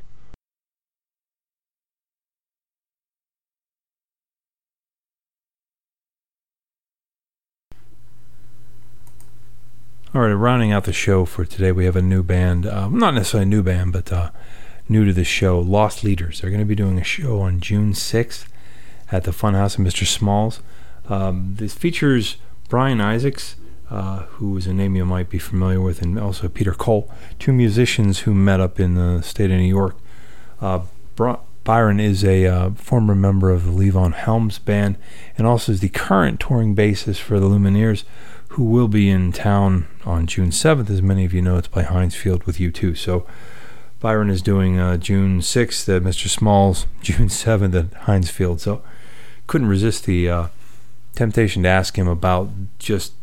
All 10.16 10.22
right, 10.22 10.34
rounding 10.34 10.72
out 10.72 10.84
the 10.84 10.94
show 10.94 11.26
for 11.26 11.44
today, 11.44 11.72
we 11.72 11.86
have 11.86 11.96
a 11.96 12.02
new 12.02 12.22
band. 12.22 12.68
Uh, 12.68 12.88
not 12.88 13.16
necessarily 13.16 13.48
a 13.48 13.50
new 13.50 13.64
band, 13.64 13.94
but 13.94 14.14
uh, 14.14 14.30
new 14.88 15.06
to 15.06 15.14
the 15.14 15.24
show, 15.24 15.60
Lost 15.60 16.04
Leaders. 16.04 16.42
They're 16.42 16.52
going 16.52 16.60
to 16.60 16.68
be 16.68 16.76
doing 16.76 17.00
a 17.00 17.04
show 17.04 17.40
on 17.40 17.60
June 17.60 17.94
6th 17.94 18.46
at 19.12 19.24
the 19.24 19.32
Funhouse 19.32 19.80
of 19.80 19.84
Mr. 19.84 20.06
Smalls. 20.06 20.60
Um, 21.10 21.56
this 21.58 21.74
features 21.74 22.38
Byron 22.70 23.02
Isaacs, 23.02 23.56
uh, 23.94 24.24
who 24.24 24.58
is 24.58 24.66
a 24.66 24.74
name 24.74 24.96
you 24.96 25.06
might 25.06 25.30
be 25.30 25.38
familiar 25.38 25.80
with, 25.80 26.02
and 26.02 26.18
also 26.18 26.48
Peter 26.50 26.74
Cole, 26.74 27.12
two 27.38 27.54
musicians 27.54 28.20
who 28.20 28.34
met 28.34 28.60
up 28.60 28.80
in 28.80 28.96
the 28.96 29.22
state 29.22 29.52
of 29.52 29.58
New 29.58 29.64
York. 29.64 29.96
Uh, 30.60 30.80
Byron 31.64 32.00
is 32.00 32.26
a 32.26 32.48
uh, 32.48 32.72
former 32.72 33.14
member 33.14 33.52
of 33.52 33.66
the 33.66 33.72
Levon 33.72 34.14
Helms 34.14 34.58
band 34.58 34.98
and 35.38 35.46
also 35.46 35.72
is 35.72 35.80
the 35.80 35.90
current 35.90 36.40
touring 36.40 36.76
bassist 36.76 37.20
for 37.20 37.40
the 37.40 37.46
Lumineers, 37.46 38.04
who 38.50 38.64
will 38.64 38.88
be 38.88 39.10
in 39.10 39.32
town 39.32 39.88
on 40.06 40.26
June 40.26 40.50
7th. 40.50 40.90
As 40.90 41.02
many 41.02 41.24
of 41.24 41.34
you 41.34 41.42
know, 41.44 41.58
it's 41.58 41.68
by 41.68 41.84
Heinz 41.84 42.16
Field 42.16 42.44
with 42.46 42.58
U2. 42.58 42.98
So 42.98 43.28
Byron 44.00 44.32
is 44.32 44.42
doing 44.42 44.80
uh, 44.80 44.98
June 44.98 45.40
6th 45.40 45.96
at 45.96 46.02
Mr. 46.02 46.28
Smalls, 46.28 46.88
June 47.02 47.28
7th 47.28 47.76
at 47.80 47.94
Heinz 48.02 48.32
Field. 48.32 48.60
So 48.60 48.82
couldn't 49.46 49.68
resist 49.68 50.06
the 50.06 50.30
uh, 50.30 50.48
temptation 51.16 51.62
to 51.64 51.70
ask 51.70 51.96
him 51.96 52.08
about 52.08 52.50
just 52.80 53.14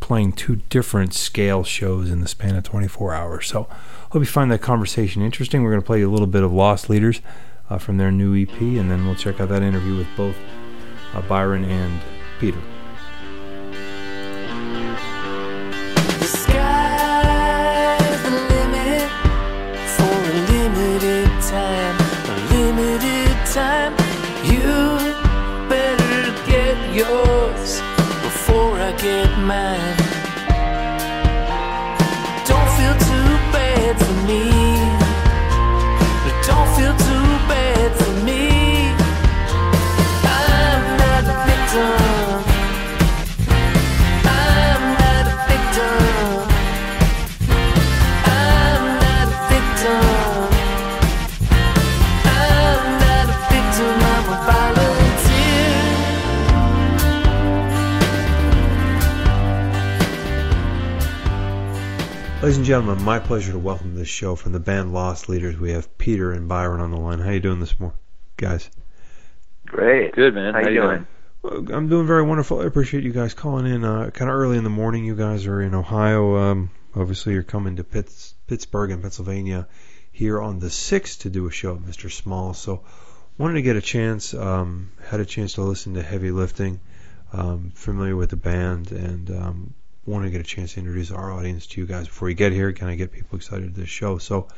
playing 0.00 0.32
two 0.32 0.56
different 0.68 1.14
scale 1.14 1.64
shows 1.64 2.10
in 2.10 2.20
the 2.20 2.28
span 2.28 2.56
of 2.56 2.64
24 2.64 3.14
hours. 3.14 3.46
So 3.46 3.68
hope 4.10 4.20
you 4.20 4.26
find 4.26 4.50
that 4.52 4.60
conversation 4.62 5.22
interesting. 5.22 5.62
We're 5.62 5.70
going 5.70 5.82
to 5.82 5.86
play 5.86 6.02
a 6.02 6.08
little 6.08 6.26
bit 6.26 6.42
of 6.42 6.52
Lost 6.52 6.88
Leaders 6.88 7.20
uh, 7.68 7.78
from 7.78 7.96
their 7.96 8.12
new 8.12 8.40
EP, 8.40 8.60
and 8.60 8.90
then 8.90 9.04
we'll 9.06 9.14
check 9.14 9.40
out 9.40 9.48
that 9.48 9.62
interview 9.62 9.96
with 9.96 10.08
both 10.16 10.36
uh, 11.14 11.22
Byron 11.22 11.64
and 11.64 12.00
Peter. 12.38 12.60
And 62.66 62.82
gentlemen, 62.82 63.04
my 63.04 63.20
pleasure 63.20 63.52
to 63.52 63.58
welcome 63.60 63.92
to 63.92 63.98
this 64.00 64.08
show 64.08 64.34
from 64.34 64.50
the 64.50 64.58
band 64.58 64.92
Lost 64.92 65.28
Leaders. 65.28 65.56
We 65.56 65.70
have 65.70 65.96
Peter 65.98 66.32
and 66.32 66.48
Byron 66.48 66.80
on 66.80 66.90
the 66.90 66.96
line. 66.96 67.20
How 67.20 67.28
are 67.28 67.34
you 67.34 67.38
doing 67.38 67.60
this 67.60 67.78
morning, 67.78 67.96
guys? 68.36 68.68
Great. 69.66 70.16
Good 70.16 70.34
man. 70.34 70.52
How, 70.52 70.68
you 70.68 70.80
doing? 70.80 71.06
Well, 71.42 71.72
I'm 71.72 71.88
doing 71.88 72.08
very 72.08 72.24
wonderful. 72.24 72.60
I 72.60 72.64
appreciate 72.64 73.04
you 73.04 73.12
guys 73.12 73.34
calling 73.34 73.72
in 73.72 73.84
uh, 73.84 74.10
kind 74.10 74.28
of 74.28 74.36
early 74.36 74.58
in 74.58 74.64
the 74.64 74.70
morning. 74.70 75.04
You 75.04 75.14
guys 75.14 75.46
are 75.46 75.62
in 75.62 75.76
Ohio. 75.76 76.38
Um, 76.38 76.70
obviously, 76.92 77.34
you're 77.34 77.44
coming 77.44 77.76
to 77.76 77.84
Pitts, 77.84 78.34
Pittsburgh 78.48 78.90
in 78.90 79.00
Pennsylvania 79.00 79.68
here 80.10 80.42
on 80.42 80.58
the 80.58 80.66
6th 80.66 81.20
to 81.20 81.30
do 81.30 81.46
a 81.46 81.52
show, 81.52 81.74
of 81.74 81.82
Mr. 81.82 82.10
Small. 82.10 82.52
So, 82.52 82.82
wanted 83.38 83.54
to 83.54 83.62
get 83.62 83.76
a 83.76 83.80
chance, 83.80 84.34
um, 84.34 84.90
had 85.06 85.20
a 85.20 85.24
chance 85.24 85.52
to 85.52 85.62
listen 85.62 85.94
to 85.94 86.02
Heavy 86.02 86.32
Lifting, 86.32 86.80
um, 87.32 87.70
familiar 87.76 88.16
with 88.16 88.30
the 88.30 88.36
band, 88.36 88.90
and 88.90 89.30
um, 89.30 89.74
wanted 90.06 90.26
to 90.26 90.30
get 90.30 90.40
a 90.40 90.44
chance 90.44 90.74
to 90.74 90.80
introduce 90.80 91.10
our 91.10 91.32
audience 91.32 91.66
to 91.68 91.80
you 91.80 91.86
guys 91.86 92.06
before 92.06 92.28
you 92.28 92.34
get 92.34 92.52
here. 92.52 92.72
Kind 92.72 92.92
of 92.92 92.98
get 92.98 93.12
people 93.12 93.36
excited 93.36 93.74
to 93.74 93.80
this 93.80 93.88
show. 93.88 94.18
So, 94.18 94.48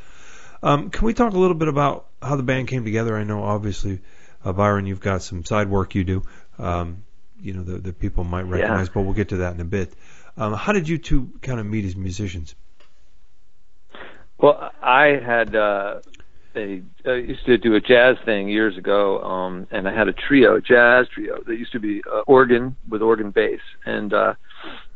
um, 0.62 0.90
can 0.90 1.06
we 1.06 1.14
talk 1.14 1.32
a 1.32 1.38
little 1.38 1.56
bit 1.56 1.68
about 1.68 2.06
how 2.20 2.36
the 2.36 2.42
band 2.42 2.68
came 2.68 2.84
together? 2.84 3.16
I 3.16 3.24
know, 3.24 3.42
obviously, 3.42 4.00
uh, 4.44 4.52
Byron, 4.52 4.86
you've 4.86 5.00
got 5.00 5.22
some 5.22 5.44
side 5.44 5.68
work 5.68 5.94
you 5.94 6.04
do. 6.04 6.22
Um, 6.58 7.04
you 7.40 7.54
know 7.54 7.62
that, 7.62 7.84
that 7.84 7.98
people 7.98 8.24
might 8.24 8.42
recognize, 8.42 8.88
but 8.88 9.02
we'll 9.02 9.14
get 9.14 9.28
to 9.30 9.38
that 9.38 9.54
in 9.54 9.60
a 9.60 9.64
bit. 9.64 9.92
Um, 10.36 10.54
how 10.54 10.72
did 10.72 10.88
you 10.88 10.98
two 10.98 11.32
kind 11.42 11.60
of 11.60 11.66
meet 11.66 11.84
as 11.84 11.96
musicians? 11.96 12.54
Well, 14.38 14.70
I 14.82 15.20
had 15.24 15.54
uh, 15.54 16.00
a 16.54 16.82
I 17.06 17.12
used 17.14 17.44
to 17.46 17.58
do 17.58 17.74
a 17.74 17.80
jazz 17.80 18.16
thing 18.24 18.48
years 18.48 18.76
ago, 18.76 19.20
um, 19.22 19.66
and 19.70 19.88
I 19.88 19.94
had 19.94 20.08
a 20.08 20.12
trio, 20.12 20.56
a 20.56 20.60
jazz 20.60 21.06
trio 21.08 21.42
that 21.46 21.56
used 21.56 21.72
to 21.72 21.80
be 21.80 22.02
uh, 22.10 22.20
organ 22.26 22.76
with 22.88 23.02
organ 23.02 23.30
bass, 23.30 23.60
and 23.84 24.12
uh, 24.12 24.34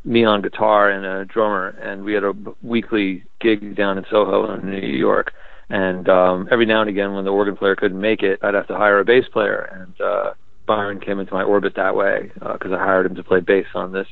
me 0.05 0.25
on 0.25 0.41
guitar 0.41 0.89
and 0.89 1.05
a 1.05 1.25
drummer, 1.25 1.69
and 1.69 2.03
we 2.03 2.13
had 2.13 2.23
a 2.23 2.33
weekly 2.61 3.23
gig 3.39 3.75
down 3.75 3.97
in 3.97 4.05
Soho 4.09 4.53
in 4.53 4.69
New 4.69 4.79
York. 4.79 5.31
And 5.69 6.07
um, 6.09 6.47
every 6.51 6.65
now 6.65 6.81
and 6.81 6.89
again, 6.89 7.13
when 7.13 7.25
the 7.25 7.31
organ 7.31 7.55
player 7.55 7.75
couldn't 7.75 7.99
make 7.99 8.21
it, 8.21 8.39
I'd 8.41 8.53
have 8.53 8.67
to 8.67 8.75
hire 8.75 8.99
a 8.99 9.05
bass 9.05 9.25
player, 9.31 9.61
and 9.61 10.01
uh, 10.01 10.33
Byron 10.65 10.99
came 10.99 11.19
into 11.19 11.33
my 11.33 11.43
orbit 11.43 11.73
that 11.75 11.95
way 11.95 12.31
because 12.33 12.71
I 12.71 12.77
hired 12.77 13.05
him 13.05 13.15
to 13.15 13.23
play 13.23 13.39
bass 13.39 13.65
on 13.73 13.91
this 13.91 14.07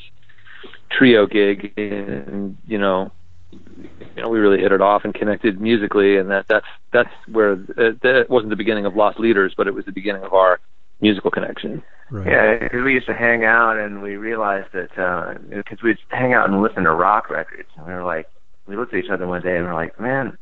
trio 0.90 1.28
gig, 1.28 1.74
and 1.78 2.58
you 2.68 2.78
know 2.78 3.12
you 3.52 4.22
know, 4.22 4.30
we 4.30 4.40
really 4.40 4.60
hit 4.60 4.72
it 4.72 4.82
off 4.82 5.04
and 5.04 5.14
connected 5.14 5.60
musically, 5.60 6.18
and 6.18 6.30
that 6.30 6.46
that's 6.48 6.66
that's 6.92 7.10
where 7.28 7.54
uh, 7.54 7.92
that 8.02 8.26
wasn't 8.30 8.50
the 8.50 8.56
beginning 8.56 8.86
of 8.86 8.96
Lost 8.96 9.20
Leaders, 9.20 9.54
but 9.56 9.68
it 9.68 9.74
was 9.74 9.86
the 9.86 9.92
beginning 9.92 10.24
of 10.24 10.34
our 10.34 10.60
musical 11.02 11.32
connection. 11.32 11.84
Right. 12.10 12.28
Yeah, 12.28 12.58
because 12.60 12.84
we 12.84 12.94
used 12.94 13.08
to 13.08 13.14
hang 13.14 13.46
out 13.46 13.78
and 13.78 14.02
we 14.02 14.18
realized 14.18 14.70
that 14.74 14.98
uh, 14.98 15.36
because 15.50 15.82
we'd 15.82 15.98
hang 16.10 16.34
out 16.34 16.50
and 16.50 16.62
listen 16.62 16.84
to 16.84 16.92
rock 16.92 17.30
records, 17.30 17.70
and 17.78 17.88
we 17.88 17.94
were 17.94 18.04
like, 18.04 18.28
we 18.68 18.76
looked 18.76 18.94
at 18.94 19.04
each 19.04 19.10
other 19.10 19.28
one 19.28 19.42
day 19.42 19.56
and 19.56 19.66
we 19.66 19.72
are 19.72 19.76
like, 19.76 20.00
man, 20.00 20.38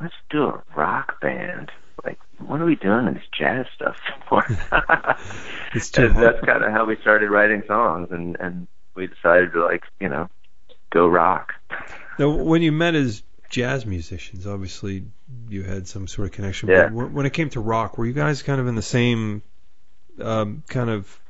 let's 0.00 0.14
do 0.30 0.44
a 0.44 0.62
rock 0.74 1.20
band. 1.20 1.70
Like, 2.04 2.18
what 2.38 2.60
are 2.60 2.64
we 2.64 2.76
doing 2.76 3.06
this 3.06 3.22
jazz 3.38 3.66
stuff 3.74 3.96
for? 4.28 4.42
It's 5.74 5.90
too 5.90 6.06
and 6.06 6.16
that's 6.16 6.44
kind 6.44 6.62
of 6.62 6.70
how 6.70 6.84
we 6.84 6.96
started 7.00 7.30
writing 7.30 7.62
songs, 7.66 8.08
and 8.10 8.36
and 8.40 8.66
we 8.94 9.06
decided 9.06 9.52
to 9.52 9.64
like, 9.64 9.84
you 10.00 10.08
know, 10.08 10.28
go 10.90 11.06
rock. 11.06 11.52
Now, 12.18 12.28
when 12.28 12.60
you 12.60 12.72
met 12.72 12.94
as 12.94 13.22
jazz 13.48 13.86
musicians, 13.86 14.46
obviously 14.46 15.06
you 15.48 15.62
had 15.62 15.88
some 15.88 16.06
sort 16.06 16.28
of 16.28 16.32
connection. 16.32 16.68
Yeah. 16.68 16.84
But 16.84 16.92
when 16.92 17.12
when 17.14 17.26
it 17.26 17.32
came 17.32 17.48
to 17.50 17.60
rock, 17.60 17.96
were 17.96 18.04
you 18.04 18.12
guys 18.12 18.42
kind 18.42 18.60
of 18.60 18.66
in 18.66 18.74
the 18.74 18.82
same 18.82 19.42
um, 20.20 20.62
kind 20.68 20.90
of 20.90 21.20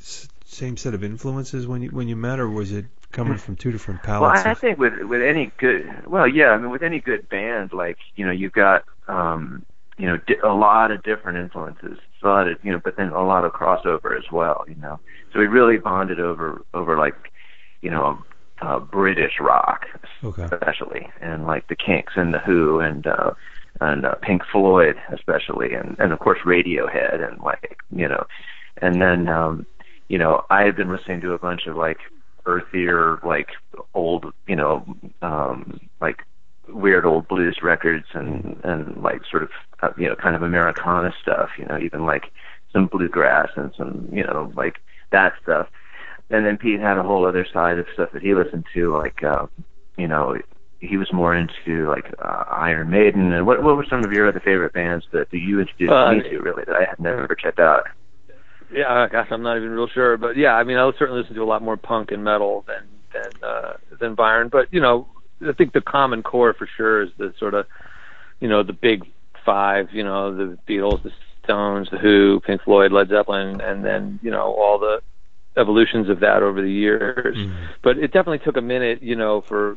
s- 0.00 0.28
same 0.44 0.76
set 0.76 0.94
of 0.94 1.04
influences 1.04 1.66
when 1.66 1.82
you 1.82 1.90
when 1.90 2.08
you 2.08 2.16
met, 2.16 2.40
or 2.40 2.48
was 2.50 2.72
it 2.72 2.86
coming 3.12 3.36
from 3.38 3.56
two 3.56 3.72
different 3.72 4.02
Well, 4.18 4.30
palettes? 4.30 4.46
I 4.46 4.52
I 4.52 4.54
think 4.54 4.78
with 4.78 4.94
with 5.02 5.22
any 5.22 5.52
good, 5.58 5.86
well, 6.06 6.26
yeah, 6.26 6.48
I 6.50 6.58
mean, 6.58 6.70
with 6.70 6.82
any 6.82 7.00
good 7.00 7.28
band, 7.28 7.72
like 7.72 7.98
you 8.14 8.24
know, 8.24 8.32
you've 8.32 8.52
got 8.52 8.84
um, 9.08 9.64
you 9.98 10.06
know 10.06 10.18
di- 10.26 10.38
a 10.42 10.52
lot 10.54 10.90
of 10.90 11.02
different 11.02 11.38
influences, 11.38 11.98
a 12.22 12.26
lot 12.28 12.48
of 12.48 12.58
you 12.62 12.72
know, 12.72 12.80
but 12.82 12.96
then 12.96 13.08
a 13.10 13.24
lot 13.24 13.44
of 13.44 13.52
crossover 13.52 14.16
as 14.16 14.24
well, 14.32 14.64
you 14.68 14.74
know. 14.76 15.00
So 15.32 15.38
we 15.38 15.46
really 15.46 15.76
bonded 15.78 16.18
over 16.20 16.62
over 16.72 16.96
like 16.96 17.14
you 17.82 17.90
know 17.90 18.22
uh, 18.62 18.80
British 18.80 19.34
rock, 19.40 19.82
okay. 20.24 20.50
especially, 20.52 21.08
and 21.20 21.46
like 21.46 21.68
the 21.68 21.76
Kinks 21.76 22.14
and 22.16 22.32
the 22.32 22.38
Who 22.38 22.80
and 22.80 23.06
uh, 23.06 23.32
and 23.80 24.06
uh, 24.06 24.14
Pink 24.22 24.42
Floyd, 24.50 24.96
especially, 25.12 25.74
and 25.74 25.96
and 25.98 26.12
of 26.12 26.18
course 26.18 26.38
Radiohead 26.44 27.26
and 27.26 27.40
like 27.40 27.78
you 27.90 28.08
know, 28.08 28.26
and 28.80 29.00
then 29.00 29.28
um, 29.28 29.66
you 30.08 30.18
know 30.18 30.44
I 30.50 30.62
had 30.62 30.76
been 30.76 30.90
listening 30.90 31.20
to 31.22 31.32
a 31.32 31.38
bunch 31.38 31.66
of 31.66 31.76
like 31.76 31.98
earthier, 32.46 33.18
like 33.24 33.48
old, 33.94 34.32
you 34.46 34.56
know, 34.56 34.84
um, 35.22 35.80
like 36.00 36.22
weird 36.68 37.04
old 37.04 37.28
blues 37.28 37.58
records 37.62 38.06
and 38.14 38.58
and 38.64 39.02
like 39.02 39.22
sort 39.30 39.42
of 39.42 39.50
uh, 39.82 39.90
you 39.98 40.08
know 40.08 40.16
kind 40.16 40.36
of 40.36 40.42
Americana 40.42 41.12
stuff, 41.20 41.50
you 41.58 41.66
know, 41.66 41.78
even 41.78 42.06
like 42.06 42.24
some 42.72 42.86
bluegrass 42.86 43.50
and 43.56 43.72
some 43.76 44.08
you 44.12 44.24
know 44.24 44.52
like 44.56 44.76
that 45.12 45.34
stuff. 45.42 45.68
And 46.28 46.44
then 46.44 46.56
Pete 46.56 46.80
had 46.80 46.98
a 46.98 47.04
whole 47.04 47.26
other 47.26 47.46
side 47.52 47.78
of 47.78 47.86
stuff 47.94 48.10
that 48.12 48.22
he 48.22 48.34
listened 48.34 48.64
to, 48.74 48.96
like 48.96 49.22
uh, 49.22 49.46
you 49.96 50.08
know 50.08 50.36
he 50.80 50.96
was 50.96 51.12
more 51.12 51.34
into 51.34 51.88
like 51.88 52.12
uh, 52.18 52.44
Iron 52.50 52.90
Maiden. 52.90 53.32
And 53.32 53.46
what 53.46 53.62
what 53.62 53.76
were 53.76 53.86
some 53.88 54.04
of 54.04 54.12
your 54.12 54.28
other 54.28 54.40
favorite 54.40 54.72
bands 54.72 55.04
that, 55.12 55.30
that 55.30 55.38
you 55.38 55.60
introduced 55.60 55.92
Uh, 55.92 56.12
me 56.12 56.22
to 56.22 56.38
really 56.38 56.64
that 56.66 56.76
I 56.76 56.84
had 56.88 56.98
never 57.00 57.34
checked 57.34 57.58
out? 57.58 57.84
Yeah, 58.72 59.06
gosh, 59.10 59.28
I'm 59.30 59.42
not 59.42 59.56
even 59.56 59.70
real 59.70 59.88
sure, 59.88 60.16
but 60.16 60.36
yeah, 60.36 60.54
I 60.54 60.64
mean, 60.64 60.76
I 60.76 60.90
certainly 60.98 61.22
listen 61.22 61.36
to 61.36 61.42
a 61.42 61.44
lot 61.44 61.62
more 61.62 61.76
punk 61.76 62.10
and 62.10 62.24
metal 62.24 62.64
than 62.66 62.84
than 63.12 63.42
uh, 63.42 63.72
than 64.00 64.14
Byron. 64.14 64.48
But 64.50 64.72
you 64.72 64.80
know, 64.80 65.06
I 65.46 65.52
think 65.52 65.72
the 65.72 65.80
common 65.80 66.22
core 66.22 66.52
for 66.52 66.68
sure 66.76 67.02
is 67.02 67.10
the 67.16 67.32
sort 67.38 67.54
of, 67.54 67.66
you 68.40 68.48
know, 68.48 68.62
the 68.62 68.72
big 68.72 69.04
five. 69.44 69.88
You 69.92 70.02
know, 70.02 70.36
the 70.36 70.58
Beatles, 70.68 71.02
the 71.04 71.12
Stones, 71.44 71.88
the 71.90 71.98
Who, 71.98 72.40
Pink 72.44 72.62
Floyd, 72.62 72.90
Led 72.90 73.08
Zeppelin, 73.08 73.60
and 73.60 73.84
then 73.84 74.18
you 74.22 74.30
know 74.30 74.52
all 74.54 74.78
the 74.78 75.00
evolutions 75.56 76.10
of 76.10 76.20
that 76.20 76.42
over 76.42 76.60
the 76.60 76.70
years. 76.70 77.36
But 77.82 77.98
it 77.98 78.12
definitely 78.12 78.40
took 78.40 78.56
a 78.56 78.62
minute, 78.62 79.02
you 79.02 79.16
know, 79.16 79.42
for 79.48 79.76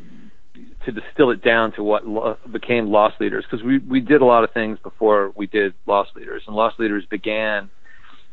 to 0.92 1.02
distill 1.02 1.32
it 1.32 1.44
down 1.44 1.72
to 1.74 1.84
what 1.84 2.08
lo- 2.08 2.38
became 2.52 2.88
Lost 2.88 3.20
Leaders 3.20 3.46
because 3.50 3.64
we 3.64 3.80
we 3.80 4.00
did 4.00 4.22
a 4.22 4.26
lot 4.26 4.44
of 4.44 4.52
things 4.52 4.80
before 4.82 5.32
we 5.36 5.48
did 5.48 5.74
Lost 5.86 6.12
Leaders, 6.16 6.44
and 6.48 6.56
Lost 6.56 6.80
Leaders 6.80 7.06
began 7.06 7.70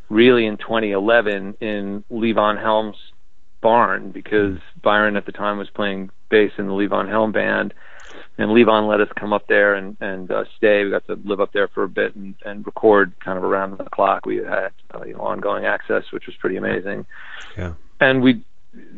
really 0.09 0.47
in 0.47 0.57
2011 0.57 1.55
in 1.61 2.05
Levon 2.11 2.61
Helm's 2.61 2.97
barn 3.61 4.11
because 4.11 4.59
Byron 4.83 5.17
at 5.17 5.27
the 5.27 5.33
time 5.33 5.59
was 5.59 5.69
playing 5.71 6.11
bass 6.31 6.53
in 6.59 6.67
the 6.67 6.73
Levon 6.73 7.09
Helm 7.09 7.33
band, 7.33 7.75
and 8.39 8.51
Levon 8.51 8.89
let 8.89 9.01
us 9.01 9.09
come 9.19 9.33
up 9.33 9.47
there 9.49 9.75
and 9.75 9.97
and 10.01 10.31
uh, 10.31 10.45
stay. 10.57 10.85
We 10.85 10.91
got 10.91 11.07
to 11.07 11.19
live 11.25 11.41
up 11.41 11.53
there 11.53 11.69
for 11.69 11.83
a 11.83 11.89
bit 11.89 12.15
and 12.15 12.35
and 12.45 12.65
record 12.65 13.13
kind 13.21 13.39
of 13.39 13.45
around 13.45 13.79
the 13.79 13.85
clock. 13.85 14.27
We 14.27 14.37
had 14.37 14.71
uh, 14.95 15.05
you 15.05 15.15
know 15.15 15.21
ongoing 15.21 15.65
access, 15.65 16.05
which 16.13 16.27
was 16.27 16.37
pretty 16.37 16.57
amazing. 16.57 17.07
Yeah. 17.57 17.75
And 18.01 18.23
we 18.23 18.45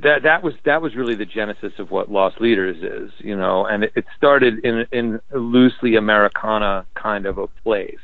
that 0.02 0.22
that 0.24 0.42
was 0.42 0.54
that 0.64 0.82
was 0.82 0.94
really 0.94 1.14
the 1.14 1.26
genesis 1.26 1.72
of 1.78 1.90
what 1.90 2.10
Lost 2.10 2.40
Leaders 2.40 2.76
is, 2.82 3.12
you 3.18 3.36
know, 3.36 3.66
and 3.66 3.84
it, 3.84 3.92
it 3.94 4.04
started 4.16 4.64
in 4.64 4.86
in 4.92 5.20
a 5.32 5.38
loosely 5.38 5.96
Americana 5.96 6.86
kind 6.94 7.26
of 7.26 7.38
a 7.38 7.46
place 7.46 7.98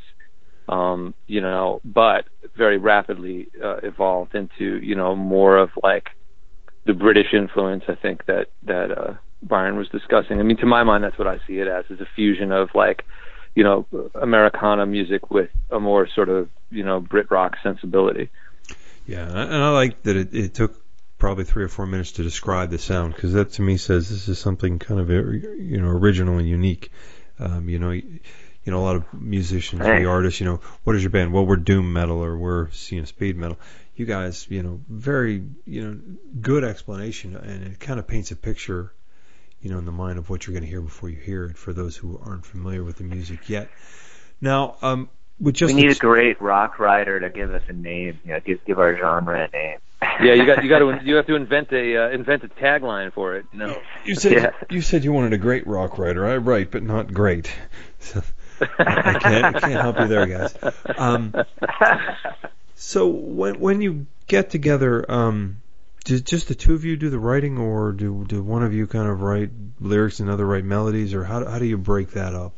um, 0.68 1.14
you 1.27 1.41
know, 1.41 1.81
but 1.85 2.25
very 2.57 2.79
rapidly 2.79 3.49
uh, 3.62 3.77
evolved 3.83 4.35
into, 4.35 4.79
you 4.79 4.95
know, 4.95 5.14
more 5.14 5.59
of 5.59 5.70
like 5.83 6.11
the 6.87 6.95
British 6.95 7.33
influence. 7.33 7.85
I 7.89 7.95
think 7.95 8.27
that 8.27 8.49
that 8.64 8.91
uh, 8.91 9.14
Byron 9.43 9.77
was 9.77 9.89
discussing. 9.89 10.41
I 10.41 10.43
mean, 10.43 10.57
to 10.59 10.66
my 10.66 10.83
mind, 10.85 11.05
that's 11.05 11.18
what 11.18 11.29
I 11.29 11.39
see 11.47 11.59
it 11.59 11.68
as: 11.68 11.85
is 11.91 12.01
a 12.01 12.09
fusion 12.14 12.53
of 12.53 12.70
like, 12.75 13.05
you 13.55 13.64
know, 13.64 13.87
Americana 14.14 14.87
music 14.87 15.31
with 15.31 15.51
a 15.70 15.81
more 15.81 16.09
sort 16.14 16.29
of, 16.29 16.49
you 16.70 16.85
know, 16.85 17.01
Brit 17.01 17.31
rock 17.31 17.57
sensibility. 17.62 18.31
Yeah, 19.07 19.29
and 19.29 19.62
I, 19.62 19.70
like 19.70 20.03
that 20.05 20.16
it, 20.16 20.35
it 20.35 20.55
took 20.55 20.83
probably 21.19 21.45
three 21.45 21.65
or 21.65 21.69
four 21.69 21.87
minutes 21.87 22.12
to 22.12 22.23
describe 22.23 22.71
the 22.71 22.79
sound 22.79 23.15
because 23.15 23.33
that 23.33 23.53
to 23.53 23.62
me 23.62 23.77
says 23.77 24.09
this 24.09 24.29
is 24.29 24.39
something 24.39 24.79
kind 24.79 25.01
of 25.01 25.11
uh, 25.11 25.12
you 25.12 25.81
know 25.81 25.89
original 25.89 26.39
and 26.39 26.49
unique. 26.49 26.91
Um, 27.39 27.69
you 27.69 27.79
know, 27.79 27.91
you, 27.91 28.21
know 28.67 28.79
a 28.79 28.85
lot 28.85 28.97
of 28.97 29.12
musicians, 29.12 29.83
Hey. 29.83 30.01
the 30.01 30.09
artists. 30.09 30.41
You 30.41 30.47
know, 30.47 30.61
what 30.85 30.97
is 30.97 31.03
your 31.03 31.11
band? 31.11 31.33
Well, 31.33 31.47
we're 31.47 31.57
doom 31.57 31.93
metal 31.93 32.23
or 32.23 32.37
we're 32.37 32.69
you 32.89 33.01
know 33.01 33.05
speed 33.05 33.37
metal. 33.37 33.59
You 33.97 34.07
guys, 34.07 34.47
you 34.49 34.62
know, 34.62 34.81
very 34.89 35.45
you 35.65 35.85
know 35.85 36.01
good 36.41 36.65
explanation, 36.65 37.37
and 37.37 37.65
it 37.67 37.81
kind 37.81 37.99
of 37.99 38.07
paints 38.07 38.31
a 38.31 38.37
picture. 38.37 38.93
You 39.61 39.71
know, 39.71 39.79
in 39.79 39.87
the 39.87 39.93
mind 39.93 40.19
of 40.19 40.29
what 40.29 40.47
you're 40.47 40.53
going 40.53 40.65
to 40.65 40.69
hear 40.69 40.83
before 40.83 41.09
you 41.09 41.17
hear 41.17 41.47
it. 41.47 41.57
For 41.57 41.73
those 41.73 41.97
who 41.97 42.21
aren't 42.23 42.45
familiar 42.45 42.85
with 42.85 42.97
the 42.97 43.05
music 43.05 43.49
yet. 43.49 43.71
Now, 44.41 44.77
um, 44.83 45.09
we 45.41 45.53
need 45.74 45.91
ex- 45.91 45.99
a 45.99 46.01
great 46.01 46.41
rock 46.41 46.78
writer 46.78 47.20
to 47.20 47.28
give 47.30 47.53
us 47.53 47.62
a 47.68 47.72
name. 47.72 48.20
You 48.24 48.32
know, 48.35 48.41
give 48.41 48.64
give 48.64 48.78
our 48.78 48.97
genre 48.97 49.45
a 49.45 49.49
name. 49.57 49.78
Yeah, 50.22 50.35
you 50.35 50.47
got 50.47 50.62
you 50.62 50.68
got 50.68 50.78
to 50.80 51.01
you 51.05 51.16
have 51.16 51.26
to 51.26 51.35
invent 51.35 51.72
a 51.72 51.97
uh, 51.97 52.11
invent 52.11 52.45
a 52.45 52.49
tagline 52.49 53.12
for 53.12 53.37
it. 53.37 53.47
You 53.53 53.59
know. 53.59 53.82
You 54.05 54.14
said 54.14 54.32
Yeah. 54.32 54.51
you 54.70 54.80
said 54.82 55.05
you 55.05 55.12
wanted 55.12 55.32
a 55.32 55.39
great 55.39 55.66
rock 55.66 55.99
writer. 55.99 56.26
I 56.26 56.37
write, 56.37 56.70
but 56.70 56.82
not 56.82 57.12
great. 57.12 57.51
So, 58.01 58.22
I 58.61 59.18
can't 59.18 59.57
I 59.57 59.61
can't 59.61 59.72
help 59.80 59.99
you 59.99 60.09
there, 60.09 60.26
guys. 60.26 60.55
Um, 60.99 61.35
so 62.74 63.09
when 63.09 63.59
when 63.61 63.80
you 63.80 64.07
get 64.26 64.51
together, 64.51 65.11
um, 65.11 65.62
do 66.05 66.20
just 66.20 66.49
the 66.49 66.55
two 66.55 66.74
of 66.74 66.85
you 66.85 66.97
do 66.97 67.11
the 67.11 67.18
writing, 67.18 67.59
or 67.59 67.93
do 67.93 68.24
do 68.28 68.43
one 68.43 68.62
of 68.62 68.72
you 68.74 68.87
kind 68.87 69.09
of 69.09 69.22
write 69.22 69.51
lyrics 69.80 70.20
and 70.20 70.28
other 70.30 70.47
write 70.47 70.64
melodies, 70.64 71.14
or 71.14 71.24
how 71.24 71.45
how 71.45 71.59
do 71.59 71.64
you 71.66 71.78
break 71.78 72.11
that 72.12 72.35
up? 72.35 72.53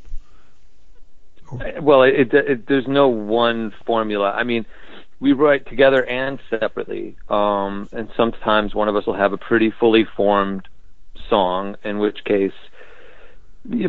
Well, 1.81 2.03
it, 2.03 2.33
it, 2.33 2.67
there's 2.67 2.89
no 2.89 3.09
one 3.09 3.73
formula. 3.85 4.33
I 4.33 4.45
mean, 4.45 4.67
we 5.21 5.33
write 5.33 5.67
together 5.67 6.05
and 6.05 6.39
separately, 6.51 7.17
um, 7.29 7.89
and 7.93 8.11
sometimes 8.17 8.75
one 8.75 8.89
of 8.89 8.97
us 8.97 9.07
will 9.07 9.15
have 9.15 9.33
a 9.33 9.39
pretty 9.39 9.71
fully 9.71 10.05
formed 10.17 10.69
song, 11.31 11.77
in 11.85 11.99
which 11.99 12.25
case, 12.25 12.53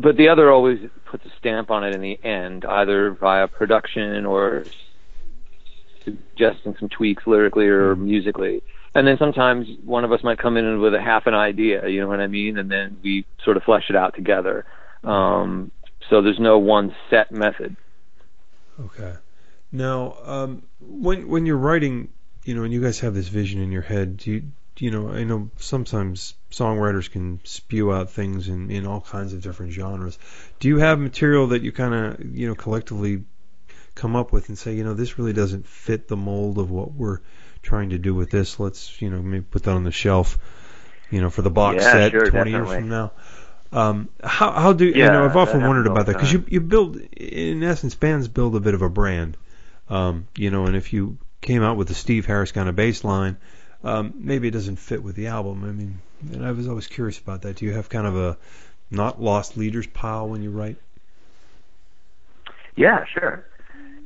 but 0.01 0.17
the 0.17 0.29
other 0.29 0.51
always 0.51 0.79
puts 1.05 1.25
a 1.25 1.31
stamp 1.37 1.69
on 1.69 1.83
it 1.83 1.93
in 1.93 2.01
the 2.01 2.19
end, 2.23 2.65
either 2.65 3.11
via 3.11 3.47
production 3.47 4.25
or 4.25 4.63
suggesting 6.03 6.75
some 6.79 6.89
tweaks 6.89 7.27
lyrically 7.27 7.67
or 7.67 7.95
musically. 7.95 8.63
And 8.95 9.05
then 9.05 9.17
sometimes 9.17 9.67
one 9.83 10.03
of 10.03 10.11
us 10.11 10.23
might 10.23 10.39
come 10.39 10.57
in 10.57 10.79
with 10.79 10.95
a 10.95 11.01
half 11.01 11.27
an 11.27 11.33
idea, 11.33 11.87
you 11.87 11.99
know 11.99 12.07
what 12.07 12.19
I 12.19 12.27
mean? 12.27 12.57
And 12.57 12.71
then 12.71 12.97
we 13.03 13.25
sort 13.43 13.57
of 13.57 13.63
flesh 13.63 13.85
it 13.89 13.95
out 13.95 14.15
together. 14.15 14.65
Um, 15.03 15.71
so 16.09 16.21
there's 16.21 16.39
no 16.39 16.57
one 16.57 16.95
set 17.09 17.31
method. 17.31 17.75
Okay. 18.79 19.15
Now, 19.71 20.17
um, 20.23 20.63
when 20.79 21.27
when 21.27 21.45
you're 21.45 21.57
writing, 21.57 22.09
you 22.43 22.55
know, 22.55 22.63
and 22.63 22.71
you 22.71 22.81
guys 22.81 22.99
have 23.01 23.13
this 23.13 23.27
vision 23.27 23.61
in 23.61 23.71
your 23.71 23.81
head, 23.81 24.17
do 24.17 24.31
you, 24.31 24.43
you 24.79 24.91
know, 24.91 25.09
I 25.09 25.23
know 25.23 25.49
sometimes 25.57 26.35
songwriters 26.51 27.09
can 27.09 27.39
spew 27.43 27.91
out 27.91 28.11
things 28.11 28.47
in 28.47 28.71
in 28.71 28.85
all 28.85 29.01
kinds 29.01 29.33
of 29.33 29.41
different 29.41 29.73
genres. 29.73 30.17
Do 30.59 30.67
you 30.67 30.77
have 30.77 30.99
material 30.99 31.47
that 31.47 31.63
you 31.63 31.71
kind 31.71 31.93
of, 31.93 32.35
you 32.35 32.47
know, 32.47 32.55
collectively 32.55 33.23
come 33.95 34.15
up 34.15 34.31
with 34.31 34.47
and 34.47 34.57
say, 34.57 34.75
you 34.75 34.83
know, 34.83 34.93
this 34.93 35.17
really 35.17 35.33
doesn't 35.33 35.67
fit 35.67 36.07
the 36.07 36.15
mold 36.15 36.59
of 36.59 36.69
what 36.69 36.93
we're 36.93 37.19
trying 37.63 37.89
to 37.89 37.97
do 37.97 38.13
with 38.13 38.29
this. 38.29 38.59
Let's, 38.59 39.01
you 39.01 39.09
know, 39.09 39.21
maybe 39.21 39.43
put 39.43 39.63
that 39.63 39.71
on 39.71 39.83
the 39.83 39.91
shelf, 39.91 40.37
you 41.09 41.19
know, 41.19 41.29
for 41.29 41.41
the 41.41 41.49
box 41.49 41.83
Yeah, 41.83 41.91
set 41.91 42.11
sure, 42.11 42.29
20 42.29 42.51
years 42.51 42.69
from 42.69 42.89
now. 42.89 43.11
Um, 43.71 44.09
how 44.23 44.51
how 44.51 44.73
do 44.73 44.85
you 44.85 44.93
know? 44.93 45.25
I've 45.25 45.35
often 45.35 45.61
wondered 45.61 45.87
about 45.87 46.05
that 46.05 46.13
because 46.13 46.31
you 46.31 46.45
you 46.47 46.61
build 46.61 46.95
in 46.95 47.63
essence 47.63 47.95
bands 47.95 48.27
build 48.27 48.55
a 48.55 48.59
bit 48.59 48.73
of 48.73 48.81
a 48.81 48.89
brand, 48.89 49.35
um, 49.89 50.27
you 50.35 50.49
know, 50.49 50.65
and 50.65 50.75
if 50.75 50.93
you 50.93 51.17
came 51.41 51.63
out 51.63 51.77
with 51.77 51.89
a 51.89 51.93
Steve 51.93 52.25
Harris 52.25 52.51
kind 52.51 52.69
of 52.69 52.75
bass 52.75 53.03
line, 53.03 53.37
um, 53.83 54.13
maybe 54.15 54.47
it 54.47 54.51
doesn't 54.51 54.77
fit 54.77 55.03
with 55.03 55.15
the 55.15 55.27
album. 55.27 55.63
I 55.63 55.71
mean, 55.71 55.99
and 56.33 56.45
I 56.45 56.51
was 56.51 56.67
always 56.67 56.87
curious 56.87 57.19
about 57.19 57.41
that. 57.41 57.57
Do 57.57 57.65
you 57.65 57.73
have 57.73 57.89
kind 57.89 58.07
of 58.07 58.15
a 58.15 58.37
not 58.89 59.21
lost 59.21 59.57
leaders 59.57 59.87
pile 59.87 60.29
when 60.29 60.41
you 60.41 60.51
write? 60.51 60.77
Yeah, 62.75 63.05
sure. 63.05 63.45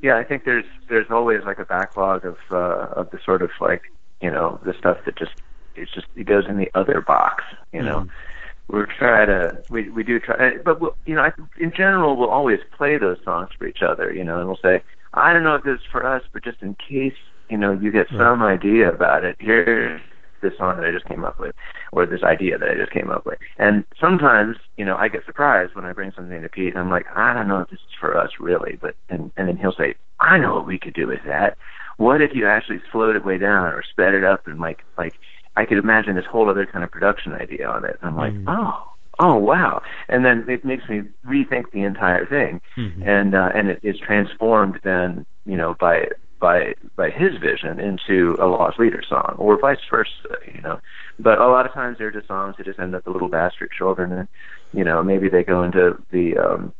Yeah, 0.01 0.17
I 0.17 0.23
think 0.23 0.43
there's 0.43 0.65
there's 0.89 1.11
always 1.11 1.43
like 1.43 1.59
a 1.59 1.65
backlog 1.65 2.25
of 2.25 2.37
uh, 2.49 2.99
of 2.99 3.11
the 3.11 3.19
sort 3.23 3.43
of 3.43 3.51
like 3.59 3.83
you 4.21 4.31
know 4.31 4.59
the 4.65 4.73
stuff 4.73 4.97
that 5.05 5.15
just 5.15 5.33
it's 5.75 5.91
just 5.91 6.07
it 6.15 6.23
goes 6.23 6.45
in 6.47 6.57
the 6.57 6.71
other 6.73 7.01
box. 7.01 7.43
You 7.71 7.83
know, 7.83 8.07
we 8.71 8.81
try 8.97 9.25
to 9.25 9.63
we 9.69 9.89
we 9.89 10.03
do 10.03 10.19
try, 10.19 10.35
eh, 10.39 10.57
but 10.63 10.79
we'll, 10.79 10.95
you 11.05 11.15
know 11.15 11.21
I, 11.21 11.31
in 11.59 11.71
general 11.75 12.15
we'll 12.15 12.29
always 12.29 12.59
play 12.77 12.97
those 12.97 13.17
songs 13.23 13.49
for 13.57 13.67
each 13.67 13.81
other. 13.81 14.13
You 14.13 14.23
know, 14.23 14.39
and 14.39 14.47
we'll 14.47 14.59
say 14.61 14.81
I 15.13 15.33
don't 15.33 15.43
know 15.43 15.55
if 15.55 15.63
this 15.63 15.75
is 15.75 15.85
for 15.91 16.05
us, 16.05 16.23
but 16.31 16.43
just 16.43 16.61
in 16.61 16.75
case 16.75 17.13
you 17.49 17.57
know 17.57 17.71
you 17.73 17.91
get 17.91 18.07
some 18.17 18.41
idea 18.41 18.89
about 18.89 19.23
it, 19.23 19.35
here's 19.39 20.01
this 20.41 20.53
song 20.57 20.77
that 20.77 20.85
I 20.85 20.91
just 20.91 21.05
came 21.05 21.23
up 21.23 21.39
with, 21.39 21.53
or 21.91 22.05
this 22.05 22.23
idea 22.23 22.57
that 22.57 22.67
I 22.69 22.75
just 22.75 22.91
came 22.91 23.11
up 23.11 23.27
with. 23.27 23.37
And 23.59 23.83
sometimes, 23.99 24.57
you 24.75 24.85
know, 24.85 24.95
I 24.95 25.07
get 25.07 25.23
surprised 25.25 25.75
when 25.75 25.85
I 25.85 25.93
bring 25.93 26.11
something 26.15 26.41
to 26.41 26.49
Pete. 26.49 26.73
And 26.73 26.79
I'm 26.79 26.89
like, 26.89 27.05
I 27.15 27.33
don't 27.33 27.47
know 27.47 27.59
if 27.59 27.69
this 27.69 27.79
is 27.79 27.95
for 27.99 28.17
us 28.17 28.31
really, 28.39 28.77
but 28.81 28.95
and 29.09 29.31
and 29.37 29.47
then 29.47 29.57
he'll 29.57 29.73
say, 29.73 29.95
I 30.19 30.37
know 30.37 30.55
what 30.55 30.65
we 30.65 30.79
could 30.79 30.93
do 30.93 31.07
with 31.07 31.19
that. 31.27 31.57
what 31.97 32.21
if 32.21 32.31
you 32.33 32.47
actually 32.47 32.81
slowed 32.91 33.15
it 33.15 33.25
way 33.25 33.37
down 33.37 33.67
or 33.67 33.83
sped 33.83 34.13
it 34.15 34.23
up 34.23 34.47
and 34.47 34.59
like 34.59 34.83
like 34.97 35.13
I 35.55 35.65
could 35.65 35.77
imagine 35.77 36.15
this 36.15 36.25
whole 36.25 36.49
other 36.49 36.65
kind 36.65 36.83
of 36.83 36.91
production 36.91 37.33
idea 37.33 37.67
on 37.67 37.85
it. 37.85 37.97
And 38.01 38.09
I'm 38.09 38.17
like, 38.17 38.33
Mm. 38.33 38.45
oh, 38.47 38.87
oh 39.19 39.35
wow, 39.35 39.81
and 40.09 40.23
then 40.25 40.45
it 40.47 40.63
makes 40.65 40.87
me 40.89 41.03
rethink 41.25 41.71
the 41.71 41.83
entire 41.83 42.25
thing, 42.25 42.61
Mhm. 42.77 43.05
and 43.05 43.35
uh, 43.35 43.49
and 43.53 43.69
it 43.69 43.79
is 43.83 43.99
transformed 43.99 44.79
then 44.83 45.25
you 45.45 45.57
know 45.57 45.75
by 45.79 46.07
by 46.39 46.73
by 46.95 47.09
his 47.09 47.37
vision 47.37 47.79
into 47.79 48.35
a 48.39 48.47
lost 48.47 48.79
leader 48.79 49.01
song 49.07 49.35
or 49.37 49.59
vice 49.59 49.77
versa, 49.89 50.11
you 50.53 50.61
know. 50.61 50.79
But 51.19 51.37
a 51.39 51.47
lot 51.47 51.65
of 51.65 51.73
times 51.73 51.97
they're 51.97 52.11
just 52.11 52.27
songs 52.27 52.55
that 52.57 52.65
just 52.65 52.79
end 52.79 52.95
up 52.95 53.03
the 53.03 53.11
little 53.11 53.27
bastard 53.29 53.69
children, 53.77 54.11
and 54.11 54.27
you 54.73 54.83
know 54.83 55.03
maybe 55.03 55.29
they 55.29 55.43
go 55.43 55.63
into 55.63 56.01
the 56.11 56.37
um 56.37 56.73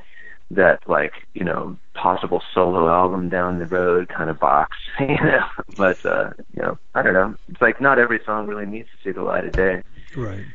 that 0.56 0.80
like 0.88 1.14
you 1.34 1.44
know 1.44 1.78
possible 1.94 2.42
solo 2.54 2.90
album 2.90 3.30
down 3.30 3.60
the 3.60 3.66
road 3.66 4.10
kind 4.10 4.30
of 4.30 4.40
box 4.40 4.78
you 5.00 5.08
know 5.08 5.46
but 5.78 6.04
uh 6.06 6.32
you 6.56 6.62
know 6.62 6.78
i 6.96 7.02
don't 7.02 7.14
know 7.14 7.36
it's 7.50 7.62
like 7.62 7.80
not 7.82 8.00
every 8.00 8.20
song 8.26 8.48
really 8.48 8.66
needs 8.66 8.88
to 8.90 9.10
see 9.10 9.14
the 9.14 9.22
light 9.24 9.46
of 9.46 9.52
day 9.54 9.82
Right. 10.16 10.46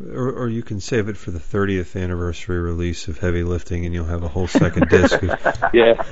Or, 0.00 0.30
or 0.32 0.48
you 0.48 0.62
can 0.62 0.80
save 0.80 1.08
it 1.08 1.16
for 1.16 1.30
the 1.30 1.38
30th 1.38 1.98
anniversary 2.02 2.58
release 2.58 3.08
of 3.08 3.18
Heavy 3.18 3.44
Lifting, 3.44 3.86
and 3.86 3.94
you'll 3.94 4.04
have 4.04 4.22
a 4.24 4.28
whole 4.28 4.46
second 4.48 4.90
disc. 4.90 5.22
Of, 5.22 5.30
Yeah. 5.72 6.02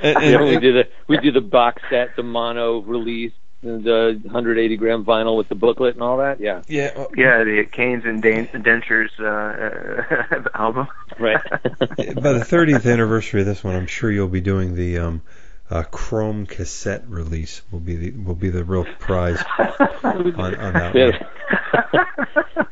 and, 0.00 0.16
and- 0.16 0.24
yeah, 0.24 0.42
we 0.42 0.58
did 0.58 0.74
the 0.74 0.88
we 1.06 1.18
did 1.18 1.34
the 1.34 1.40
box 1.40 1.82
set, 1.88 2.16
the 2.16 2.24
mono 2.24 2.78
release, 2.80 3.30
and 3.34 3.41
the 3.62 4.18
180 4.22 4.76
gram 4.76 5.04
vinyl 5.04 5.36
with 5.36 5.48
the 5.48 5.54
booklet 5.54 5.94
and 5.94 6.02
all 6.02 6.18
that. 6.18 6.40
Yeah, 6.40 6.62
yeah, 6.68 6.92
uh, 6.96 7.06
yeah 7.16 7.44
the 7.44 7.64
canes 7.70 8.04
and 8.04 8.22
dentures 8.22 9.10
uh, 9.20 9.24
uh 9.24 10.48
album 10.54 10.88
right. 11.18 11.40
by 11.50 12.32
the 12.32 12.44
30th 12.44 12.90
anniversary 12.90 13.40
of 13.40 13.46
this 13.46 13.62
one, 13.62 13.74
I'm 13.76 13.86
sure 13.86 14.10
you'll 14.10 14.28
be 14.28 14.40
doing 14.40 14.74
the 14.74 14.98
um, 14.98 15.22
uh, 15.70 15.82
Chrome 15.84 16.46
cassette 16.46 17.08
release. 17.08 17.62
Will 17.70 17.80
be 17.80 17.96
the 17.96 18.10
will 18.10 18.34
be 18.34 18.50
the 18.50 18.64
real 18.64 18.84
prize 18.98 19.42
on, 19.58 20.54
on 20.54 20.72
that 20.72 20.94
one. 20.94 22.04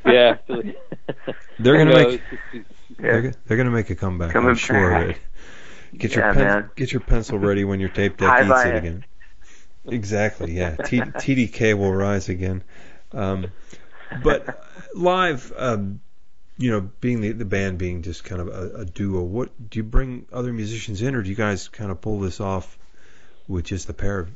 yeah. 0.05 0.07
yeah. 0.07 0.37
They're 1.59 1.79
gonna 1.79 1.91
You 1.91 1.97
make 2.07 2.09
it's- 2.53 2.65
they're, 2.99 3.23
go- 3.23 3.33
they're 3.47 3.57
gonna 3.57 3.71
make 3.71 3.89
a 3.91 3.95
comeback. 3.95 4.33
Coming 4.33 4.51
I'm 4.51 4.57
sure 4.57 4.91
back. 4.91 5.05
of 5.05 5.11
it. 5.11 5.17
Get 5.99 6.15
your 6.15 6.25
Yeah, 6.27 6.33
pen, 6.35 6.71
get 6.77 6.93
your 6.93 7.01
pencil 7.01 7.39
ready 7.39 7.65
when 7.65 7.81
your 7.81 7.89
tape 7.89 8.17
deck 8.19 8.45
eats 8.47 8.65
it 8.65 8.75
again. 8.77 9.05
Exactly. 9.93 10.53
Yeah. 10.53 10.77
T- 10.85 11.01
TDK 11.01 11.77
will 11.77 11.93
rise 11.93 12.29
again. 12.29 12.63
Um, 13.13 13.47
but 14.23 14.65
live, 14.95 15.53
um, 15.57 16.01
you 16.59 16.71
know, 16.71 16.81
being 17.01 17.21
the, 17.21 17.33
the 17.33 17.45
band 17.45 17.79
being 17.79 18.03
just 18.03 18.25
kind 18.25 18.41
of 18.41 18.49
a, 18.49 18.81
a 18.81 18.85
duo. 18.85 19.23
What 19.23 19.71
do 19.71 19.79
you 19.79 19.83
bring 19.83 20.27
other 20.33 20.53
musicians 20.53 21.03
in, 21.03 21.15
or 21.15 21.23
do 21.23 21.31
you 21.31 21.35
guys 21.35 21.69
kind 21.69 21.91
of 21.91 22.01
pull 22.01 22.21
this 22.21 22.41
off 22.41 22.79
with 23.49 23.65
just 23.65 23.87
the 23.87 23.95
pair 23.95 24.21
of? 24.21 24.31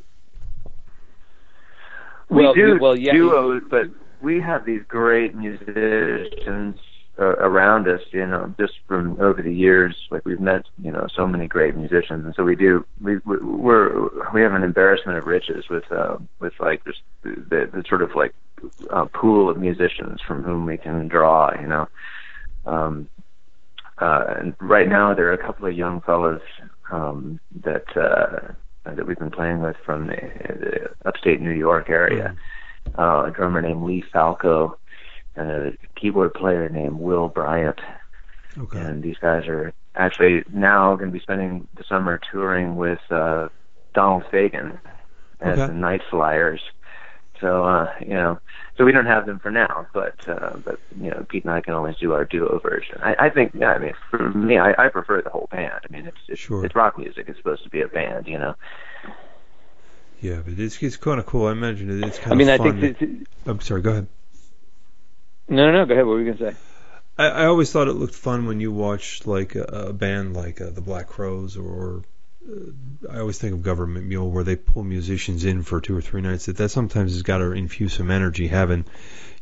we 2.29 2.43
Well, 2.43 2.55
do 2.55 2.79
well, 2.81 2.97
yeah. 2.97 3.13
duos 3.13 3.63
but 3.71 3.89
we 4.21 4.41
have 4.41 4.65
these 4.65 4.83
great 4.89 5.35
musicians 5.35 6.79
uh, 7.19 7.37
around 7.49 7.87
us 7.89 8.01
you 8.11 8.27
know 8.27 8.53
just 8.59 8.73
from 8.89 9.21
over 9.21 9.41
the 9.43 9.53
years 9.55 9.95
like 10.11 10.25
we've 10.25 10.41
met 10.41 10.65
you 10.83 10.91
know 10.91 11.07
so 11.15 11.27
many 11.27 11.47
great 11.47 11.77
musicians. 11.77 12.25
And 12.25 12.35
so 12.35 12.43
we 12.45 12.57
do 12.57 12.85
we 13.01 13.19
we- 13.25 13.39
we're 13.39 14.09
we 14.33 14.43
have 14.43 14.53
an 14.55 14.63
embarrassment 14.65 15.19
of 15.19 15.27
riches 15.27 15.65
with 15.69 15.85
uh 15.93 16.17
with 16.41 16.53
like 16.59 16.85
just 16.85 17.01
the, 17.23 17.69
the 17.73 17.85
sort 17.89 18.03
of 18.03 18.11
like 18.17 18.35
uh, 18.91 19.05
pool 19.07 19.49
of 19.51 19.57
musicians 19.59 20.21
from 20.27 20.43
whom 20.43 20.67
we 20.67 20.77
can 20.77 21.09
draw 21.09 21.53
you 21.61 21.67
know. 21.69 21.89
Um 22.67 23.09
uh 23.99 24.25
and 24.39 24.55
right 24.61 24.89
now 24.89 25.15
there 25.15 25.29
are 25.29 25.35
a 25.35 25.39
couple 25.47 25.67
of 25.67 25.75
young 25.77 26.01
fellows 26.01 26.41
um 26.91 27.39
that 27.65 27.85
uh 27.97 28.53
that 28.85 29.07
we've 29.07 29.19
been 29.19 29.31
playing 29.31 29.61
with 29.63 29.77
from 29.87 30.09
the, 30.09 30.17
the 30.17 30.91
upstate 31.09 31.41
New 31.41 31.53
York 31.53 31.89
area. 31.89 32.37
Uh, 32.99 33.25
a 33.27 33.31
drummer 33.31 33.63
named 33.63 33.83
Lee 33.83 34.05
Falco, 34.13 34.77
a 35.37 35.73
keyboard 35.97 36.35
player 36.35 36.69
named 36.69 36.99
Will 36.99 37.29
Bryant. 37.29 37.81
Okay. 38.59 38.79
And 38.81 39.03
these 39.03 39.17
guys 39.21 39.47
are 39.49 39.73
actually 39.97 40.45
now 40.53 40.95
going 40.97 41.11
to 41.11 41.13
be 41.13 41.21
spending 41.23 41.67
the 41.77 41.85
summer 41.89 42.21
touring 42.31 42.77
with 42.77 43.01
uh, 43.11 43.49
Donald 43.95 44.25
Fagen 44.33 44.79
as 45.41 45.59
Okay. 45.59 45.67
the 45.67 45.73
Nightflyers. 45.73 46.61
So 47.41 47.65
uh, 47.65 47.93
you 48.01 48.15
know, 48.15 48.39
so 48.79 48.85
we 48.85 48.93
don't 48.93 49.07
have 49.07 49.27
them 49.27 49.41
for 49.41 49.51
now, 49.51 49.87
but 49.93 50.17
uh, 50.29 50.57
but 50.65 50.79
you 51.01 51.11
know, 51.11 51.27
Pete 51.29 51.43
and 51.45 51.53
I 51.53 51.61
can 51.61 51.75
always 51.75 51.97
do 51.97 52.13
our 52.13 52.25
duo 52.25 52.61
version. 52.61 52.97
I, 53.03 53.27
I 53.27 53.29
think, 53.31 53.53
yeah, 53.59 53.73
I 53.73 53.79
mean, 53.79 53.93
for 54.11 54.31
me, 54.31 54.57
I, 54.57 54.73
I 54.87 54.89
prefer 54.89 55.21
the 55.21 55.31
whole 55.31 55.49
band. 55.51 55.73
I 55.89 55.93
mean, 55.93 56.07
it's 56.07 56.17
it's, 56.29 56.41
Sure. 56.41 56.65
it's 56.65 56.77
rock 56.77 56.97
music. 56.97 57.25
It's 57.29 57.37
supposed 57.39 57.65
to 57.65 57.71
be 57.71 57.81
a 57.81 57.89
band, 57.89 58.29
you 58.29 58.39
know. 58.39 58.55
Yeah, 60.21 60.41
but 60.45 60.59
it's 60.59 60.81
it's 60.83 60.97
kind 60.97 61.19
of 61.19 61.27
cool. 61.27 61.49
I 61.49 61.53
imagine 61.53 61.91
it- 61.91 62.07
it's 62.07 62.19
kind 62.19 62.33
I 62.35 62.37
mean, 62.37 62.49
I 62.49 62.55
of 62.55 62.59
fun. 62.59 62.81
think. 62.81 62.99
to- 63.01 63.07
that- 63.07 63.51
I'm 63.51 63.61
sorry. 63.61 63.83
Go 63.83 63.91
ahead. 63.91 64.07
No, 65.49 65.71
no, 65.71 65.73
no. 65.73 65.87
Go 65.87 65.95
ahead. 65.95 66.07
What 66.07 66.13
were 66.13 66.23
you 66.23 66.33
gonna 66.33 66.53
say? 66.53 66.59
I, 67.17 67.27
I 67.27 67.47
always 67.47 67.71
thought 67.71 67.89
it 67.89 67.93
looked 67.93 68.15
fun 68.15 68.47
when 68.47 68.61
you 68.61 68.73
watched 68.73 69.27
like 69.27 69.55
a, 69.55 69.63
a 69.63 69.93
band 69.93 70.35
like 70.35 70.61
uh, 70.61 70.71
the 70.71 70.81
Black 70.81 71.07
Crowes 71.07 71.57
or 71.57 72.03
uh, 72.49 73.11
I 73.11 73.21
always 73.21 73.39
think 73.39 73.55
of 73.55 73.63
Government 73.63 74.07
Mule 74.07 74.31
where 74.31 74.45
they 74.45 74.57
pull 74.57 74.83
musicians 74.83 75.45
in 75.45 75.63
for 75.63 75.81
two 75.81 75.97
or 75.97 76.01
three 76.01 76.23
nights. 76.23 76.47
That 76.47 76.57
that 76.57 76.71
sometimes 76.71 77.13
has 77.13 77.23
got 77.23 77.39
to 77.39 77.53
infuse 77.53 77.95
some 77.95 78.11
energy 78.11 78.49
having 78.49 78.85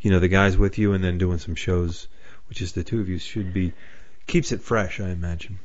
you 0.01 0.11
know 0.11 0.19
the 0.19 0.29
guys 0.29 0.57
with 0.57 0.79
you 0.79 0.93
and 0.93 1.03
then 1.03 1.19
doing 1.19 1.39
some 1.39 1.55
shows, 1.55 2.09
which 2.49 2.61
is 2.61 2.73
the 2.73 2.85
two 2.85 3.01
of 3.01 3.09
you 3.09 3.19
should 3.19 3.55
be 3.55 3.73
keeps 4.27 4.53
it 4.53 4.63
fresh. 4.63 5.01
I 5.01 5.11
imagine. 5.11 5.59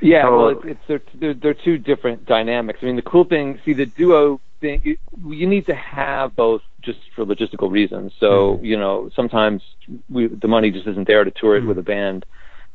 Yeah, 0.00 0.28
well, 0.28 0.48
it's, 0.48 0.64
it's 0.64 0.80
they're, 0.86 1.02
they're 1.14 1.34
they're 1.34 1.54
two 1.54 1.78
different 1.78 2.26
dynamics. 2.26 2.80
I 2.82 2.86
mean, 2.86 2.96
the 2.96 3.02
cool 3.02 3.24
thing, 3.24 3.60
see, 3.64 3.72
the 3.72 3.86
duo 3.86 4.40
thing, 4.64 4.80
you, 4.82 4.96
you 5.30 5.46
need 5.46 5.66
to 5.66 5.74
have 5.74 6.34
both 6.34 6.62
just 6.82 6.98
for 7.14 7.24
logistical 7.24 7.70
reasons. 7.70 8.12
So, 8.18 8.58
you 8.62 8.78
know, 8.78 9.10
sometimes 9.14 9.62
we 10.08 10.26
the 10.26 10.48
money 10.48 10.70
just 10.70 10.86
isn't 10.86 11.06
there 11.06 11.24
to 11.24 11.30
tour 11.30 11.56
it 11.56 11.66
with 11.66 11.78
a 11.78 11.82
band, 11.82 12.24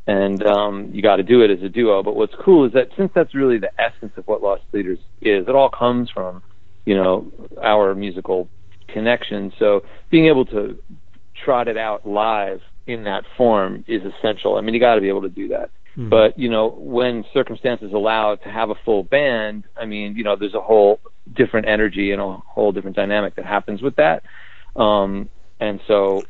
and 0.08 0.46
um, 0.46 0.90
you 0.94 1.02
got 1.02 1.18
to 1.18 1.24
do 1.24 1.42
it 1.42 1.52
as 1.52 1.62
a 1.64 1.70
duo. 1.70 2.04
But 2.04 2.16
what's 2.16 2.34
cool 2.44 2.66
is 2.66 2.74
that 2.74 2.90
since 2.98 3.12
that's 3.14 3.34
really 3.36 3.58
the 3.58 3.72
essence 3.78 4.14
of 4.18 4.28
what 4.28 4.42
Lost 4.42 4.64
Leaders 4.74 5.00
is, 5.22 5.48
it 5.48 5.56
all 5.56 5.70
comes 5.70 6.10
from, 6.12 6.42
you 6.86 6.96
know, 6.96 7.32
our 7.62 7.96
musical 7.96 8.50
connection. 8.88 9.52
So 9.60 9.82
being 10.10 10.28
able 10.28 10.46
to 10.46 10.78
trot 11.44 11.68
it 11.68 11.78
out 11.78 12.08
live 12.08 12.62
in 12.88 13.04
that 13.04 13.24
form 13.38 13.84
is 13.88 14.02
essential. 14.04 14.56
I 14.56 14.62
mean, 14.62 14.74
you 14.74 14.80
got 14.80 14.96
to 14.96 15.02
be 15.02 15.10
able 15.10 15.22
to 15.22 15.30
do 15.30 15.50
that. 15.50 15.70
But 16.08 16.40
you 16.40 16.50
know, 16.50 16.70
when 16.70 17.26
circumstances 17.34 17.92
allow 17.94 18.36
to 18.36 18.50
have 18.50 18.70
a 18.70 18.76
full 18.86 19.04
band, 19.04 19.66
I 19.76 19.86
mean, 19.86 20.16
you 20.16 20.24
know, 20.24 20.36
there's 20.38 20.54
a 20.54 20.62
whole 20.62 21.00
different 21.34 21.68
energy 21.68 22.12
and 22.12 22.22
a 22.22 22.38
whole 22.38 22.72
different 22.72 22.96
dynamic 22.96 23.36
that 23.36 23.46
happens 23.46 23.82
with 23.82 23.96
that. 23.98 24.24
Um, 24.80 25.30
and 25.60 25.82
so, 25.88 26.24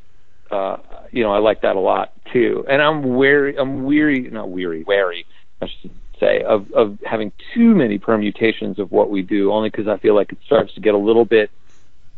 uh, 0.50 0.78
you 1.12 1.24
know, 1.24 1.32
I 1.32 1.38
like 1.38 1.62
that 1.62 1.76
a 1.76 1.80
lot 1.80 2.14
too. 2.34 2.66
And 2.68 2.82
I'm 2.82 3.16
wary, 3.16 3.58
I'm 3.58 3.84
weary, 3.84 4.30
not 4.32 4.50
weary, 4.50 4.84
wary, 4.88 5.26
I 5.62 5.68
should 5.82 5.92
say, 6.20 6.42
of 6.42 6.72
of 6.74 6.98
having 7.06 7.32
too 7.54 7.76
many 7.76 8.00
permutations 8.00 8.80
of 8.80 8.92
what 8.92 9.12
we 9.12 9.22
do, 9.22 9.52
only 9.52 9.70
because 9.70 9.88
I 9.88 9.98
feel 10.00 10.16
like 10.16 10.32
it 10.32 10.40
starts 10.46 10.74
to 10.74 10.82
get 10.82 10.96
a 10.96 10.98
little 10.98 11.26
bit 11.26 11.52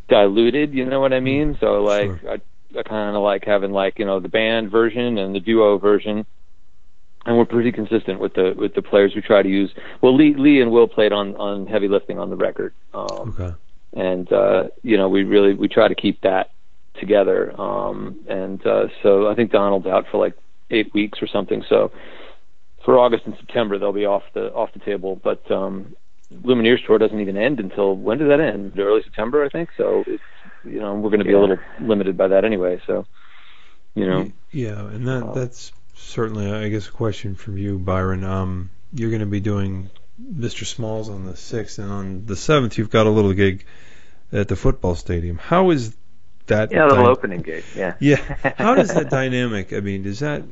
diluted. 0.08 0.74
You 0.74 0.86
know 0.86 1.02
what 1.02 1.12
I 1.12 1.20
mean? 1.20 1.58
So 1.60 1.84
like, 1.84 2.12
I, 2.26 2.80
I 2.80 2.84
kind 2.84 3.16
of 3.16 3.24
like 3.24 3.44
having 3.46 3.72
like 3.72 4.00
you 4.00 4.06
know 4.06 4.22
the 4.22 4.30
band 4.30 4.72
version 4.72 5.18
and 5.18 5.36
the 5.36 5.42
duo 5.42 5.78
version 5.78 6.26
and 7.26 7.38
we're 7.38 7.46
pretty 7.46 7.72
consistent 7.72 8.20
with 8.20 8.34
the 8.34 8.54
with 8.58 8.74
the 8.74 8.82
players 8.82 9.14
we 9.16 9.22
try 9.22 9.42
to 9.42 9.50
use. 9.50 9.72
Well, 10.02 10.16
Lee 10.16 10.34
Lee 10.36 10.62
and 10.62 10.72
Will 10.72 10.88
played 10.88 11.12
on 11.14 11.36
on 11.36 11.68
heavy 11.68 11.88
lifting 11.88 12.20
on 12.20 12.30
the 12.30 12.36
record, 12.36 12.74
um, 12.94 13.36
Okay. 13.40 13.54
and 13.94 14.32
uh, 14.32 14.64
you 14.84 14.98
know 14.98 15.10
we 15.10 15.24
really 15.24 15.54
we 15.54 15.68
try 15.68 15.88
to 15.88 15.96
keep 15.96 16.22
that 16.22 16.52
together. 17.00 17.60
Um, 17.60 18.20
and 18.28 18.66
uh, 18.66 18.88
so 19.04 19.28
I 19.30 19.36
think 19.36 19.52
Donald's 19.52 19.88
out 19.88 20.06
for 20.12 20.18
like 20.18 20.34
eight 20.72 20.94
weeks 20.94 21.22
or 21.22 21.28
something. 21.28 21.64
So 21.70 21.92
for 22.84 22.98
August 22.98 23.26
and 23.26 23.36
September 23.38 23.78
they'll 23.78 23.94
be 23.94 24.06
off 24.06 24.24
the 24.34 24.52
off 24.54 24.74
the 24.74 24.80
table. 24.80 25.20
But 25.24 25.50
um, 25.52 25.96
Lumineers 26.44 26.86
tour 26.86 26.98
doesn't 26.98 27.20
even 27.20 27.38
end 27.38 27.60
until 27.60 27.96
when 27.96 28.18
did 28.18 28.30
that 28.30 28.40
end? 28.40 28.78
Early 28.80 29.04
September, 29.04 29.44
I 29.46 29.50
think. 29.50 29.70
So 29.78 30.04
it's 30.08 30.24
you 30.64 30.80
know 30.80 30.96
we're 30.96 31.10
going 31.10 31.20
to 31.20 31.26
be 31.26 31.34
a 31.34 31.40
little 31.40 31.58
limited 31.82 32.18
by 32.18 32.30
that 32.30 32.46
anyway. 32.46 32.82
So 32.88 33.06
you 33.96 34.08
know. 34.08 34.32
Yeah, 34.52 34.80
and 34.88 35.08
that 35.08 35.34
that's 35.34 35.72
certainly, 36.02 36.52
I 36.52 36.70
guess, 36.70 36.88
a 36.88 36.92
question 36.92 37.36
from 37.36 37.58
you, 37.58 37.80
Byron. 37.80 38.24
Um, 38.24 38.70
you're 38.94 39.10
going 39.10 39.22
to 39.22 39.26
be 39.26 39.40
doing 39.40 39.90
Mr. 40.22 40.66
Smalls 40.66 41.10
on 41.10 41.26
the 41.26 41.36
sixth, 41.36 41.80
and 41.80 41.92
on 41.92 42.26
the 42.26 42.36
seventh, 42.36 42.78
you've 42.78 42.90
got 42.90 43.08
a 43.08 43.10
little 43.10 43.34
gig 43.34 43.66
at 44.32 44.48
the 44.48 44.56
football 44.56 44.96
stadium. 44.96 45.38
How 45.38 45.72
is 45.72 45.96
that? 46.48 46.72
Yeah, 46.72 46.86
a 46.86 46.88
little 46.88 47.06
dy- 47.06 47.10
opening 47.10 47.42
gig. 47.42 47.64
Yeah. 47.76 47.96
Yeah. 48.00 48.18
How 48.58 48.76
does 48.76 48.94
that 48.94 49.10
dynamic? 49.22 49.74
I 49.74 49.80
mean, 49.80 50.04
does 50.04 50.20
that 50.20 50.44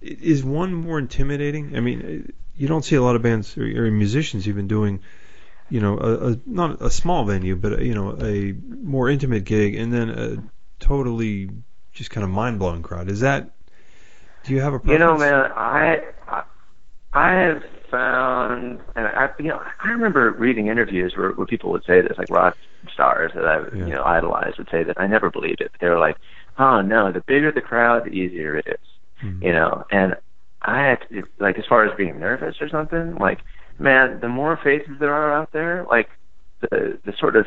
is 0.00 0.44
one 0.44 0.74
more 0.74 0.98
intimidating? 0.98 1.76
I 1.76 1.80
mean, 1.80 2.32
you 2.56 2.68
don't 2.68 2.84
see 2.84 2.96
a 2.96 3.02
lot 3.02 3.16
of 3.16 3.22
bands 3.22 3.56
or, 3.56 3.90
musicians 3.90 4.48
even 4.48 4.68
doing, 4.68 5.00
you 5.70 5.80
know, 5.80 5.98
a, 5.98 6.32
a 6.32 6.38
not 6.46 6.80
a 6.82 6.90
small 6.90 7.24
venue, 7.24 7.56
but 7.56 7.80
you 7.82 7.94
know, 7.94 8.16
a 8.20 8.52
more 8.52 9.08
intimate 9.08 9.44
gig, 9.44 9.74
and 9.74 9.92
then 9.92 10.10
a 10.10 10.42
totally 10.78 11.50
just 11.92 12.10
kind 12.10 12.24
of 12.24 12.30
mind 12.30 12.58
blowing 12.58 12.82
crowd. 12.82 13.08
Is 13.08 13.20
that? 13.20 13.50
Do 14.46 14.54
you 14.54 14.60
have 14.60 14.74
a 14.74 14.78
preference? 14.78 14.92
You 14.92 14.98
know, 15.06 15.18
man, 15.18 15.50
I 15.52 15.98
I 16.28 16.42
I 17.12 17.32
have 17.32 17.62
found, 17.90 18.80
and 18.94 19.06
I, 19.06 19.28
you 19.38 19.48
know, 19.48 19.60
I 19.82 19.88
remember 19.88 20.32
reading 20.32 20.66
interviews 20.68 21.14
where, 21.16 21.30
where 21.30 21.46
people 21.46 21.70
would 21.72 21.84
say 21.84 22.00
this, 22.00 22.16
like 22.18 22.30
rock 22.30 22.56
stars 22.92 23.32
that 23.34 23.44
I, 23.44 23.60
Yeah. 23.76 23.86
you 23.86 23.94
know, 23.94 24.04
idolized 24.04 24.58
would 24.58 24.68
say 24.70 24.82
that 24.84 25.00
I 25.00 25.06
never 25.06 25.30
believed 25.30 25.60
it. 25.60 25.72
They 25.80 25.88
were 25.88 25.98
like, 25.98 26.16
"Oh 26.58 26.80
no, 26.80 27.10
the 27.12 27.20
bigger 27.26 27.50
the 27.52 27.60
crowd, 27.60 28.04
the 28.04 28.10
easier 28.10 28.56
it 28.56 28.66
is," 28.66 29.24
Mhm. 29.24 29.42
you 29.42 29.52
know. 29.52 29.84
And 29.90 30.16
I 30.62 30.82
had 30.82 30.98
to, 31.10 31.22
like, 31.38 31.58
as 31.58 31.64
far 31.66 31.84
as 31.84 31.96
being 31.96 32.18
nervous 32.18 32.60
or 32.60 32.68
something, 32.68 33.16
like, 33.16 33.38
man, 33.78 34.20
the 34.20 34.28
more 34.28 34.56
faces 34.56 34.98
there 34.98 35.14
are 35.14 35.32
out 35.32 35.52
there, 35.52 35.86
like, 35.90 36.08
the 36.60 36.98
the 37.04 37.12
sort 37.18 37.36
of 37.36 37.46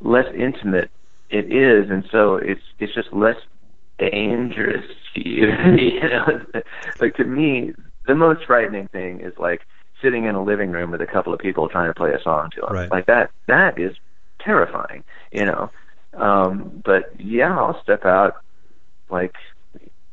less 0.00 0.26
intimate 0.34 0.90
it 1.30 1.52
is, 1.52 1.90
and 1.90 2.04
so 2.10 2.36
it's 2.36 2.62
it's 2.78 2.94
just 2.94 3.12
less 3.12 3.36
dangerous 3.98 4.84
to 5.14 5.28
you. 5.28 5.46
you 5.76 6.00
know, 6.00 6.40
like 7.00 7.14
to 7.16 7.24
me, 7.24 7.72
the 8.06 8.14
most 8.14 8.44
frightening 8.46 8.88
thing 8.88 9.20
is 9.20 9.32
like 9.38 9.62
sitting 10.02 10.24
in 10.24 10.34
a 10.34 10.42
living 10.42 10.70
room 10.70 10.90
with 10.90 11.00
a 11.00 11.06
couple 11.06 11.32
of 11.34 11.40
people 11.40 11.68
trying 11.68 11.90
to 11.90 11.94
play 11.94 12.12
a 12.12 12.22
song 12.22 12.50
to 12.54 12.60
them. 12.60 12.72
Right. 12.72 12.90
Like 12.90 13.06
that, 13.06 13.30
that 13.48 13.78
is 13.78 13.96
terrifying. 14.40 15.04
You 15.32 15.44
know, 15.46 15.70
um, 16.14 16.82
but 16.84 17.12
yeah, 17.18 17.56
I'll 17.56 17.80
step 17.82 18.04
out 18.04 18.36
like 19.10 19.34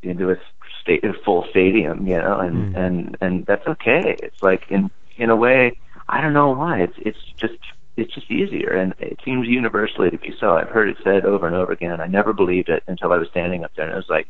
into 0.02 0.32
a 0.32 0.36
state, 0.82 1.04
a 1.04 1.14
full 1.24 1.46
stadium, 1.50 2.08
you 2.08 2.18
know, 2.18 2.40
and 2.40 2.76
Mm. 2.76 2.78
and 2.78 3.18
and 3.22 3.46
that's 3.46 3.66
okay. 3.68 4.16
It's 4.22 4.42
like 4.42 4.64
in 4.70 4.90
in 5.18 5.30
a 5.30 5.36
way, 5.36 5.78
I 6.10 6.22
don't 6.22 6.34
know 6.34 6.52
why. 6.52 6.82
It's 6.82 6.98
it's 6.98 7.18
just 7.40 7.54
it's 7.98 8.14
just 8.14 8.30
easier, 8.30 8.72
and 8.72 8.94
it 9.00 9.20
seems 9.24 9.48
universally 9.48 10.10
to 10.10 10.18
be 10.18 10.34
so. 10.40 10.58
I've 10.58 10.70
heard 10.70 10.90
it 10.90 10.98
said 11.04 11.26
over 11.26 11.48
and 11.48 11.56
over 11.56 11.72
again. 11.72 12.02
I 12.02 12.08
never 12.08 12.34
believed 12.34 12.70
it 12.70 12.84
until 12.88 13.14
I 13.14 13.18
was 13.18 13.30
standing 13.30 13.64
up 13.64 13.72
there, 13.76 13.86
and 13.86 13.94
I 13.94 13.98
was 13.98 14.10
like, 14.10 14.28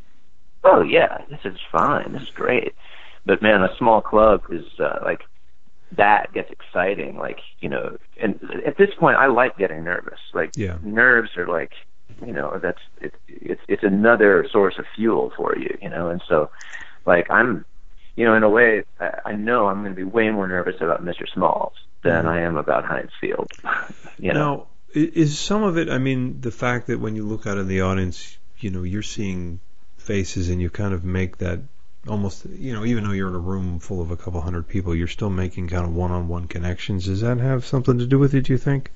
"Oh 0.63 0.81
yeah, 0.81 1.19
this 1.29 1.39
is 1.45 1.59
fine. 1.71 2.13
This 2.13 2.23
is 2.23 2.29
great." 2.29 2.75
But 3.25 3.41
man, 3.41 3.63
a 3.63 3.75
small 3.77 4.01
club 4.01 4.43
is 4.51 4.65
uh, 4.79 4.99
like 5.03 5.21
that 5.93 6.31
gets 6.33 6.51
exciting. 6.51 7.17
Like 7.17 7.39
you 7.59 7.69
know, 7.69 7.97
and 8.21 8.39
at 8.65 8.77
this 8.77 8.93
point, 8.99 9.17
I 9.17 9.27
like 9.27 9.57
getting 9.57 9.83
nervous. 9.83 10.19
Like 10.33 10.51
Yeah. 10.55 10.77
nerves 10.83 11.35
are 11.35 11.47
like 11.47 11.71
you 12.23 12.33
know 12.33 12.59
that's 12.61 12.81
it, 13.01 13.15
it's 13.27 13.61
it's 13.67 13.83
another 13.83 14.47
source 14.51 14.75
of 14.77 14.85
fuel 14.95 15.33
for 15.35 15.57
you. 15.57 15.75
You 15.81 15.89
know, 15.89 16.09
and 16.09 16.21
so 16.27 16.51
like 17.05 17.29
I'm 17.31 17.65
you 18.15 18.25
know, 18.25 18.35
in 18.35 18.43
a 18.43 18.49
way, 18.49 18.83
I, 18.99 19.11
I 19.25 19.31
know 19.33 19.67
I'm 19.67 19.81
going 19.81 19.91
to 19.91 19.95
be 19.95 20.03
way 20.03 20.29
more 20.29 20.47
nervous 20.47 20.75
about 20.79 21.03
Mr. 21.03 21.27
Smalls 21.33 21.73
than 22.05 22.25
I 22.27 22.41
am 22.41 22.57
about 22.57 22.85
Heinz 22.85 23.11
Field. 23.19 23.51
you 24.17 24.33
know, 24.33 24.39
Now, 24.39 24.67
is 24.93 25.37
some 25.37 25.63
of 25.63 25.77
it? 25.77 25.89
I 25.89 25.97
mean, 25.97 26.39
the 26.41 26.51
fact 26.51 26.87
that 26.87 26.99
when 26.99 27.15
you 27.15 27.25
look 27.25 27.45
out 27.45 27.57
in 27.57 27.67
the 27.67 27.81
audience, 27.81 28.37
you 28.59 28.69
know, 28.69 28.83
you're 28.83 29.03
seeing 29.03 29.59
faces, 29.97 30.49
and 30.49 30.61
you 30.61 30.69
kind 30.69 30.93
of 30.93 31.03
make 31.03 31.37
that 31.39 31.59
almost, 32.07 32.45
you 32.45 32.73
know, 32.73 32.85
even 32.85 33.03
though 33.03 33.11
you're 33.11 33.27
in 33.27 33.35
a 33.35 33.39
room 33.39 33.79
full 33.79 34.01
of 34.01 34.11
a 34.11 34.17
couple 34.17 34.39
hundred 34.39 34.67
people, 34.67 34.95
you're 34.95 35.07
still 35.07 35.29
making 35.29 35.67
kind 35.67 35.85
of 35.85 35.93
one-on-one 35.93 36.47
connections. 36.47 37.05
Does 37.05 37.21
that 37.21 37.39
have 37.39 37.65
something 37.65 37.97
to 37.97 38.05
do 38.05 38.19
with 38.19 38.33
it? 38.35 38.41
Do 38.41 38.53
you 38.53 38.59
think? 38.59 38.91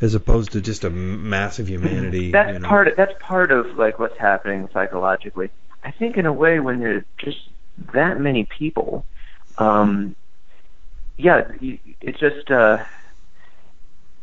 As 0.00 0.14
opposed 0.14 0.52
to 0.52 0.60
just 0.60 0.82
a 0.82 0.90
massive 0.90 1.68
humanity. 1.68 2.32
that's 2.32 2.54
you 2.54 2.58
know? 2.58 2.68
part. 2.68 2.88
Of, 2.88 2.96
that's 2.96 3.14
part 3.20 3.52
of 3.52 3.78
like 3.78 4.00
what's 4.00 4.18
happening 4.18 4.68
psychologically. 4.72 5.50
I 5.84 5.92
think 5.92 6.16
in 6.16 6.26
a 6.26 6.32
way 6.32 6.58
when 6.60 6.80
there's 6.80 7.04
just 7.18 7.38
that 7.94 8.20
many 8.20 8.44
people, 8.44 9.06
um, 9.58 10.16
yeah, 11.22 11.42
it 11.60 12.16
just 12.18 12.50
uh, 12.50 12.78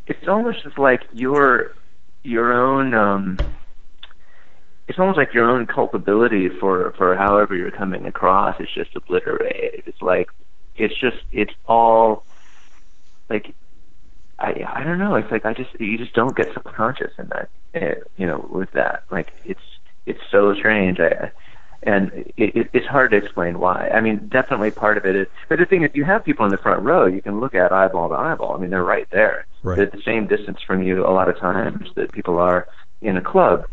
it's 0.07 0.27
almost 0.27 0.63
just 0.63 0.77
like 0.77 1.01
your 1.13 1.71
your 2.23 2.51
own. 2.53 2.93
Um, 2.93 3.39
it's 4.87 4.99
almost 4.99 5.17
like 5.17 5.33
your 5.33 5.49
own 5.49 5.65
culpability 5.65 6.49
for 6.59 6.93
for 6.97 7.15
however 7.15 7.55
you're 7.55 7.71
coming 7.71 8.05
across 8.05 8.59
is 8.59 8.67
just 8.75 8.95
obliterated. 8.95 9.83
It's 9.85 10.01
like 10.01 10.27
it's 10.75 10.93
just 10.99 11.17
it's 11.31 11.53
all 11.67 12.25
like 13.29 13.53
I 14.39 14.53
I 14.75 14.83
don't 14.83 14.99
know. 14.99 15.15
It's 15.15 15.31
like 15.31 15.45
I 15.45 15.53
just 15.53 15.69
you 15.79 15.97
just 15.97 16.13
don't 16.13 16.35
get 16.35 16.47
subconscious 16.53 17.11
in 17.17 17.29
that 17.29 17.49
uh, 17.81 17.99
you 18.17 18.25
know 18.27 18.45
with 18.51 18.69
that. 18.73 19.03
Like 19.09 19.29
it's 19.45 19.59
it's 20.05 20.19
so 20.31 20.53
strange. 20.55 20.99
I 20.99 21.31
and 21.83 22.11
it, 22.37 22.55
it, 22.55 22.69
it's 22.73 22.85
hard 22.87 23.11
to 23.11 23.17
explain 23.17 23.59
why. 23.59 23.89
I 23.89 24.01
mean, 24.01 24.27
definitely 24.31 24.71
part 24.71 24.97
of 24.97 25.05
it 25.05 25.15
is. 25.15 25.27
But 25.47 25.59
the 25.59 25.65
thing 25.65 25.83
is, 25.83 25.91
you 25.93 26.03
have 26.05 26.25
people 26.25 26.45
in 26.45 26.51
the 26.51 26.57
front 26.57 26.83
row. 26.83 27.05
You 27.05 27.21
can 27.21 27.39
look 27.39 27.55
at 27.55 27.71
eyeball 27.71 28.09
to 28.09 28.15
eyeball. 28.15 28.55
I 28.55 28.59
mean, 28.59 28.69
they're 28.69 28.83
right 28.83 29.07
there. 29.11 29.45
Right. 29.63 29.75
They're 29.77 29.85
at 29.85 29.91
the 29.93 30.01
same 30.03 30.27
distance 30.27 30.59
from 30.65 30.83
you 30.83 31.05
a 31.05 31.11
lot 31.11 31.29
of 31.29 31.37
times 31.39 31.89
that 31.95 32.11
people 32.11 32.37
are 32.37 32.67
in 33.01 33.15
a 33.17 33.21
club. 33.21 33.65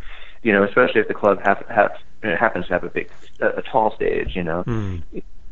You 0.42 0.52
know, 0.52 0.62
especially 0.62 1.00
if 1.00 1.08
the 1.08 1.14
club 1.14 1.38
have, 1.44 1.64
have, 1.68 1.90
happens 2.22 2.66
to 2.66 2.72
have 2.74 2.84
a 2.84 2.90
big, 2.90 3.10
a, 3.40 3.58
a 3.58 3.62
tall 3.62 3.94
stage. 3.96 4.36
You 4.36 4.44
know, 4.44 4.62
Hmm. 4.62 4.98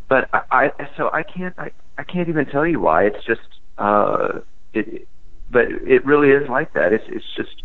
but 0.08 0.28
I, 0.32 0.70
I 0.78 0.88
so 0.96 1.10
I 1.12 1.24
can't 1.24 1.54
I, 1.58 1.72
I 1.98 2.04
can't 2.04 2.28
even 2.28 2.46
tell 2.46 2.66
you 2.66 2.78
why. 2.78 3.04
It's 3.04 3.24
just 3.26 3.40
uh 3.78 4.40
it 4.72 5.08
but 5.50 5.64
it 5.68 6.06
really 6.06 6.30
is 6.30 6.48
like 6.48 6.72
that. 6.74 6.92
It's 6.92 7.04
it's 7.08 7.24
just 7.36 7.63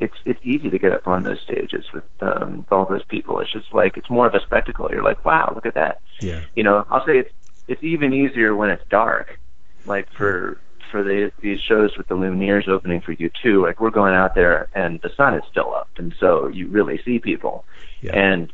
it's 0.00 0.14
it's 0.24 0.40
easy 0.42 0.70
to 0.70 0.78
get 0.78 0.92
up 0.92 1.06
on 1.06 1.22
those 1.22 1.40
stages 1.40 1.84
with 1.92 2.04
um 2.20 2.58
with 2.58 2.72
all 2.72 2.86
those 2.86 3.04
people. 3.04 3.38
It's 3.40 3.52
just 3.52 3.72
like 3.72 3.96
it's 3.96 4.10
more 4.10 4.26
of 4.26 4.34
a 4.34 4.40
spectacle. 4.40 4.88
You're 4.90 5.04
like, 5.04 5.24
wow, 5.24 5.52
look 5.54 5.66
at 5.66 5.74
that. 5.74 6.00
Yeah. 6.20 6.40
You 6.56 6.64
know, 6.64 6.86
I'll 6.90 7.04
say 7.06 7.18
it's 7.18 7.32
it's 7.68 7.82
even 7.84 8.12
easier 8.12 8.56
when 8.56 8.70
it's 8.70 8.84
dark. 8.90 9.38
Like 9.86 10.10
for 10.12 10.58
for 10.90 11.02
the 11.04 11.30
these 11.40 11.60
shows 11.60 11.96
with 11.96 12.08
the 12.08 12.16
Lumineers 12.16 12.66
opening 12.68 13.00
for 13.00 13.12
you 13.12 13.30
too, 13.42 13.62
like 13.62 13.80
we're 13.80 13.90
going 13.90 14.14
out 14.14 14.34
there 14.34 14.68
and 14.74 15.00
the 15.02 15.10
sun 15.16 15.34
is 15.34 15.42
still 15.50 15.74
up 15.74 15.88
and 15.98 16.14
so 16.18 16.48
you 16.48 16.66
really 16.68 17.00
see 17.04 17.18
people. 17.18 17.64
Yeah. 18.00 18.16
And 18.16 18.52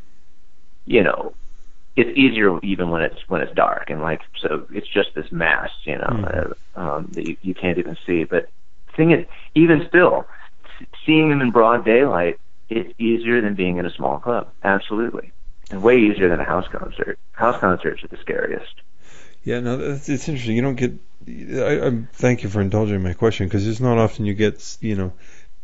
you 0.85 1.03
know, 1.03 1.35
it's 1.97 2.11
easier 2.17 2.59
even 2.63 2.91
when 2.91 3.03
it's 3.03 3.21
when 3.29 3.41
it's 3.41 3.55
dark 3.55 3.89
and 3.89 4.03
like 4.03 4.21
so 4.41 4.67
it's 4.73 4.89
just 4.89 5.15
this 5.15 5.31
mass, 5.33 5.71
you 5.85 5.97
know, 5.97 6.05
Mhm. 6.11 6.55
uh, 6.77 6.81
um, 6.81 7.09
that 7.13 7.27
you, 7.27 7.37
you 7.43 7.55
can't 7.55 7.79
even 7.79 7.97
see. 8.07 8.25
But 8.25 8.49
the 8.89 8.93
thing 8.97 9.11
is, 9.13 9.27
even 9.55 9.87
still, 9.89 10.27
seeing 11.05 11.29
them 11.31 11.41
in 11.41 11.51
broad 11.51 11.85
daylight 11.85 12.39
is 12.69 12.93
easier 12.99 13.41
than 13.41 13.55
being 13.55 13.77
in 13.79 13.87
a 13.87 13.91
small 13.91 14.19
club. 14.19 14.49
Absolutely, 14.63 15.33
and 15.71 15.83
way 15.83 15.99
easier 15.99 16.29
than 16.29 16.41
a 16.41 16.45
house 16.45 16.67
concert. 16.71 17.19
House 17.33 17.61
concerts 17.61 18.03
are 18.05 18.09
the 18.09 18.17
scariest. 18.19 18.75
Yeah, 19.45 19.61
no, 19.61 19.77
that's, 19.77 20.09
it's 20.09 20.29
interesting. 20.29 20.57
You 20.57 20.63
don't 20.63 20.75
get. 20.75 20.93
I, 21.29 21.87
I 21.87 22.03
thank 22.13 22.43
you 22.43 22.49
for 22.49 22.61
indulging 22.61 23.03
my 23.03 23.13
question 23.13 23.47
because 23.47 23.67
it's 23.67 23.81
not 23.81 23.99
often 23.99 24.27
you 24.27 24.35
get, 24.35 24.77
you 24.81 24.97
know, 24.97 25.13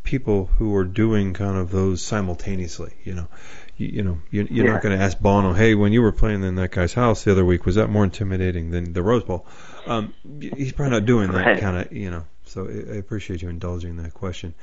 people 0.03 0.47
who 0.47 0.75
are 0.77 0.85
doing 0.85 1.35
kind 1.35 1.57
of 1.57 1.71
those 1.71 2.03
simultaneously. 2.03 2.93
You 3.05 3.15
know, 3.15 3.29
you, 3.77 3.87
you 3.89 4.03
know, 4.03 4.19
you're, 4.31 4.47
you're 4.47 4.67
Yeah. 4.67 4.73
not 4.73 4.83
going 4.83 4.97
to 4.97 5.05
ask 5.05 5.19
Bono, 5.19 5.53
hey, 5.53 5.75
when 5.75 5.93
you 5.93 6.03
were 6.03 6.13
playing 6.13 6.43
in 6.45 6.55
that 6.57 6.71
guy's 6.71 6.95
house 6.95 7.25
the 7.25 7.33
other 7.33 7.45
week, 7.45 7.65
was 7.67 7.75
that 7.77 7.89
more 7.89 8.05
intimidating 8.05 8.71
than 8.71 8.93
the 8.93 9.03
Rose 9.03 9.25
Bowl? 9.25 9.47
Um, 9.87 10.15
he's 10.41 10.73
probably 10.73 10.93
not 10.93 11.07
doing 11.07 11.31
that 11.33 11.47
Right. 11.47 11.61
kind 11.61 11.77
of, 11.77 11.93
you 11.93 12.11
know. 12.11 12.25
So 12.45 12.67
I 12.69 12.95
I 12.95 12.97
appreciate 12.97 13.43
you 13.43 13.49
indulging 13.49 13.97
that 13.97 14.15
question. 14.15 14.55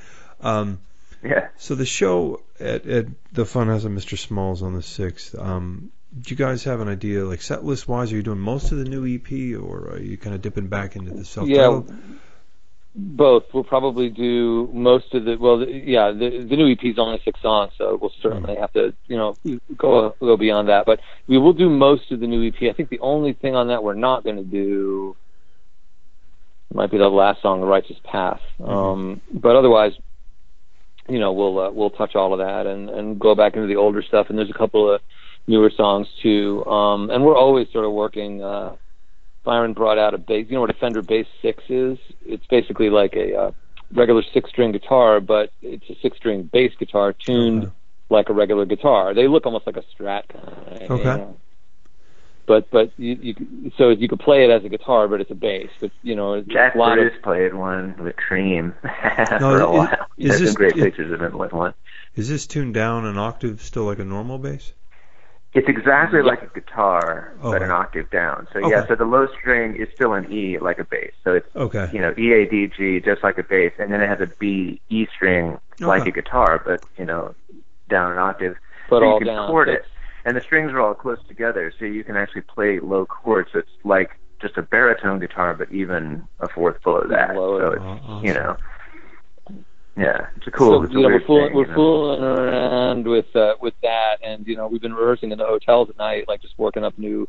Um, 0.41 0.79
Yeah. 1.23 1.49
so 1.57 1.75
the 1.75 1.85
show 1.85 2.41
at, 2.59 2.85
at 2.85 3.05
the 3.33 3.43
Funhouse 3.43 3.85
of 3.85 3.91
Mr. 3.91 4.17
Smalls 4.17 4.61
on 4.61 4.73
the 4.73 4.81
sixth. 4.81 5.35
Um, 5.37 5.91
do 6.17 6.31
you 6.31 6.35
guys 6.35 6.63
have 6.63 6.79
an 6.79 6.87
idea, 6.87 7.25
like 7.25 7.41
set 7.41 7.63
list 7.63 7.87
wise? 7.87 8.11
Are 8.11 8.15
you 8.15 8.23
doing 8.23 8.39
most 8.39 8.71
of 8.71 8.79
the 8.79 8.85
new 8.85 9.05
EP, 9.05 9.61
or 9.61 9.91
are 9.91 9.99
you 9.99 10.17
kind 10.17 10.33
of 10.35 10.41
dipping 10.41 10.67
back 10.67 10.95
into 10.95 11.11
the 11.11 11.23
self 11.23 11.47
Yeah, 11.47 11.81
both. 12.95 13.43
We'll 13.53 13.63
probably 13.63 14.09
do 14.09 14.69
most 14.73 15.13
of 15.13 15.25
the. 15.25 15.37
Well, 15.37 15.59
the, 15.59 15.71
yeah, 15.71 16.11
the 16.11 16.45
the 16.49 16.55
new 16.55 16.71
EP 16.71 16.83
is 16.83 16.97
only 16.97 17.21
six 17.23 17.39
songs, 17.41 17.73
so 17.77 17.97
we'll 18.01 18.11
certainly 18.21 18.55
have 18.55 18.73
to, 18.73 18.93
you 19.07 19.17
know, 19.17 19.37
go 19.77 20.15
go 20.19 20.37
beyond 20.37 20.69
that. 20.69 20.85
But 20.85 20.99
we 21.27 21.37
will 21.37 21.53
do 21.53 21.69
most 21.69 22.11
of 22.11 22.19
the 22.19 22.27
new 22.27 22.47
EP. 22.47 22.55
I 22.63 22.73
think 22.73 22.89
the 22.89 22.99
only 22.99 23.33
thing 23.33 23.55
on 23.55 23.67
that 23.67 23.83
we're 23.83 23.93
not 23.93 24.23
going 24.23 24.37
to 24.37 24.43
do 24.43 25.15
might 26.73 26.91
be 26.91 26.97
the 26.97 27.07
last 27.07 27.41
song, 27.41 27.61
"The 27.61 27.67
Righteous 27.67 27.97
Path." 28.03 28.41
Um, 28.63 29.21
but 29.31 29.55
otherwise, 29.55 29.93
you 31.09 31.19
know, 31.19 31.31
we'll 31.33 31.59
uh, 31.59 31.71
we'll 31.71 31.89
touch 31.89 32.15
all 32.15 32.33
of 32.33 32.39
that 32.39 32.65
and 32.67 32.89
and 32.89 33.19
go 33.19 33.35
back 33.35 33.55
into 33.55 33.67
the 33.67 33.75
older 33.75 34.01
stuff. 34.01 34.27
And 34.29 34.37
there's 34.37 34.49
a 34.49 34.57
couple 34.57 34.93
of 34.93 35.01
newer 35.47 35.71
songs 35.75 36.07
too. 36.21 36.65
Um, 36.65 37.09
and 37.09 37.23
we're 37.23 37.37
always 37.37 37.67
sort 37.73 37.85
of 37.85 37.91
working. 37.91 38.43
Uh, 38.43 38.75
Byron 39.43 39.73
brought 39.73 39.97
out 39.97 40.13
a 40.13 40.17
bass. 40.17 40.45
You 40.49 40.55
know 40.55 40.61
what 40.61 40.69
a 40.69 40.73
Fender 40.73 41.01
Bass 41.01 41.25
Six 41.41 41.63
is? 41.69 41.97
It's 42.25 42.45
basically 42.47 42.89
like 42.89 43.13
a 43.15 43.35
uh, 43.35 43.51
regular 43.95 44.21
six-string 44.33 44.71
guitar, 44.71 45.19
but 45.19 45.51
it's 45.61 45.89
a 45.89 45.95
six-string 46.01 46.49
bass 46.51 46.71
guitar 46.77 47.13
tuned 47.13 47.63
Okay. 47.63 47.71
like 48.09 48.29
a 48.29 48.33
regular 48.33 48.65
guitar. 48.65 49.13
They 49.13 49.27
look 49.27 49.45
almost 49.45 49.65
like 49.65 49.77
a 49.77 49.83
Strat 49.95 50.23
kind 50.27 50.83
of. 50.83 50.91
Okay. 50.91 51.25
But 52.49 52.71
but 52.71 52.91
you, 52.97 53.15
you 53.21 53.71
so 53.77 53.89
you 53.89 54.07
could 54.09 54.19
play 54.19 54.43
it 54.43 54.49
as 54.49 54.65
a 54.65 54.69
guitar, 54.69 55.07
but 55.07 55.21
it's 55.21 55.29
a 55.29 55.35
bass. 55.35 55.69
But 55.79 55.91
you 56.01 56.15
know, 56.15 56.41
Jack 56.41 56.73
a 56.73 56.79
lot 56.79 56.95
Bruce 56.95 57.15
of 57.15 57.21
played 57.21 57.53
one 57.53 57.95
with 58.03 58.15
Cream 58.15 58.73
No, 58.83 59.37
for 59.39 59.59
a 59.61 59.69
is- 59.71 59.77
while. 59.77 59.87
is 60.17 60.27
There's 60.29 60.39
this- 60.39 60.49
some 60.49 60.55
great 60.55 60.75
is- 60.75 60.83
pictures 60.83 61.11
of 61.11 61.21
him 61.21 61.37
with 61.37 61.53
one. 61.53 61.75
Is 62.15 62.27
this 62.27 62.47
tuned 62.47 62.73
down 62.73 63.05
an 63.05 63.19
octave, 63.19 63.61
still 63.61 63.83
like 63.83 63.99
a 63.99 64.03
normal 64.03 64.39
bass? 64.39 64.73
It's 65.53 65.69
exactly 65.69 66.19
Yeah. 66.21 66.25
like 66.25 66.41
a 66.41 66.47
guitar, 66.59 67.33
Oh, 67.43 67.51
but 67.51 67.61
an 67.61 67.69
octave 67.69 68.09
down. 68.09 68.47
So 68.51 68.59
Okay. 68.61 68.69
yeah, 68.71 68.87
so 68.87 68.95
the 68.95 69.05
low 69.05 69.27
string 69.39 69.75
is 69.75 69.87
still 69.93 70.13
an 70.13 70.31
E 70.33 70.57
like 70.57 70.79
a 70.79 70.83
bass. 70.85 71.11
So 71.23 71.33
it's 71.35 71.55
Okay. 71.55 71.87
you 71.93 72.01
know 72.01 72.15
E 72.17 72.33
A 72.33 72.45
D 72.49 72.65
G 72.75 72.99
just 72.99 73.23
like 73.23 73.37
a 73.37 73.43
bass, 73.43 73.73
and 73.77 73.93
then 73.93 74.01
it 74.01 74.07
has 74.09 74.21
a 74.21 74.27
B 74.39 74.81
E 74.89 75.05
string 75.15 75.59
like 75.79 76.01
Okay. 76.01 76.09
a 76.09 76.13
guitar, 76.13 76.59
but 76.65 76.83
you 76.97 77.05
know 77.05 77.35
down 77.89 78.11
an 78.11 78.17
octave. 78.17 78.55
but 78.89 79.01
so 79.01 79.05
all 79.05 79.13
you 79.19 79.25
can 79.25 79.35
down. 79.35 79.47
chord 79.51 79.69
it, 79.69 79.85
and 80.29 80.37
the 80.37 80.41
strings 80.41 80.71
are 80.71 80.79
all 80.79 80.93
close 80.93 81.17
together, 81.27 81.73
so 81.79 81.85
you 81.85 82.03
can 82.03 82.15
actually 82.15 82.41
play 82.41 82.79
low 82.79 83.03
chords. 83.03 83.49
It's 83.55 83.67
like 83.83 84.11
just 84.39 84.57
a 84.57 84.61
baritone 84.61 85.19
guitar, 85.19 85.55
but 85.55 85.71
even 85.71 86.23
a 86.39 86.47
fourth 86.47 86.83
below 86.83 87.03
that. 87.09 87.35
Lower. 87.35 87.59
So 87.59 87.71
it's 87.71 87.81
awesome. 87.81 88.25
you 88.27 88.33
know, 88.35 88.57
yeah, 89.97 90.27
it's 90.37 90.45
a 90.45 90.51
cool. 90.51 90.81
So, 90.81 90.83
it's 90.83 90.93
a 90.93 90.97
you 90.97 91.01
know, 91.01 91.07
we're 91.07 91.25
fooling, 91.25 91.47
thing, 91.47 91.55
we're 91.55 91.63
you 91.63 91.67
know? 91.69 91.73
fooling 91.73 92.21
around 92.21 93.07
with 93.07 93.35
uh, 93.35 93.55
with 93.59 93.73
that, 93.81 94.17
and 94.23 94.45
you 94.45 94.55
know, 94.55 94.67
we've 94.67 94.83
been 94.83 94.93
rehearsing 94.93 95.31
in 95.31 95.39
the 95.39 95.47
hotel 95.47 95.87
tonight, 95.87 96.25
like 96.27 96.43
just 96.43 96.53
working 96.59 96.83
up 96.83 96.95
new 96.99 97.27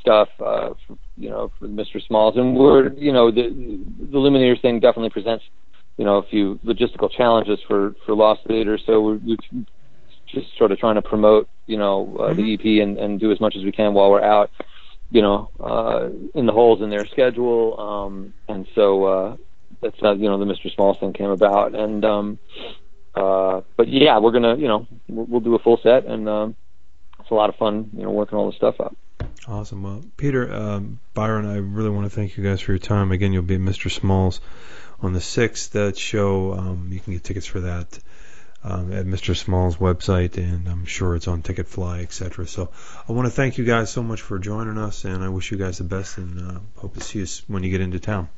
stuff, 0.00 0.30
uh, 0.40 0.70
for, 0.86 0.96
you 1.18 1.28
know, 1.28 1.52
for 1.58 1.68
Mr. 1.68 2.00
Smalls, 2.06 2.38
and 2.38 2.56
we're, 2.56 2.94
you 2.94 3.12
know, 3.12 3.30
the 3.30 3.42
the 4.10 4.16
Lumineers 4.16 4.62
thing 4.62 4.80
definitely 4.80 5.10
presents, 5.10 5.44
you 5.98 6.06
know, 6.06 6.16
a 6.16 6.22
few 6.22 6.58
logistical 6.64 7.10
challenges 7.14 7.58
for 7.68 7.94
for 8.06 8.14
Lost 8.14 8.40
Leaders, 8.48 8.82
so 8.86 9.02
we're, 9.02 9.20
we're 9.26 9.36
just 10.32 10.56
sort 10.56 10.72
of 10.72 10.78
trying 10.78 10.96
to 10.96 11.02
promote, 11.02 11.48
you 11.66 11.76
know, 11.76 12.16
uh, 12.18 12.34
the 12.34 12.54
EP 12.54 12.82
and 12.82 12.98
and 12.98 13.20
do 13.20 13.32
as 13.32 13.40
much 13.40 13.56
as 13.56 13.64
we 13.64 13.72
can 13.72 13.94
while 13.94 14.10
we're 14.10 14.22
out, 14.22 14.50
you 15.10 15.22
know, 15.22 15.50
uh, 15.60 16.08
in 16.34 16.46
the 16.46 16.52
holes 16.52 16.82
in 16.82 16.90
their 16.90 17.06
schedule, 17.06 17.78
um, 17.80 18.34
and 18.48 18.66
so. 18.74 19.04
uh 19.04 19.36
that's 19.80 19.96
how 20.00 20.12
you 20.12 20.28
know 20.28 20.38
the 20.38 20.44
Mr. 20.44 20.72
Smalls 20.74 20.98
thing 20.98 21.12
came 21.12 21.30
about, 21.30 21.74
and 21.74 22.04
um, 22.04 22.38
uh, 23.14 23.60
but 23.76 23.88
yeah, 23.88 24.18
we're 24.18 24.32
gonna 24.32 24.56
you 24.56 24.68
know 24.68 24.86
we'll, 25.08 25.26
we'll 25.26 25.40
do 25.40 25.54
a 25.54 25.58
full 25.58 25.78
set, 25.82 26.04
and 26.06 26.28
um, 26.28 26.56
it's 27.20 27.30
a 27.30 27.34
lot 27.34 27.48
of 27.48 27.56
fun 27.56 27.90
you 27.92 28.02
know 28.02 28.10
working 28.10 28.38
all 28.38 28.46
this 28.46 28.56
stuff 28.56 28.76
out. 28.80 28.96
Awesome. 29.46 29.82
Well, 29.82 30.04
Peter, 30.16 30.52
um, 30.52 31.00
Byron, 31.14 31.46
I 31.46 31.56
really 31.56 31.90
want 31.90 32.04
to 32.04 32.14
thank 32.14 32.36
you 32.36 32.44
guys 32.44 32.60
for 32.60 32.72
your 32.72 32.78
time. 32.78 33.12
Again, 33.12 33.32
you'll 33.32 33.42
be 33.42 33.54
at 33.54 33.60
Mr. 33.60 33.90
Smalls 33.90 34.40
on 35.00 35.14
the 35.14 35.20
6th. 35.20 35.70
That 35.70 35.96
show, 35.96 36.52
um, 36.52 36.90
you 36.92 37.00
can 37.00 37.14
get 37.14 37.24
tickets 37.24 37.46
for 37.46 37.60
that 37.60 37.98
um, 38.64 38.92
at 38.92 39.06
Mr. 39.06 39.36
Smalls' 39.36 39.76
website, 39.76 40.36
and 40.36 40.68
I'm 40.68 40.84
sure 40.84 41.14
it's 41.14 41.28
on 41.28 41.42
Ticketfly, 41.42 42.02
etc. 42.02 42.46
So 42.46 42.70
I 43.08 43.12
want 43.12 43.26
to 43.26 43.30
thank 43.30 43.58
you 43.58 43.64
guys 43.64 43.90
so 43.90 44.02
much 44.02 44.20
for 44.20 44.38
joining 44.38 44.78
us, 44.78 45.04
and 45.04 45.22
I 45.22 45.28
wish 45.28 45.50
you 45.50 45.58
guys 45.58 45.78
the 45.78 45.84
best, 45.84 46.18
and 46.18 46.40
uh, 46.40 46.60
hope 46.76 46.94
to 46.94 47.00
see 47.00 47.20
you 47.20 47.26
when 47.46 47.62
you 47.62 47.70
get 47.70 47.80
into 47.80 48.00
town. 48.00 48.28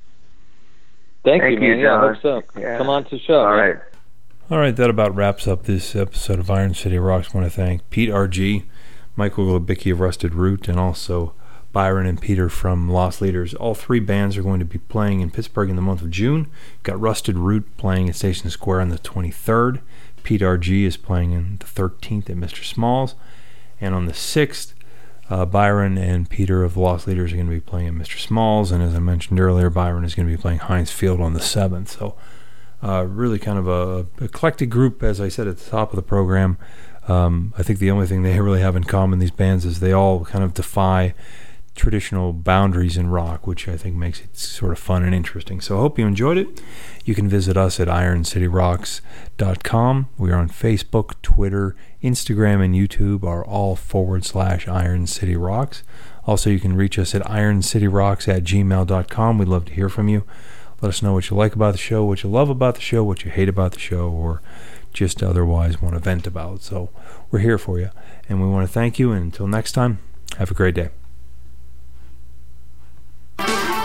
Thank, 1.25 1.43
Thank 1.43 1.61
you, 1.61 1.69
you, 1.69 1.75
man. 1.77 1.85
Yeah, 1.85 1.97
I 1.97 2.01
hope 2.01 2.23
so. 2.23 2.43
Yeah. 2.59 2.79
Come 2.79 2.89
on 2.89 3.05
to 3.05 3.11
the 3.11 3.19
show. 3.19 3.41
All 3.41 3.55
right. 3.55 3.77
All 4.51 4.59
right, 4.59 4.75
that 4.75 4.91
about 4.91 5.15
wraps 5.15 5.47
up 5.47 5.65
this 5.65 5.95
episode 5.95 6.39
of 6.39 6.51
Iron 6.51 6.75
City 6.75 6.99
Rocks. 6.99 7.29
I 7.33 7.39
want 7.39 7.51
to 7.51 7.57
thank 7.57 7.89
Pete 7.91 8.09
RG, 8.09 8.65
Michael 9.15 9.47
Glabicki 9.47 9.93
of 9.93 10.01
Rusted 10.01 10.35
Root, 10.35 10.67
and 10.67 10.79
also 10.79 11.35
Byron 11.73 12.07
and 12.07 12.21
Peter 12.21 12.49
from 12.49 12.89
Lost 12.89 13.21
Leaders. 13.21 13.55
All 13.55 13.75
three 13.75 14.01
bands 14.01 14.37
are 14.37 14.43
going 14.43 14.59
to 14.59 14.67
be 14.67 14.79
playing 14.79 15.21
in 15.21 15.31
Pittsburgh 15.31 15.71
in 15.71 15.77
the 15.77 15.83
month 15.83 16.03
of 16.03 16.11
June. 16.11 16.49
Got 16.83 17.01
Rusted 17.01 17.39
Root 17.39 17.77
playing 17.77 18.09
at 18.09 18.17
Station 18.17 18.51
Square 18.51 18.81
on 18.81 18.89
the 18.89 18.99
23rd. 18.99 19.81
Pete 20.23 20.41
RG 20.41 20.85
is 20.85 20.97
playing 20.97 21.33
in 21.33 21.59
the 21.59 21.67
13th 21.67 22.31
at 22.31 22.37
Mr. 22.37 22.65
Smalls. 22.65 23.15
And 23.81 23.95
on 23.95 24.07
the 24.07 24.13
6th, 24.13 24.75
uh, 25.31 25.47
Byron 25.47 25.97
and 25.97 26.29
Peter 26.29 26.65
of 26.65 26.77
Lost 26.77 27.07
Leaders 27.07 27.33
are 27.33 27.37
going 27.37 27.47
to 27.47 27.53
be 27.53 27.61
playing 27.61 27.89
at 27.89 27.95
Mr. 27.95 28.19
Smalls. 28.19 28.73
And 28.73 28.83
as 28.83 28.95
I 28.95 28.99
mentioned 28.99 29.41
earlier, 29.41 29.71
Byron 29.71 30.05
is 30.05 30.15
going 30.15 30.29
to 30.29 30.37
be 30.37 30.41
playing 30.41 30.59
Heinz 30.59 30.91
Field 30.91 31.21
on 31.21 31.35
the 31.35 31.41
7th. 31.41 31.89
So 31.89 32.17
uh, 32.83 33.05
really 33.09 33.39
kind 33.39 33.59
of 33.59 33.69
a 33.69 34.07
eclectic 34.25 34.71
group, 34.71 35.03
as 35.03 35.21
I 35.21 35.29
said 35.29 35.47
at 35.47 35.59
the 35.59 35.71
top 35.71 35.91
of 35.91 35.97
the 35.97 36.03
program. 36.03 36.59
Um, 37.09 37.55
I 37.59 37.63
think 37.63 37.79
the 37.79 37.91
only 37.91 38.07
thing 38.07 38.23
they 38.23 38.39
really 38.41 38.61
have 38.61 38.77
in 38.77 38.85
common, 38.85 39.19
these 39.19 39.31
bands, 39.31 39.65
is 39.65 39.81
they 39.81 39.93
all 39.93 40.25
kind 40.25 40.45
of 40.45 40.55
defy 40.55 41.15
traditional 41.81 42.33
boundaries 42.35 42.99
in 42.99 43.09
rock, 43.09 43.47
which 43.47 43.67
I 43.67 43.79
think 43.79 43.97
makes 43.97 44.21
it 44.21 44.37
sort 44.37 44.73
of 44.73 44.79
fun 44.79 45.03
and 45.03 45.15
interesting. 45.15 45.63
So 45.63 45.79
I 45.79 45.81
hope 45.81 45.99
you 45.99 46.07
enjoyed 46.07 46.37
it. 46.37 46.61
You 47.07 47.15
can 47.15 47.27
visit 47.27 47.57
us 47.57 47.81
at 47.81 47.89
ironcityrocks.com. 47.89 50.09
We 50.19 50.31
are 50.31 50.37
on 50.37 50.51
Facebook, 50.51 51.15
Twitter, 51.23 51.75
Instagram, 52.03 52.63
and 52.63 52.75
YouTube 52.75 53.25
are 53.25 53.43
all 53.43 53.77
forward 53.77 54.27
slash 54.27 54.69
Iron 54.69 55.07
City 55.07 55.37
Rocks. 55.37 55.83
Also, 56.27 56.51
you 56.51 56.61
can 56.61 56.77
reach 56.77 56.99
us 56.99 57.15
at 57.15 57.23
ironcityrocks 57.23 58.29
at 58.29 58.45
gmail.com. 58.45 59.39
We'd 59.39 59.49
love 59.49 59.65
to 59.65 59.73
hear 59.73 59.89
from 59.89 60.09
you. 60.09 60.25
Let 60.83 60.91
us 60.91 61.03
know 61.03 61.15
what 61.15 61.31
you 61.31 61.37
like 61.37 61.55
about 61.55 61.73
the 61.73 61.79
show, 61.79 62.05
what 62.05 62.23
you 62.23 62.29
love 62.29 62.51
about 62.51 62.75
the 62.75 62.83
show, 62.83 63.03
what 63.03 63.25
you 63.25 63.31
hate 63.31 63.49
about 63.49 63.73
the 63.73 63.79
show, 63.79 64.11
or 64.11 64.43
just 64.93 65.23
otherwise 65.23 65.81
want 65.81 65.95
to 65.95 66.01
vent 66.01 66.27
about. 66.27 66.63
So 66.63 66.91
we're 67.31 67.39
here 67.39 67.57
for 67.57 67.81
you. 67.81 67.89
And 68.29 68.43
we 68.43 68.49
want 68.49 68.67
to 68.67 68.73
thank 68.73 68.99
you. 68.99 69.13
And 69.13 69.25
until 69.25 69.47
next 69.47 69.73
time, 69.73 70.01
have 70.37 70.51
a 70.51 70.55
great 70.55 70.75
day. 70.75 70.91
Thank 73.47 73.75
you. 73.75 73.80